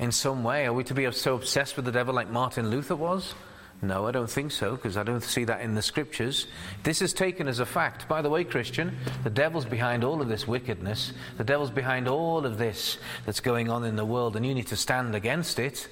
In 0.00 0.10
some 0.10 0.42
way, 0.42 0.66
are 0.66 0.72
we 0.72 0.82
to 0.84 0.94
be 0.94 1.10
so 1.12 1.36
obsessed 1.36 1.76
with 1.76 1.84
the 1.84 1.92
devil 1.92 2.14
like 2.14 2.30
Martin 2.30 2.70
Luther 2.70 2.96
was? 2.96 3.34
No, 3.82 4.06
I 4.06 4.12
don't 4.12 4.30
think 4.30 4.50
so, 4.50 4.76
because 4.76 4.96
I 4.96 5.02
don't 5.02 5.22
see 5.22 5.44
that 5.44 5.60
in 5.60 5.74
the 5.74 5.82
scriptures. 5.82 6.46
This 6.84 7.02
is 7.02 7.12
taken 7.12 7.48
as 7.48 7.58
a 7.58 7.66
fact. 7.66 8.08
By 8.08 8.22
the 8.22 8.30
way, 8.30 8.44
Christian, 8.44 8.96
the 9.24 9.30
devil's 9.30 9.66
behind 9.66 10.04
all 10.04 10.22
of 10.22 10.28
this 10.28 10.48
wickedness. 10.48 11.12
The 11.36 11.44
devil's 11.44 11.70
behind 11.70 12.08
all 12.08 12.46
of 12.46 12.56
this 12.56 12.96
that's 13.26 13.40
going 13.40 13.68
on 13.68 13.84
in 13.84 13.96
the 13.96 14.04
world, 14.06 14.36
and 14.36 14.46
you 14.46 14.54
need 14.54 14.68
to 14.68 14.76
stand 14.76 15.14
against 15.14 15.58
it. 15.58 15.88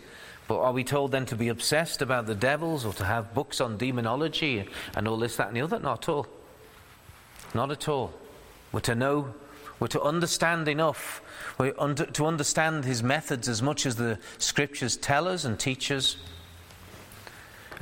But 0.48 0.60
are 0.60 0.72
we 0.72 0.84
told 0.84 1.12
then 1.12 1.26
to 1.26 1.36
be 1.36 1.48
obsessed 1.48 2.02
about 2.02 2.26
the 2.26 2.34
devils 2.34 2.84
or 2.84 2.92
to 2.94 3.04
have 3.04 3.34
books 3.34 3.60
on 3.60 3.76
demonology 3.76 4.66
and 4.96 5.06
all 5.06 5.16
this, 5.16 5.36
that, 5.36 5.48
and 5.48 5.56
the 5.56 5.60
other? 5.60 5.78
Not 5.78 6.04
at 6.04 6.08
all. 6.08 6.26
Not 7.54 7.70
at 7.70 7.88
all. 7.88 8.12
We're 8.72 8.80
to 8.80 8.94
know, 8.94 9.34
we're 9.78 9.88
to 9.88 10.00
understand 10.00 10.66
enough, 10.66 11.22
we're 11.58 11.74
under, 11.78 12.06
to 12.06 12.26
understand 12.26 12.84
his 12.84 13.02
methods 13.02 13.48
as 13.48 13.60
much 13.62 13.84
as 13.84 13.96
the 13.96 14.18
scriptures 14.38 14.96
tell 14.96 15.28
us 15.28 15.44
and 15.44 15.58
teach 15.58 15.90
us. 15.90 16.16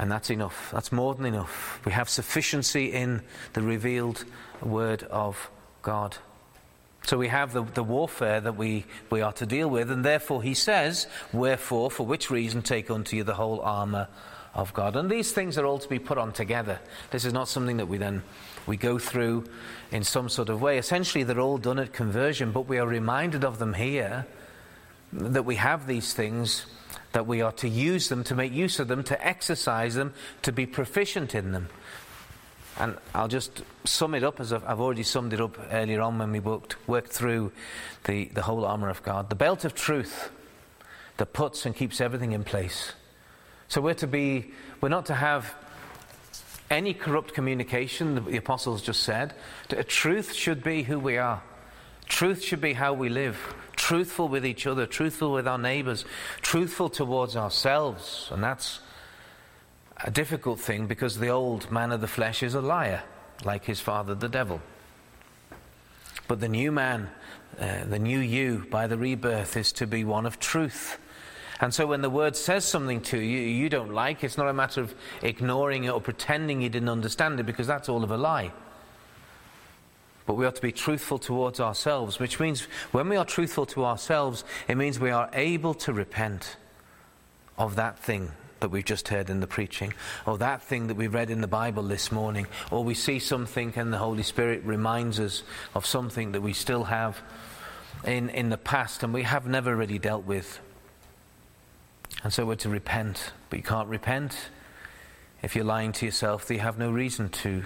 And 0.01 0.11
that's 0.11 0.31
enough. 0.31 0.71
That's 0.73 0.93
more 0.93 1.15
than 1.15 1.27
enough. 1.27 1.79
We 1.85 1.93
have 1.93 2.09
sufficiency 2.09 2.87
in 2.87 3.21
the 3.53 3.61
revealed 3.61 4.25
Word 4.63 5.03
of 5.03 5.51
God. 5.83 6.17
So 7.03 7.19
we 7.19 7.29
have 7.29 7.53
the, 7.53 7.65
the 7.65 7.83
warfare 7.83 8.41
that 8.41 8.57
we, 8.57 8.87
we 9.11 9.21
are 9.21 9.35
to 9.35 9.45
deal 9.45 9.69
with, 9.69 9.91
and 9.91 10.03
therefore 10.03 10.43
he 10.43 10.55
says, 10.55 11.07
Wherefore, 11.35 11.91
for 11.91 12.07
which 12.07 12.31
reason, 12.31 12.63
take 12.63 12.91
unto 12.91 13.15
you 13.15 13.25
the 13.25 13.35
whole 13.35 13.61
armour 13.61 14.09
of 14.55 14.73
God. 14.73 14.97
And 14.97 15.11
these 15.11 15.33
things 15.33 15.59
are 15.59 15.67
all 15.67 15.79
to 15.79 15.89
be 15.89 15.99
put 15.99 16.17
on 16.17 16.33
together. 16.33 16.81
This 17.11 17.27
is 17.27 17.35
not 17.35 17.47
something 17.47 17.77
that 17.77 17.87
we 17.87 17.99
then 17.99 18.23
we 18.67 18.79
go 18.79 18.99
through 18.99 19.45
in 19.93 20.03
some 20.03 20.31
sort 20.31 20.49
of 20.49 20.63
way. 20.63 20.79
Essentially, 20.79 21.25
they're 21.25 21.41
all 21.41 21.59
done 21.59 21.79
at 21.79 21.93
conversion, 21.93 22.53
but 22.53 22.67
we 22.67 22.79
are 22.79 22.87
reminded 22.87 23.45
of 23.45 23.59
them 23.59 23.75
here 23.75 24.27
that 25.13 25.45
we 25.45 25.57
have 25.57 25.87
these 25.87 26.15
things 26.15 26.65
that 27.13 27.27
we 27.27 27.43
are 27.43 27.53
to 27.53 27.69
use 27.69 28.09
them, 28.09 28.25
to 28.25 28.35
make 28.35 28.53
use 28.53 28.79
of 28.79 28.89
them, 28.89 29.03
to 29.05 29.27
exercise 29.27 29.95
them, 29.95 30.15
to 30.43 30.53
be 30.53 30.67
proficient 30.67 31.35
in 31.35 31.53
them. 31.53 31.69
And 32.79 32.97
I'll 33.15 33.29
just 33.29 33.63
sum 33.85 34.15
it 34.15 34.25
up 34.25 34.41
as 34.41 34.53
I've 34.53 34.81
already 34.81 35.03
summed 35.03 35.33
it 35.33 35.41
up 35.41 35.59
earlier 35.71 36.01
on 36.01 36.19
when 36.19 36.33
we 36.33 36.41
worked, 36.41 36.77
worked 36.89 37.13
through 37.13 37.53
the, 38.05 38.27
the 38.27 38.43
whole 38.43 38.65
armour 38.65 38.89
of 38.89 39.03
God. 39.03 39.29
The 39.29 39.35
belt 39.35 39.65
of 39.65 39.75
truth 39.75 40.31
that 41.19 41.33
puts 41.33 41.67
and 41.67 41.75
keeps 41.75 42.01
everything 42.01 42.33
in 42.33 42.45
place. 42.45 42.93
So 43.69 43.81
we're 43.81 43.95
to 43.95 44.07
be, 44.07 44.53
we're 44.81 44.89
not 44.89 45.07
to 45.07 45.15
have 45.15 45.55
any 46.71 46.95
corrupt 46.95 47.35
communication, 47.35 48.25
the 48.25 48.37
apostles 48.37 48.81
just 48.81 49.03
said. 49.03 49.35
Truth 49.89 50.33
should 50.33 50.63
be 50.63 50.83
who 50.83 50.99
we 50.99 51.19
are. 51.19 51.43
Truth 52.07 52.43
should 52.43 52.61
be 52.61 52.73
how 52.73 52.93
we 52.93 53.09
live 53.09 53.37
truthful 53.91 54.29
with 54.29 54.47
each 54.47 54.69
other, 54.69 54.87
truthful 54.87 55.33
with 55.33 55.49
our 55.49 55.59
neighbors, 55.59 56.05
truthful 56.43 56.89
towards 56.89 57.35
ourselves. 57.35 58.29
And 58.31 58.41
that's 58.41 58.79
a 60.05 60.13
difficult 60.13 60.61
thing 60.61 60.87
because 60.87 61.19
the 61.19 61.31
old 61.31 61.73
man 61.73 61.91
of 61.91 62.01
the 62.01 62.07
flesh 62.07 62.45
is 62.45 62.55
a 62.55 62.61
liar, 62.61 63.03
like 63.45 63.65
his 63.65 63.81
father, 63.81 64.15
the 64.15 64.29
devil. 64.29 64.61
But 66.29 66.39
the 66.39 66.49
new 66.49 66.71
man, 66.71 67.11
uh, 67.59 67.85
the 67.85 67.99
new 67.99 68.21
you 68.21 68.65
by 68.71 68.87
the 68.87 68.97
rebirth, 68.97 69.57
is 69.57 69.73
to 69.73 69.89
be 69.89 70.05
one 70.05 70.25
of 70.25 70.39
truth 70.39 71.01
And 71.61 71.75
so 71.75 71.89
when 71.89 72.01
the 72.01 72.11
word 72.11 72.37
says 72.37 72.65
something 72.65 73.01
to 73.11 73.19
you 73.19 73.41
you 73.41 73.69
don't 73.69 73.93
like, 73.93 74.23
it's 74.23 74.39
not 74.39 74.47
a 74.47 74.53
matter 74.53 74.83
of 74.83 74.95
ignoring 75.21 75.83
it 75.83 75.91
or 75.91 76.01
pretending 76.01 76.63
you 76.63 76.69
didn't 76.69 76.91
understand 76.91 77.41
it 77.41 77.45
because 77.45 77.67
that's 77.67 77.89
all 77.89 78.05
of 78.05 78.13
a 78.13 78.17
lie. 78.17 78.53
But 80.31 80.37
we 80.37 80.47
are 80.47 80.53
to 80.53 80.63
be 80.63 80.71
truthful 80.71 81.19
towards 81.19 81.59
ourselves, 81.59 82.21
which 82.21 82.39
means 82.39 82.69
when 82.93 83.09
we 83.09 83.17
are 83.17 83.25
truthful 83.25 83.67
to 83.67 83.85
ourselves, 83.85 84.45
it 84.69 84.77
means 84.77 85.01
we 85.01 85.11
are 85.11 85.29
able 85.33 85.75
to 85.75 85.93
repent 85.93 86.57
of 87.59 87.75
that 87.75 87.99
thing 87.99 88.31
that 88.61 88.69
we've 88.69 88.85
just 88.85 89.09
heard 89.09 89.29
in 89.29 89.41
the 89.41 89.49
preaching, 89.49 89.93
or 90.27 90.39
that 90.39 90.63
thing 90.63 90.87
that 90.87 90.97
we 90.97 91.09
read 91.09 91.31
in 91.31 91.41
the 91.41 91.49
Bible 91.49 91.83
this 91.83 92.13
morning, 92.13 92.47
or 92.71 92.85
we 92.85 92.95
see 92.95 93.19
something 93.19 93.73
and 93.75 93.93
the 93.93 93.99
Holy 93.99 94.23
Spirit 94.23 94.63
reminds 94.63 95.19
us 95.19 95.43
of 95.75 95.85
something 95.85 96.31
that 96.31 96.43
we 96.43 96.53
still 96.53 96.85
have 96.85 97.21
in, 98.05 98.31
in 98.31 98.51
the 98.51 98.57
past 98.57 99.03
and 99.03 99.13
we 99.13 99.25
have 99.25 99.49
never 99.49 99.75
really 99.75 99.99
dealt 99.99 100.27
with. 100.27 100.61
And 102.23 102.33
so 102.33 102.47
we're 102.47 102.55
to 102.55 102.69
repent, 102.69 103.33
but 103.49 103.57
you 103.57 103.65
can't 103.65 103.89
repent 103.89 104.37
if 105.43 105.57
you're 105.57 105.65
lying 105.65 105.91
to 105.91 106.07
yourself, 106.07 106.47
that 106.47 106.55
you 106.55 106.61
have 106.61 106.79
no 106.79 106.93
reason 106.93 107.31
to 107.31 107.65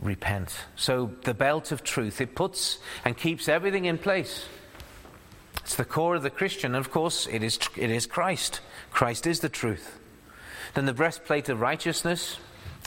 repent. 0.00 0.54
So 0.76 1.10
the 1.24 1.34
belt 1.34 1.72
of 1.72 1.84
truth, 1.84 2.20
it 2.20 2.34
puts 2.34 2.78
and 3.04 3.16
keeps 3.16 3.48
everything 3.48 3.84
in 3.84 3.98
place. 3.98 4.46
It's 5.58 5.76
the 5.76 5.84
core 5.84 6.16
of 6.16 6.22
the 6.22 6.30
Christian, 6.30 6.74
and 6.74 6.84
of 6.84 6.90
course, 6.90 7.26
it 7.26 7.42
is, 7.42 7.58
it 7.76 7.90
is 7.90 8.06
Christ. 8.06 8.60
Christ 8.90 9.26
is 9.26 9.40
the 9.40 9.48
truth. 9.48 9.98
Then 10.74 10.86
the 10.86 10.94
breastplate 10.94 11.48
of 11.48 11.60
righteousness. 11.60 12.38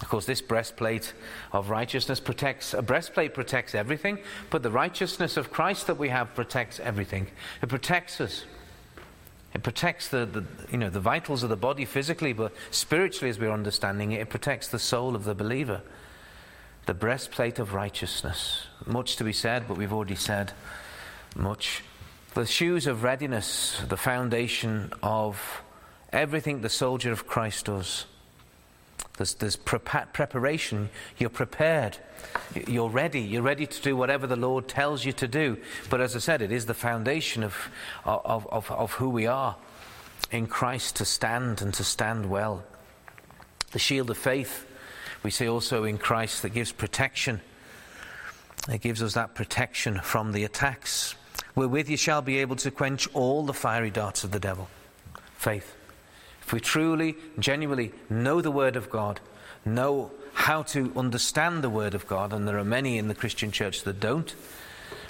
Of 0.02 0.10
course, 0.10 0.26
this 0.26 0.42
breastplate 0.42 1.14
of 1.54 1.70
righteousness 1.70 2.20
protects, 2.20 2.74
a 2.74 2.82
breastplate 2.82 3.34
protects 3.34 3.76
everything, 3.76 4.20
but 4.50 4.64
the 4.64 4.72
righteousness 4.72 5.38
of 5.38 5.52
Christ 5.52 5.88
that 5.88 5.98
we 5.98 6.10
have 6.10 6.34
protects 6.36 6.80
everything. 6.80 7.28
It 7.62 7.70
protects 7.70 8.20
us. 8.20 8.44
It 9.54 9.62
protects 9.62 10.10
the, 10.10 10.26
the, 10.26 10.44
you 10.72 10.80
know, 10.80 10.90
the 10.90 11.00
vitals 11.00 11.44
of 11.44 11.50
the 11.50 11.56
body 11.56 11.86
physically, 11.86 12.34
but 12.34 12.54
spiritually, 12.72 13.30
as 13.30 13.40
we're 13.40 13.52
understanding 13.52 14.12
it, 14.12 14.22
it 14.22 14.30
protects 14.30 14.68
the 14.68 14.80
soul 14.80 15.16
of 15.16 15.26
the 15.26 15.36
believer. 15.36 15.84
The 16.86 16.94
breastplate 16.94 17.60
of 17.60 17.74
righteousness. 17.74 18.66
Much 18.86 19.16
to 19.16 19.24
be 19.24 19.34
said, 19.34 19.68
but 19.68 19.78
we've 19.78 19.94
already 19.94 20.16
said 20.16 20.52
much. 21.36 21.84
The 22.34 22.46
shoes 22.46 22.88
of 22.88 23.04
readiness, 23.04 23.82
the 23.88 23.98
foundation 23.98 24.92
of 25.02 25.62
everything 26.12 26.62
the 26.62 26.70
soldier 26.70 27.12
of 27.12 27.28
Christ 27.28 27.66
does. 27.66 28.06
There's, 29.18 29.36
there's 29.36 29.56
preparation. 29.56 30.90
You're 31.20 31.30
prepared. 31.30 31.98
You're 32.68 32.90
ready. 32.90 33.22
You're 33.22 33.44
ready 33.44 33.68
to 33.68 33.82
do 33.82 33.96
whatever 33.96 34.26
the 34.26 34.36
Lord 34.36 34.68
tells 34.68 35.06
you 35.06 35.14
to 35.14 35.28
do. 35.28 35.58
But 35.90 36.02
as 36.02 36.16
I 36.16 36.20
said, 36.20 36.42
it 36.42 36.52
is 36.52 36.66
the 36.66 36.74
foundation 36.74 37.44
of, 37.44 37.56
of, 38.06 38.48
of, 38.48 38.72
of 38.72 38.94
who 38.94 39.10
we 39.10 39.28
are 39.28 39.56
in 40.32 40.48
Christ 40.48 40.96
to 40.98 41.06
stand 41.06 41.62
and 41.62 41.74
to 41.76 41.84
stand 41.84 42.30
well. 42.30 42.64
The 43.72 43.80
shield 43.80 44.10
of 44.10 44.18
faith, 44.18 44.66
we 45.24 45.32
see 45.32 45.48
also 45.48 45.84
in 45.84 45.98
Christ, 45.98 46.42
that 46.42 46.50
gives 46.50 46.72
protection. 46.72 47.42
It 48.70 48.82
gives 48.82 49.02
us 49.02 49.14
that 49.14 49.36
protection 49.36 50.00
from 50.00 50.32
the 50.32 50.44
attacks. 50.44 51.16
Wherewith 51.56 51.90
you 51.90 51.98
shall 51.98 52.22
be 52.22 52.40
able 52.40 52.56
to 52.58 52.72
quench 52.72 53.08
all 53.14 53.46
the 53.46 53.54
fiery 53.54 53.92
darts 53.92 54.24
of 54.24 54.32
the 54.32 54.40
devil. 54.40 54.70
Faith. 55.38 55.76
If 56.42 56.52
we 56.52 56.60
truly, 56.60 57.16
genuinely 57.40 57.92
know 58.10 58.42
the 58.42 58.52
Word 58.52 58.76
of 58.76 58.90
God, 58.90 59.20
know 59.66 60.12
how 60.34 60.64
to 60.64 60.92
understand 60.96 61.64
the 61.64 61.70
Word 61.70 61.94
of 61.94 62.08
God, 62.08 62.34
and 62.34 62.48
there 62.48 62.58
are 62.58 62.66
many 62.66 62.98
in 62.98 63.08
the 63.08 63.16
Christian 63.16 63.52
church 63.52 63.84
that 63.84 64.00
don't. 64.00 64.34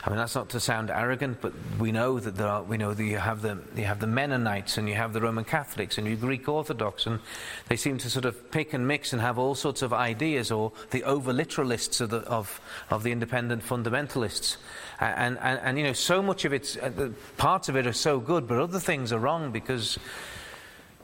I 0.05 0.09
mean, 0.09 0.17
that's 0.17 0.35
not 0.35 0.49
to 0.49 0.59
sound 0.59 0.89
arrogant, 0.89 1.39
but 1.39 1.53
we 1.79 1.93
know 1.93 2.19
that 2.19 2.35
there 2.35 2.47
are, 2.47 2.61
we 2.61 2.75
know 2.75 2.93
that 2.93 3.03
you 3.03 3.19
have 3.19 3.41
the, 3.41 3.57
you 3.73 3.85
have 3.85 4.01
the 4.01 4.07
Mennonites 4.07 4.77
and 4.77 4.89
you 4.89 4.95
have 4.95 5.13
the 5.13 5.21
Roman 5.21 5.45
Catholics 5.45 5.97
and 5.97 6.05
you 6.05 6.17
Greek 6.17 6.49
Orthodox, 6.49 7.05
and 7.05 7.21
they 7.69 7.77
seem 7.77 7.97
to 7.99 8.09
sort 8.09 8.25
of 8.25 8.51
pick 8.51 8.73
and 8.73 8.85
mix 8.85 9.13
and 9.13 9.21
have 9.21 9.39
all 9.39 9.55
sorts 9.55 9.81
of 9.81 9.93
ideas, 9.93 10.51
or 10.51 10.73
the 10.91 11.05
over 11.05 11.31
literalists 11.31 12.01
of 12.01 12.09
the, 12.09 12.17
of, 12.17 12.59
of 12.89 13.03
the 13.03 13.13
independent 13.13 13.63
fundamentalists. 13.63 14.57
And, 14.99 15.37
and, 15.39 15.59
and, 15.63 15.77
you 15.77 15.85
know, 15.85 15.93
so 15.93 16.21
much 16.21 16.43
of 16.43 16.51
it, 16.51 16.77
uh, 16.81 17.07
parts 17.37 17.69
of 17.69 17.77
it 17.77 17.87
are 17.87 17.93
so 17.93 18.19
good, 18.19 18.45
but 18.45 18.59
other 18.59 18.79
things 18.79 19.13
are 19.13 19.19
wrong 19.19 19.51
because 19.51 19.97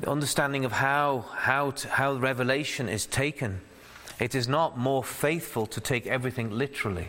the 0.01 0.09
understanding 0.11 0.65
of 0.65 0.73
how, 0.73 1.25
how, 1.35 1.71
to, 1.71 1.87
how 1.87 2.15
revelation 2.15 2.89
is 2.89 3.05
taken, 3.05 3.61
it 4.19 4.35
is 4.35 4.49
not 4.49 4.77
more 4.77 5.05
faithful 5.05 5.65
to 5.67 5.79
take 5.79 6.05
everything 6.05 6.51
literally. 6.51 7.07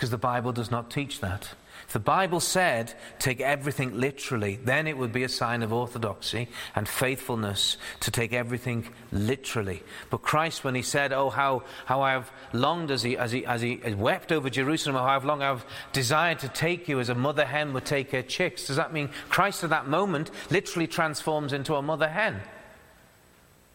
Because 0.00 0.08
the 0.08 0.16
Bible 0.16 0.52
does 0.52 0.70
not 0.70 0.90
teach 0.90 1.20
that. 1.20 1.50
If 1.86 1.92
the 1.92 1.98
Bible 1.98 2.40
said, 2.40 2.94
take 3.18 3.42
everything 3.42 4.00
literally, 4.00 4.58
then 4.64 4.86
it 4.86 4.96
would 4.96 5.12
be 5.12 5.24
a 5.24 5.28
sign 5.28 5.62
of 5.62 5.74
orthodoxy 5.74 6.48
and 6.74 6.88
faithfulness 6.88 7.76
to 8.00 8.10
take 8.10 8.32
everything 8.32 8.88
literally. 9.12 9.82
But 10.08 10.22
Christ, 10.22 10.64
when 10.64 10.74
he 10.74 10.80
said, 10.80 11.12
Oh, 11.12 11.28
how, 11.28 11.64
how 11.84 12.00
I 12.00 12.12
have 12.12 12.32
longed 12.54 12.90
as 12.90 13.02
he, 13.02 13.14
as, 13.14 13.30
he, 13.30 13.44
as 13.44 13.60
he 13.60 13.78
wept 13.94 14.32
over 14.32 14.48
Jerusalem, 14.48 14.96
how 14.96 15.04
I've 15.04 15.26
long 15.26 15.42
I've 15.42 15.66
desired 15.92 16.38
to 16.38 16.48
take 16.48 16.88
you 16.88 16.98
as 16.98 17.10
a 17.10 17.14
mother 17.14 17.44
hen 17.44 17.74
would 17.74 17.84
take 17.84 18.12
her 18.12 18.22
chicks, 18.22 18.68
does 18.68 18.76
that 18.76 18.94
mean 18.94 19.10
Christ 19.28 19.64
at 19.64 19.68
that 19.68 19.86
moment 19.86 20.30
literally 20.48 20.86
transforms 20.86 21.52
into 21.52 21.74
a 21.74 21.82
mother 21.82 22.08
hen? 22.08 22.40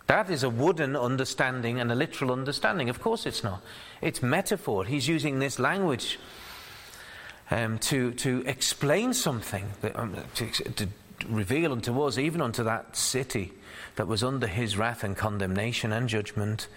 That 0.08 0.30
is 0.30 0.44
a 0.44 0.50
wooden 0.50 0.96
understanding 0.96 1.80
and 1.80 1.92
a 1.92 1.96
literal 1.96 2.32
understanding. 2.32 2.90
Of 2.90 3.02
course 3.02 3.26
it's 3.26 3.44
not. 3.44 3.62
It's 4.06 4.22
metaphor. 4.22 4.86
He's 4.86 5.08
using 5.08 5.40
this 5.40 5.58
language 5.58 6.20
um, 7.50 7.80
to, 7.80 8.12
to 8.12 8.44
explain 8.46 9.16
something, 9.16 9.66
that, 9.82 9.96
um, 9.98 10.16
to, 10.36 10.48
to 10.52 10.88
reveal 11.28 11.72
unto 11.72 12.00
us, 12.04 12.20
even 12.20 12.40
unto 12.40 12.64
that 12.66 12.96
city 12.96 13.52
that 13.96 14.06
was 14.06 14.24
under 14.24 14.46
his 14.46 14.78
wrath 14.78 15.04
and 15.04 15.18
condemnation 15.18 15.92
and 15.92 16.08
judgment, 16.08 16.68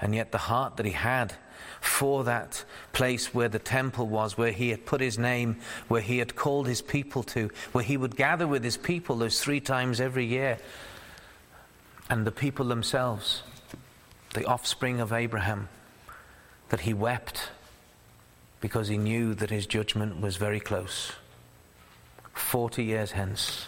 and 0.00 0.14
yet 0.14 0.32
the 0.32 0.38
heart 0.38 0.78
that 0.78 0.86
he 0.86 0.92
had 0.92 1.34
for 1.82 2.24
that 2.24 2.64
place 2.94 3.34
where 3.34 3.50
the 3.50 3.58
temple 3.58 4.06
was, 4.06 4.38
where 4.38 4.52
he 4.52 4.70
had 4.70 4.86
put 4.86 5.02
his 5.02 5.18
name, 5.18 5.58
where 5.88 6.00
he 6.00 6.16
had 6.16 6.36
called 6.36 6.66
his 6.66 6.80
people 6.80 7.22
to, 7.22 7.50
where 7.72 7.84
he 7.84 7.98
would 7.98 8.16
gather 8.16 8.48
with 8.48 8.64
his 8.64 8.78
people 8.78 9.16
those 9.16 9.42
three 9.42 9.60
times 9.60 10.00
every 10.00 10.24
year. 10.24 10.56
And 12.08 12.26
the 12.26 12.32
people 12.32 12.64
themselves, 12.64 13.42
the 14.32 14.46
offspring 14.46 15.00
of 15.00 15.12
Abraham, 15.12 15.68
that 16.68 16.80
he 16.80 16.94
wept 16.94 17.50
because 18.60 18.88
he 18.88 18.98
knew 18.98 19.34
that 19.34 19.50
his 19.50 19.66
judgment 19.66 20.20
was 20.20 20.36
very 20.36 20.60
close. 20.60 21.12
Forty 22.32 22.84
years 22.84 23.12
hence, 23.12 23.66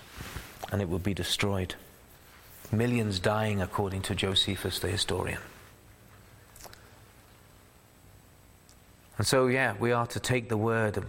and 0.71 0.81
it 0.81 0.89
would 0.89 1.03
be 1.03 1.15
destroyed. 1.15 1.75
Millions 2.73 3.19
dying, 3.19 3.61
according 3.61 4.03
to 4.03 4.15
Josephus 4.15 4.79
the 4.79 4.89
historian. 4.89 5.41
And 9.19 9.27
so, 9.27 9.49
yeah, 9.49 9.75
we 9.79 9.93
are 9.93 10.07
to 10.09 10.21
take 10.21 10.49
the 10.49 10.57
word 10.57 11.05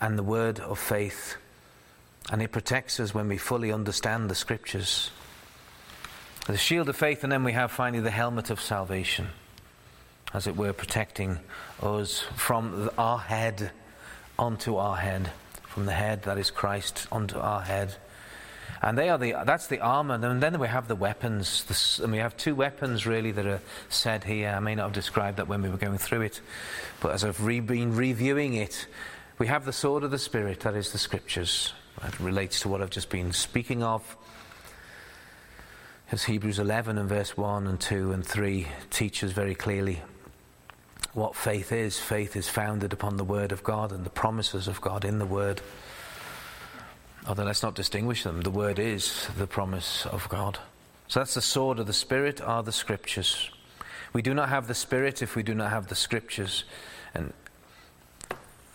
and 0.00 0.18
the 0.18 0.22
word 0.22 0.60
of 0.60 0.78
faith, 0.78 1.36
and 2.30 2.42
it 2.42 2.52
protects 2.52 3.00
us 3.00 3.14
when 3.14 3.28
we 3.28 3.38
fully 3.38 3.72
understand 3.72 4.30
the 4.30 4.34
scriptures. 4.34 5.10
The 6.46 6.56
shield 6.56 6.88
of 6.88 6.96
faith, 6.96 7.24
and 7.24 7.32
then 7.32 7.42
we 7.44 7.52
have 7.52 7.72
finally 7.72 8.02
the 8.02 8.10
helmet 8.10 8.50
of 8.50 8.60
salvation 8.60 9.28
as 10.34 10.46
it 10.46 10.56
were, 10.56 10.72
protecting 10.72 11.38
us 11.82 12.20
from 12.34 12.90
our 12.98 13.18
head 13.18 13.70
onto 14.38 14.76
our 14.76 14.96
head, 14.96 15.30
from 15.62 15.86
the 15.86 15.92
head 15.92 16.22
that 16.24 16.38
is 16.38 16.50
Christ 16.50 17.06
onto 17.10 17.38
our 17.38 17.62
head. 17.62 17.94
And 18.82 18.96
they 18.96 19.08
are 19.08 19.18
the, 19.18 19.34
that's 19.44 19.68
the 19.68 19.80
armor. 19.80 20.14
And 20.14 20.42
then 20.42 20.58
we 20.58 20.68
have 20.68 20.88
the 20.88 20.94
weapons. 20.94 22.00
and 22.02 22.12
we 22.12 22.18
have 22.18 22.36
two 22.36 22.54
weapons, 22.54 23.06
really, 23.06 23.32
that 23.32 23.46
are 23.46 23.60
said 23.88 24.24
here. 24.24 24.50
I 24.50 24.60
may 24.60 24.74
not 24.74 24.84
have 24.84 24.92
described 24.92 25.38
that 25.38 25.48
when 25.48 25.62
we 25.62 25.70
were 25.70 25.76
going 25.76 25.98
through 25.98 26.22
it. 26.22 26.40
But 27.00 27.12
as 27.12 27.24
I've 27.24 27.42
re- 27.42 27.60
been 27.60 27.96
reviewing 27.96 28.54
it, 28.54 28.86
we 29.38 29.46
have 29.46 29.64
the 29.64 29.72
sword 29.72 30.04
of 30.04 30.10
the 30.10 30.18
Spirit, 30.18 30.60
that 30.60 30.74
is 30.74 30.92
the 30.92 30.98
scriptures. 30.98 31.72
That 32.02 32.18
relates 32.20 32.60
to 32.60 32.68
what 32.68 32.82
I've 32.82 32.90
just 32.90 33.08
been 33.08 33.32
speaking 33.32 33.82
of. 33.82 34.16
As 36.12 36.24
Hebrews 36.24 36.58
11 36.58 36.98
and 36.98 37.08
verse 37.08 37.36
1 37.36 37.66
and 37.66 37.80
2 37.80 38.12
and 38.12 38.24
3 38.24 38.68
teaches 38.90 39.32
very 39.32 39.54
clearly 39.54 40.02
what 41.16 41.34
faith 41.34 41.72
is. 41.72 41.98
Faith 41.98 42.36
is 42.36 42.48
founded 42.48 42.92
upon 42.92 43.16
the 43.16 43.24
Word 43.24 43.50
of 43.50 43.64
God 43.64 43.90
and 43.90 44.04
the 44.04 44.10
promises 44.10 44.68
of 44.68 44.80
God 44.80 45.04
in 45.04 45.18
the 45.18 45.26
Word. 45.26 45.62
Although 47.26 47.44
let's 47.44 47.62
not 47.62 47.74
distinguish 47.74 48.22
them, 48.22 48.42
the 48.42 48.50
Word 48.50 48.78
is 48.78 49.26
the 49.38 49.46
promise 49.46 50.04
of 50.06 50.28
God. 50.28 50.58
So 51.08 51.20
that's 51.20 51.34
the 51.34 51.40
sword 51.40 51.78
of 51.78 51.86
the 51.86 51.92
Spirit, 51.94 52.40
are 52.40 52.62
the 52.62 52.72
Scriptures. 52.72 53.50
We 54.12 54.20
do 54.20 54.34
not 54.34 54.50
have 54.50 54.68
the 54.68 54.74
Spirit 54.74 55.22
if 55.22 55.34
we 55.34 55.42
do 55.42 55.54
not 55.54 55.70
have 55.70 55.88
the 55.88 55.94
Scriptures. 55.94 56.64
And 57.14 57.32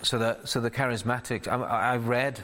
so 0.02 0.18
the, 0.18 0.39
so 0.46 0.60
the 0.60 0.72
charismatics, 0.72 1.48
I, 1.48 1.58
I 1.58 1.98
read 1.98 2.44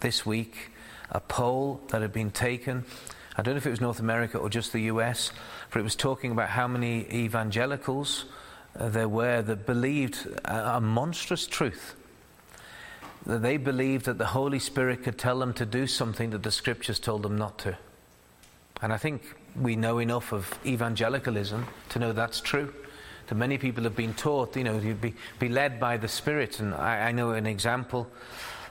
this 0.00 0.26
week 0.26 0.72
a 1.10 1.20
poll 1.20 1.80
that 1.88 2.02
had 2.02 2.12
been 2.12 2.30
taken. 2.30 2.84
I 3.36 3.42
don't 3.42 3.54
know 3.54 3.58
if 3.58 3.66
it 3.66 3.70
was 3.70 3.80
North 3.80 4.00
America 4.00 4.36
or 4.36 4.50
just 4.50 4.72
the 4.72 4.82
US, 4.82 5.32
but 5.70 5.80
it 5.80 5.82
was 5.82 5.96
talking 5.96 6.32
about 6.32 6.50
how 6.50 6.68
many 6.68 7.06
evangelicals 7.12 8.26
there 8.78 9.08
were 9.08 9.42
that 9.42 9.66
believed 9.66 10.26
a, 10.44 10.76
a 10.76 10.80
monstrous 10.80 11.46
truth 11.46 11.94
that 13.26 13.42
they 13.42 13.56
believed 13.56 14.04
that 14.04 14.18
the 14.18 14.26
Holy 14.26 14.58
Spirit 14.58 15.02
could 15.02 15.18
tell 15.18 15.38
them 15.40 15.52
to 15.54 15.66
do 15.66 15.86
something 15.86 16.30
that 16.30 16.42
the 16.42 16.50
scriptures 16.52 16.98
told 16.98 17.22
them 17.22 17.36
not 17.36 17.58
to. 17.58 17.76
And 18.80 18.92
I 18.92 18.98
think 18.98 19.22
we 19.60 19.74
know 19.74 19.98
enough 19.98 20.32
of 20.32 20.58
evangelicalism 20.64 21.66
to 21.90 21.98
know 21.98 22.12
that's 22.12 22.40
true. 22.40 22.72
That 23.26 23.34
many 23.34 23.58
people 23.58 23.82
have 23.84 23.96
been 23.96 24.14
taught, 24.14 24.56
you 24.56 24.62
know, 24.62 24.78
be, 24.78 25.14
be 25.40 25.48
led 25.48 25.80
by 25.80 25.96
the 25.96 26.06
Spirit. 26.06 26.60
And 26.60 26.72
I, 26.72 27.08
I 27.08 27.12
know 27.12 27.30
an 27.30 27.46
example 27.46 28.06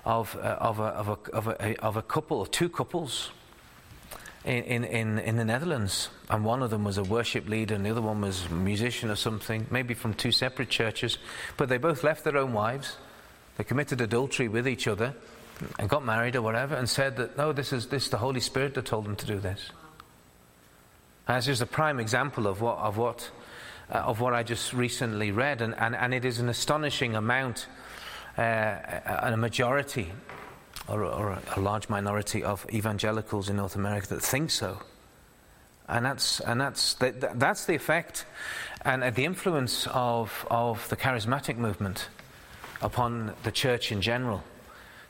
of, 0.06 0.36
uh, 0.38 0.58
of, 0.62 0.80
a, 0.80 0.84
of, 0.84 1.08
a, 1.10 1.36
of, 1.36 1.48
a, 1.48 1.84
of 1.84 1.98
a 1.98 2.02
couple, 2.02 2.42
of 2.42 2.52
two 2.52 2.70
couples 2.70 3.32
in, 4.46 4.84
in, 4.84 5.20
in 5.20 5.38
the 5.38 5.46
Netherlands. 5.46 6.10
And 6.30 6.46
one 6.46 6.64
of 6.64 6.70
them 6.70 6.84
was 6.84 6.98
a 6.98 7.04
worship 7.04 7.50
leader, 7.50 7.76
and 7.76 7.86
the 7.86 7.92
other 7.92 8.02
one 8.02 8.22
was 8.22 8.46
a 8.46 8.54
musician 8.54 9.10
or 9.10 9.16
something, 9.16 9.68
maybe 9.70 9.94
from 9.94 10.14
two 10.14 10.32
separate 10.32 10.70
churches. 10.70 11.18
But 11.58 11.70
they 11.70 11.78
both 11.78 12.04
left 12.04 12.24
their 12.24 12.38
own 12.38 12.54
wives. 12.54 12.98
They 13.58 13.64
committed 13.64 14.02
adultery 14.02 14.48
with 14.48 14.68
each 14.68 14.88
other 14.88 15.16
and 15.80 15.90
got 15.90 16.06
married 16.06 16.36
or 16.36 16.42
whatever, 16.42 16.76
and 16.76 16.90
said 16.90 17.16
that, 17.18 17.38
no, 17.38 17.54
this 17.54 17.72
is, 17.72 17.88
this 17.88 18.10
the 18.10 18.18
Holy 18.18 18.42
Spirit 18.42 18.74
that 18.74 18.86
told 18.86 19.06
them 19.06 19.16
to 19.16 19.26
do 19.26 19.40
this. 19.40 19.70
And 21.28 21.42
just 21.44 21.62
a 21.62 21.66
prime 21.66 22.00
example 22.00 22.46
of 22.46 22.62
what, 22.62 22.78
of 22.78 22.98
what, 22.98 23.32
uh, 23.90 24.00
of 24.00 24.20
what 24.20 24.34
I 24.34 24.44
just 24.44 24.74
recently 24.74 25.32
read, 25.32 25.62
and, 25.62 25.74
and, 25.76 25.96
and 25.96 26.14
it 26.14 26.26
is 26.26 26.40
an 26.40 26.50
astonishing 26.50 27.16
amount, 27.16 27.68
uh, 28.38 28.42
and 28.42 29.34
a 29.34 29.38
majority 29.38 30.12
or, 30.88 31.04
or 31.04 31.40
a 31.56 31.60
large 31.60 31.90
minority 31.90 32.44
of 32.44 32.66
evangelicals 32.74 33.50
in 33.50 33.58
North 33.58 33.76
America 33.76 34.08
that 34.08 34.22
think 34.22 34.52
so. 34.52 34.80
And 35.88 36.06
that's, 36.06 36.40
and 36.40 36.60
that's, 36.60 36.96
the, 36.96 37.32
that's 37.36 37.66
the 37.66 37.76
effect 37.76 38.26
and 38.84 39.04
the 39.16 39.26
influence 39.26 39.88
of, 39.88 40.48
of 40.50 40.88
the 40.90 40.96
charismatic 40.96 41.58
movement 41.58 42.10
upon 42.82 43.34
the 43.44 43.52
church 43.52 43.92
in 43.92 44.02
general. 44.02 44.44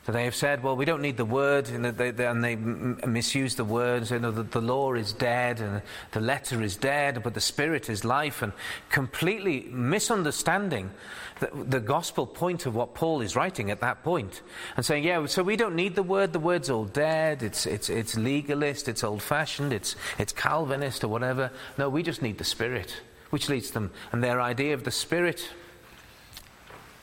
So 0.06 0.12
they 0.12 0.22
have 0.22 0.36
said, 0.36 0.62
well, 0.62 0.76
we 0.76 0.84
don't 0.84 1.02
need 1.02 1.16
the 1.16 1.24
word, 1.24 1.68
and 1.68 1.84
they, 1.84 2.12
they, 2.12 2.26
and 2.26 2.44
they 2.44 2.52
m- 2.52 3.00
misuse 3.08 3.56
the 3.56 3.64
word, 3.64 4.08
you 4.08 4.20
know, 4.20 4.30
the, 4.30 4.44
the 4.44 4.60
law 4.60 4.94
is 4.94 5.12
dead, 5.12 5.58
and 5.58 5.82
the 6.12 6.20
letter 6.20 6.62
is 6.62 6.76
dead, 6.76 7.24
but 7.24 7.34
the 7.34 7.40
spirit 7.40 7.90
is 7.90 8.04
life, 8.04 8.40
and 8.40 8.52
completely 8.88 9.66
misunderstanding 9.72 10.92
the, 11.40 11.50
the 11.64 11.80
gospel 11.80 12.24
point 12.24 12.66
of 12.66 12.76
what 12.76 12.94
Paul 12.94 13.20
is 13.20 13.34
writing 13.34 13.68
at 13.72 13.80
that 13.80 14.04
point, 14.04 14.42
and 14.76 14.86
saying, 14.86 15.02
yeah, 15.02 15.26
so 15.26 15.42
we 15.42 15.56
don't 15.56 15.74
need 15.74 15.96
the 15.96 16.04
word, 16.04 16.32
the 16.32 16.38
word's 16.38 16.70
all 16.70 16.84
dead, 16.84 17.42
it's, 17.42 17.66
it's, 17.66 17.90
it's 17.90 18.16
legalist, 18.16 18.88
it's 18.88 19.02
old 19.02 19.22
fashioned, 19.22 19.72
it's, 19.72 19.96
it's 20.20 20.32
Calvinist, 20.32 21.02
or 21.02 21.08
whatever. 21.08 21.50
No, 21.78 21.88
we 21.88 22.04
just 22.04 22.22
need 22.22 22.38
the 22.38 22.44
spirit, 22.44 22.94
which 23.30 23.48
leads 23.48 23.72
them, 23.72 23.90
and 24.12 24.22
their 24.22 24.40
idea 24.40 24.72
of 24.72 24.84
the 24.84 24.92
spirit 24.92 25.48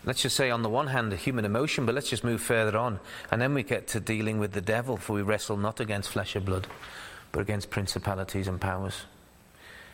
let's 0.05 0.21
just 0.21 0.35
say, 0.35 0.49
on 0.49 0.61
the 0.63 0.69
one 0.69 0.87
hand, 0.87 1.13
a 1.13 1.15
human 1.15 1.45
emotion, 1.45 1.85
but 1.85 1.95
let's 1.95 2.09
just 2.09 2.23
move 2.23 2.41
further 2.41 2.77
on. 2.77 2.99
And 3.31 3.41
then 3.41 3.53
we 3.53 3.63
get 3.63 3.87
to 3.89 3.99
dealing 3.99 4.39
with 4.39 4.53
the 4.53 4.61
devil, 4.61 4.97
for 4.97 5.13
we 5.13 5.21
wrestle 5.21 5.57
not 5.57 5.79
against 5.79 6.09
flesh 6.09 6.35
and 6.35 6.45
blood, 6.45 6.67
but 7.31 7.41
against 7.41 7.69
principalities 7.69 8.47
and 8.47 8.59
powers. 8.59 9.03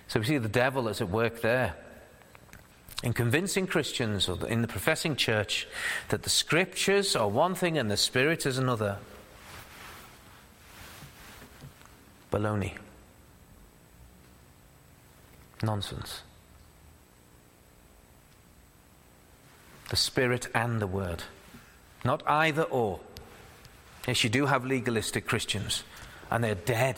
So 0.08 0.20
we 0.20 0.26
see 0.26 0.38
the 0.38 0.50
devil 0.50 0.88
is 0.88 1.02
at 1.02 1.10
work 1.10 1.42
there. 1.42 1.76
In 3.04 3.14
convincing 3.14 3.66
Christians 3.68 4.28
or 4.28 4.46
in 4.48 4.62
the 4.62 4.68
professing 4.68 5.16
church 5.16 5.68
that 6.10 6.24
the 6.24 6.30
scriptures 6.30 7.16
are 7.16 7.30
one 7.30 7.56
thing 7.56 7.78
and 7.78 7.90
the 7.90 7.96
spirit 7.96 8.46
is 8.46 8.58
another. 8.58 8.98
Baloney. 12.32 12.74
Nonsense. 15.64 16.24
The 19.90 19.96
Spirit 19.96 20.48
and 20.54 20.82
the 20.82 20.88
Word. 20.88 21.24
Not 22.04 22.24
either 22.28 22.64
or. 22.64 23.00
Yes, 24.08 24.24
you 24.24 24.30
do 24.30 24.46
have 24.46 24.66
legalistic 24.66 25.28
Christians, 25.28 25.84
and 26.32 26.44
they're 26.44 26.56
dead. 26.56 26.98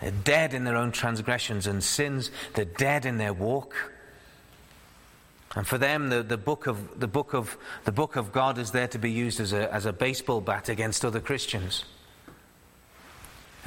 They're 0.00 0.10
dead 0.10 0.54
in 0.54 0.64
their 0.64 0.76
own 0.76 0.92
transgressions 0.92 1.66
and 1.66 1.82
sins, 1.82 2.30
they're 2.54 2.64
dead 2.64 3.06
in 3.06 3.18
their 3.18 3.32
walk. 3.32 3.74
And 5.56 5.66
for 5.66 5.78
them, 5.78 6.10
the, 6.10 6.22
the, 6.22 6.36
book 6.36 6.66
of, 6.66 7.00
the, 7.00 7.08
book 7.08 7.32
of, 7.32 7.56
the 7.84 7.92
book 7.92 8.16
of 8.16 8.32
God 8.32 8.58
is 8.58 8.70
there 8.70 8.86
to 8.88 8.98
be 8.98 9.10
used 9.10 9.40
as 9.40 9.52
a, 9.52 9.72
as 9.72 9.86
a 9.86 9.92
baseball 9.92 10.40
bat 10.40 10.68
against 10.68 11.04
other 11.04 11.20
Christians. 11.20 11.84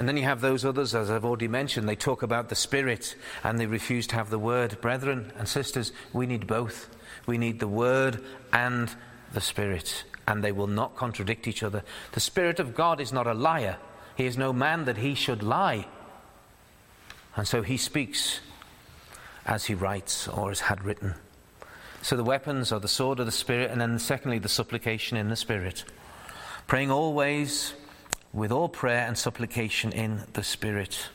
And 0.01 0.07
then 0.07 0.17
you 0.17 0.23
have 0.23 0.41
those 0.41 0.65
others, 0.65 0.95
as 0.95 1.11
I've 1.11 1.25
already 1.25 1.47
mentioned, 1.47 1.87
they 1.87 1.95
talk 1.95 2.23
about 2.23 2.49
the 2.49 2.55
Spirit 2.55 3.15
and 3.43 3.59
they 3.59 3.67
refuse 3.67 4.07
to 4.07 4.15
have 4.15 4.31
the 4.31 4.39
Word. 4.39 4.81
Brethren 4.81 5.31
and 5.37 5.47
sisters, 5.47 5.91
we 6.11 6.25
need 6.25 6.47
both. 6.47 6.89
We 7.27 7.37
need 7.37 7.59
the 7.59 7.67
Word 7.67 8.19
and 8.51 8.89
the 9.31 9.41
Spirit, 9.41 10.05
and 10.27 10.43
they 10.43 10.51
will 10.51 10.65
not 10.65 10.95
contradict 10.95 11.47
each 11.47 11.61
other. 11.61 11.83
The 12.13 12.19
Spirit 12.19 12.59
of 12.59 12.73
God 12.73 12.99
is 12.99 13.13
not 13.13 13.27
a 13.27 13.35
liar, 13.35 13.77
He 14.15 14.25
is 14.25 14.39
no 14.39 14.51
man 14.51 14.85
that 14.85 14.97
he 14.97 15.13
should 15.13 15.43
lie. 15.43 15.85
And 17.35 17.47
so 17.47 17.61
He 17.61 17.77
speaks 17.77 18.39
as 19.45 19.65
He 19.65 19.75
writes 19.75 20.27
or 20.27 20.49
as 20.49 20.61
had 20.61 20.83
written. 20.83 21.13
So 22.01 22.17
the 22.17 22.23
weapons 22.23 22.71
are 22.71 22.79
the 22.79 22.87
sword 22.87 23.19
of 23.19 23.27
the 23.27 23.31
Spirit, 23.31 23.69
and 23.69 23.79
then 23.79 23.99
secondly, 23.99 24.39
the 24.39 24.49
supplication 24.49 25.15
in 25.15 25.29
the 25.29 25.35
Spirit. 25.35 25.85
Praying 26.65 26.89
always 26.89 27.75
with 28.33 28.51
all 28.51 28.69
prayer 28.69 29.05
and 29.07 29.17
supplication 29.17 29.91
in 29.91 30.21
the 30.33 30.43
Spirit. 30.43 31.09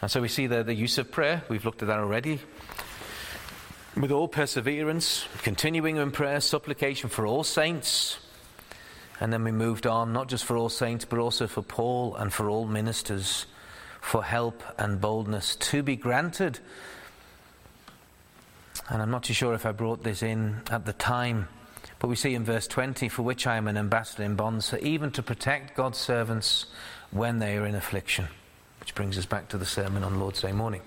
And 0.00 0.10
so 0.10 0.20
we 0.20 0.28
see 0.28 0.46
there 0.46 0.62
the 0.62 0.74
use 0.74 0.98
of 0.98 1.10
prayer. 1.10 1.42
We've 1.48 1.64
looked 1.64 1.82
at 1.82 1.88
that 1.88 1.98
already 1.98 2.40
with 3.96 4.12
all 4.12 4.28
perseverance, 4.28 5.26
continuing 5.42 5.96
in 5.96 6.10
prayer, 6.10 6.40
supplication 6.40 7.08
for 7.08 7.26
all 7.26 7.42
saints. 7.42 8.18
And 9.20 9.32
then 9.32 9.42
we 9.42 9.50
moved 9.50 9.86
on, 9.86 10.12
not 10.12 10.28
just 10.28 10.44
for 10.44 10.56
all 10.56 10.68
saints, 10.68 11.04
but 11.04 11.18
also 11.18 11.48
for 11.48 11.62
Paul 11.62 12.14
and 12.14 12.32
for 12.32 12.48
all 12.48 12.66
ministers, 12.66 13.46
for 14.00 14.22
help 14.22 14.62
and 14.78 15.00
boldness 15.00 15.56
to 15.56 15.82
be 15.82 15.96
granted. 15.96 16.60
And 18.88 19.02
I'm 19.02 19.10
not 19.10 19.24
too 19.24 19.34
sure 19.34 19.54
if 19.54 19.66
I 19.66 19.72
brought 19.72 20.04
this 20.04 20.22
in 20.22 20.60
at 20.70 20.86
the 20.86 20.92
time, 20.92 21.48
but 21.98 22.08
we 22.08 22.16
see 22.16 22.34
in 22.34 22.44
verse 22.44 22.66
20, 22.66 23.08
for 23.08 23.22
which 23.22 23.46
I 23.46 23.56
am 23.56 23.66
an 23.66 23.76
ambassador 23.76 24.22
in 24.22 24.36
bonds, 24.36 24.66
so 24.66 24.78
even 24.80 25.10
to 25.12 25.22
protect 25.22 25.76
God's 25.76 25.98
servants 25.98 26.66
when 27.10 27.38
they 27.38 27.56
are 27.56 27.66
in 27.66 27.74
affliction. 27.74 28.28
Which 28.80 28.94
brings 28.94 29.18
us 29.18 29.26
back 29.26 29.48
to 29.48 29.58
the 29.58 29.66
sermon 29.66 30.04
on 30.04 30.20
Lord's 30.20 30.40
Day 30.40 30.52
morning. 30.52 30.82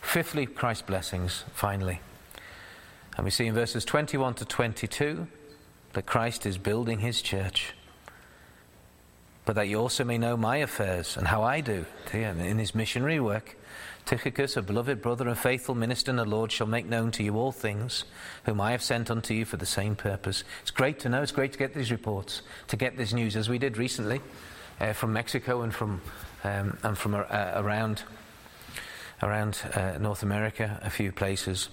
Fifthly, 0.00 0.46
Christ's 0.46 0.82
blessings, 0.82 1.44
finally. 1.52 2.00
And 3.16 3.24
we 3.24 3.30
see 3.30 3.46
in 3.46 3.54
verses 3.54 3.84
21 3.84 4.34
to 4.34 4.44
22 4.46 5.26
that 5.92 6.06
Christ 6.06 6.46
is 6.46 6.56
building 6.56 7.00
his 7.00 7.20
church. 7.20 7.74
But 9.44 9.56
that 9.56 9.68
you 9.68 9.78
also 9.78 10.04
may 10.04 10.16
know 10.16 10.36
my 10.36 10.56
affairs 10.58 11.16
and 11.16 11.28
how 11.28 11.42
I 11.42 11.60
do 11.60 11.84
in 12.12 12.58
his 12.58 12.74
missionary 12.74 13.20
work. 13.20 13.56
Tychicus, 14.10 14.56
a 14.56 14.62
beloved 14.62 15.00
brother 15.00 15.28
and 15.28 15.38
faithful 15.38 15.76
minister 15.76 16.10
in 16.10 16.16
the 16.16 16.24
Lord, 16.24 16.50
shall 16.50 16.66
make 16.66 16.84
known 16.84 17.12
to 17.12 17.22
you 17.22 17.36
all 17.36 17.52
things, 17.52 18.02
whom 18.44 18.60
I 18.60 18.72
have 18.72 18.82
sent 18.82 19.08
unto 19.08 19.34
you 19.34 19.44
for 19.44 19.56
the 19.56 19.64
same 19.64 19.94
purpose. 19.94 20.42
It's 20.62 20.72
great 20.72 20.98
to 21.00 21.08
know, 21.08 21.22
it's 21.22 21.30
great 21.30 21.52
to 21.52 21.58
get 21.60 21.74
these 21.74 21.92
reports, 21.92 22.42
to 22.66 22.76
get 22.76 22.96
this 22.96 23.12
news, 23.12 23.36
as 23.36 23.48
we 23.48 23.56
did 23.56 23.78
recently 23.78 24.20
uh, 24.80 24.94
from 24.94 25.12
Mexico 25.12 25.62
and 25.62 25.72
from, 25.72 26.00
um, 26.42 26.76
and 26.82 26.98
from 26.98 27.14
uh, 27.14 27.24
around 27.54 28.02
around 29.22 29.58
uh, 29.74 29.96
North 30.00 30.24
America, 30.24 30.80
a 30.82 30.90
few 30.90 31.12
places, 31.12 31.68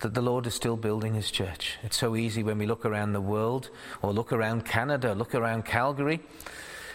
that 0.00 0.14
the 0.14 0.22
Lord 0.22 0.46
is 0.46 0.54
still 0.54 0.78
building 0.78 1.12
his 1.12 1.30
church. 1.30 1.76
It's 1.82 1.98
so 1.98 2.16
easy 2.16 2.42
when 2.42 2.56
we 2.56 2.64
look 2.64 2.86
around 2.86 3.12
the 3.12 3.20
world 3.20 3.68
or 4.00 4.14
look 4.14 4.32
around 4.32 4.64
Canada, 4.64 5.14
look 5.14 5.34
around 5.34 5.66
Calgary, 5.66 6.20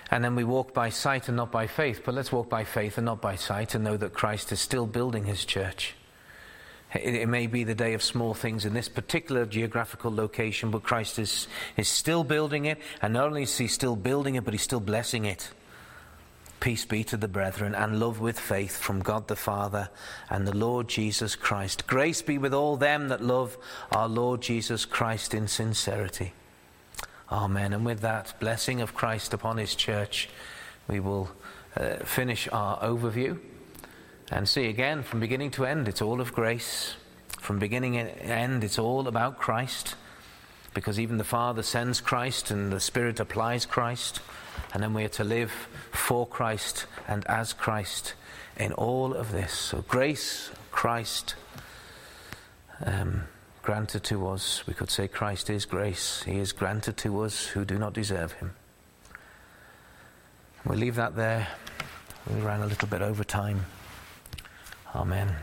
and 0.10 0.24
then 0.24 0.36
we 0.36 0.44
walk 0.44 0.74
by 0.74 0.90
sight 0.90 1.28
and 1.28 1.38
not 1.38 1.52
by 1.52 1.68
faith. 1.68 2.02
But 2.06 2.16
let's 2.16 2.32
walk 2.32 2.50
by 2.50 2.64
faith 2.64 2.98
and 2.98 3.06
not 3.06 3.22
by 3.22 3.36
sight 3.36 3.76
and 3.76 3.84
know 3.84 3.98
that 3.98 4.14
Christ 4.14 4.52
is 4.52 4.60
still 4.60 4.86
building 4.86 5.26
his 5.26 5.44
church. 5.44 5.96
It, 6.94 7.16
it 7.16 7.28
may 7.28 7.48
be 7.48 7.64
the 7.64 7.76
day 7.76 7.94
of 7.94 8.02
small 8.02 8.34
things 8.34 8.66
in 8.66 8.74
this 8.74 8.88
particular 8.88 9.46
geographical 9.46 10.14
location, 10.14 10.72
but 10.72 10.84
Christ 10.84 11.20
is, 11.20 11.48
is 11.76 11.90
still 11.90 12.24
building 12.24 12.66
it, 12.66 12.80
and 13.02 13.14
not 13.14 13.28
only 13.28 13.44
is 13.44 13.58
he 13.58 13.68
still 13.68 13.96
building 13.96 14.36
it, 14.36 14.46
but 14.46 14.54
he's 14.54 14.64
still 14.64 14.80
blessing 14.80 15.26
it. 15.26 15.52
Peace 16.60 16.86
be 16.86 17.04
to 17.04 17.18
the 17.18 17.28
brethren, 17.28 17.76
and 17.76 18.00
love 18.00 18.20
with 18.20 18.40
faith 18.40 18.78
from 18.78 19.02
God 19.02 19.28
the 19.28 19.36
Father 19.36 19.90
and 20.30 20.48
the 20.48 20.56
Lord 20.56 20.88
Jesus 20.88 21.36
Christ. 21.36 21.86
Grace 21.86 22.22
be 22.22 22.38
with 22.38 22.54
all 22.54 22.78
them 22.78 23.10
that 23.10 23.22
love 23.22 23.58
our 23.92 24.08
Lord 24.08 24.42
Jesus 24.42 24.86
Christ 24.86 25.34
in 25.34 25.48
sincerity. 25.48 26.34
Amen. 27.32 27.74
And 27.74 27.86
with 27.86 28.00
that 28.02 28.40
blessing 28.40 28.82
of 28.82 28.94
Christ 28.94 29.34
upon 29.34 29.58
his 29.58 29.76
church, 29.76 30.30
we 30.88 31.00
will 31.00 31.30
uh, 31.76 31.98
finish 31.98 32.48
our 32.52 32.80
overview 32.80 33.38
and 34.32 34.48
see 34.48 34.68
again 34.68 35.04
from 35.04 35.20
beginning 35.20 35.52
to 35.52 35.66
end, 35.66 35.88
it's 35.88 36.02
all 36.02 36.22
of 36.22 36.34
grace. 36.34 36.96
From 37.40 37.60
beginning 37.60 37.94
to 37.94 38.24
end, 38.24 38.64
it's 38.64 38.80
all 38.80 39.08
about 39.08 39.38
Christ, 39.38 39.96
because 40.74 41.00
even 41.00 41.18
the 41.18 41.24
Father 41.24 41.64
sends 41.64 42.02
Christ 42.02 42.52
and 42.52 42.72
the 42.72 42.80
Spirit 42.80 43.20
applies 43.20 43.66
Christ. 43.66 44.20
And 44.74 44.84
then 44.84 44.94
we 44.94 45.04
are 45.04 45.10
to 45.10 45.24
live 45.24 45.52
for 45.92 46.26
Christ 46.28 46.88
and 47.08 47.26
as 47.28 47.54
Christ 47.54 48.16
in 48.58 48.74
all 48.74 49.14
of 49.14 49.32
this. 49.32 49.54
So 49.54 49.84
grace, 49.88 50.50
Christ, 50.72 51.36
um, 52.84 53.24
granted 53.68 54.02
to 54.02 54.26
us. 54.30 54.66
We 54.66 54.74
could 54.74 54.90
say 54.90 55.10
Christ 55.10 55.50
is 55.50 55.66
grace. 55.66 56.24
He 56.24 56.38
is 56.38 56.54
granted 56.54 56.96
to 57.00 57.20
us 57.20 57.48
who 57.48 57.66
do 57.66 57.78
not 57.78 57.92
deserve 57.92 58.32
him. 58.32 58.54
We'll 60.64 60.80
leave 60.80 60.96
that 60.96 61.18
there. 61.18 61.50
We 62.34 62.40
ran 62.40 62.62
a 62.62 62.66
little 62.66 62.88
bit 62.88 63.02
over 63.02 63.26
time. 63.26 63.66
Amen. 64.96 65.36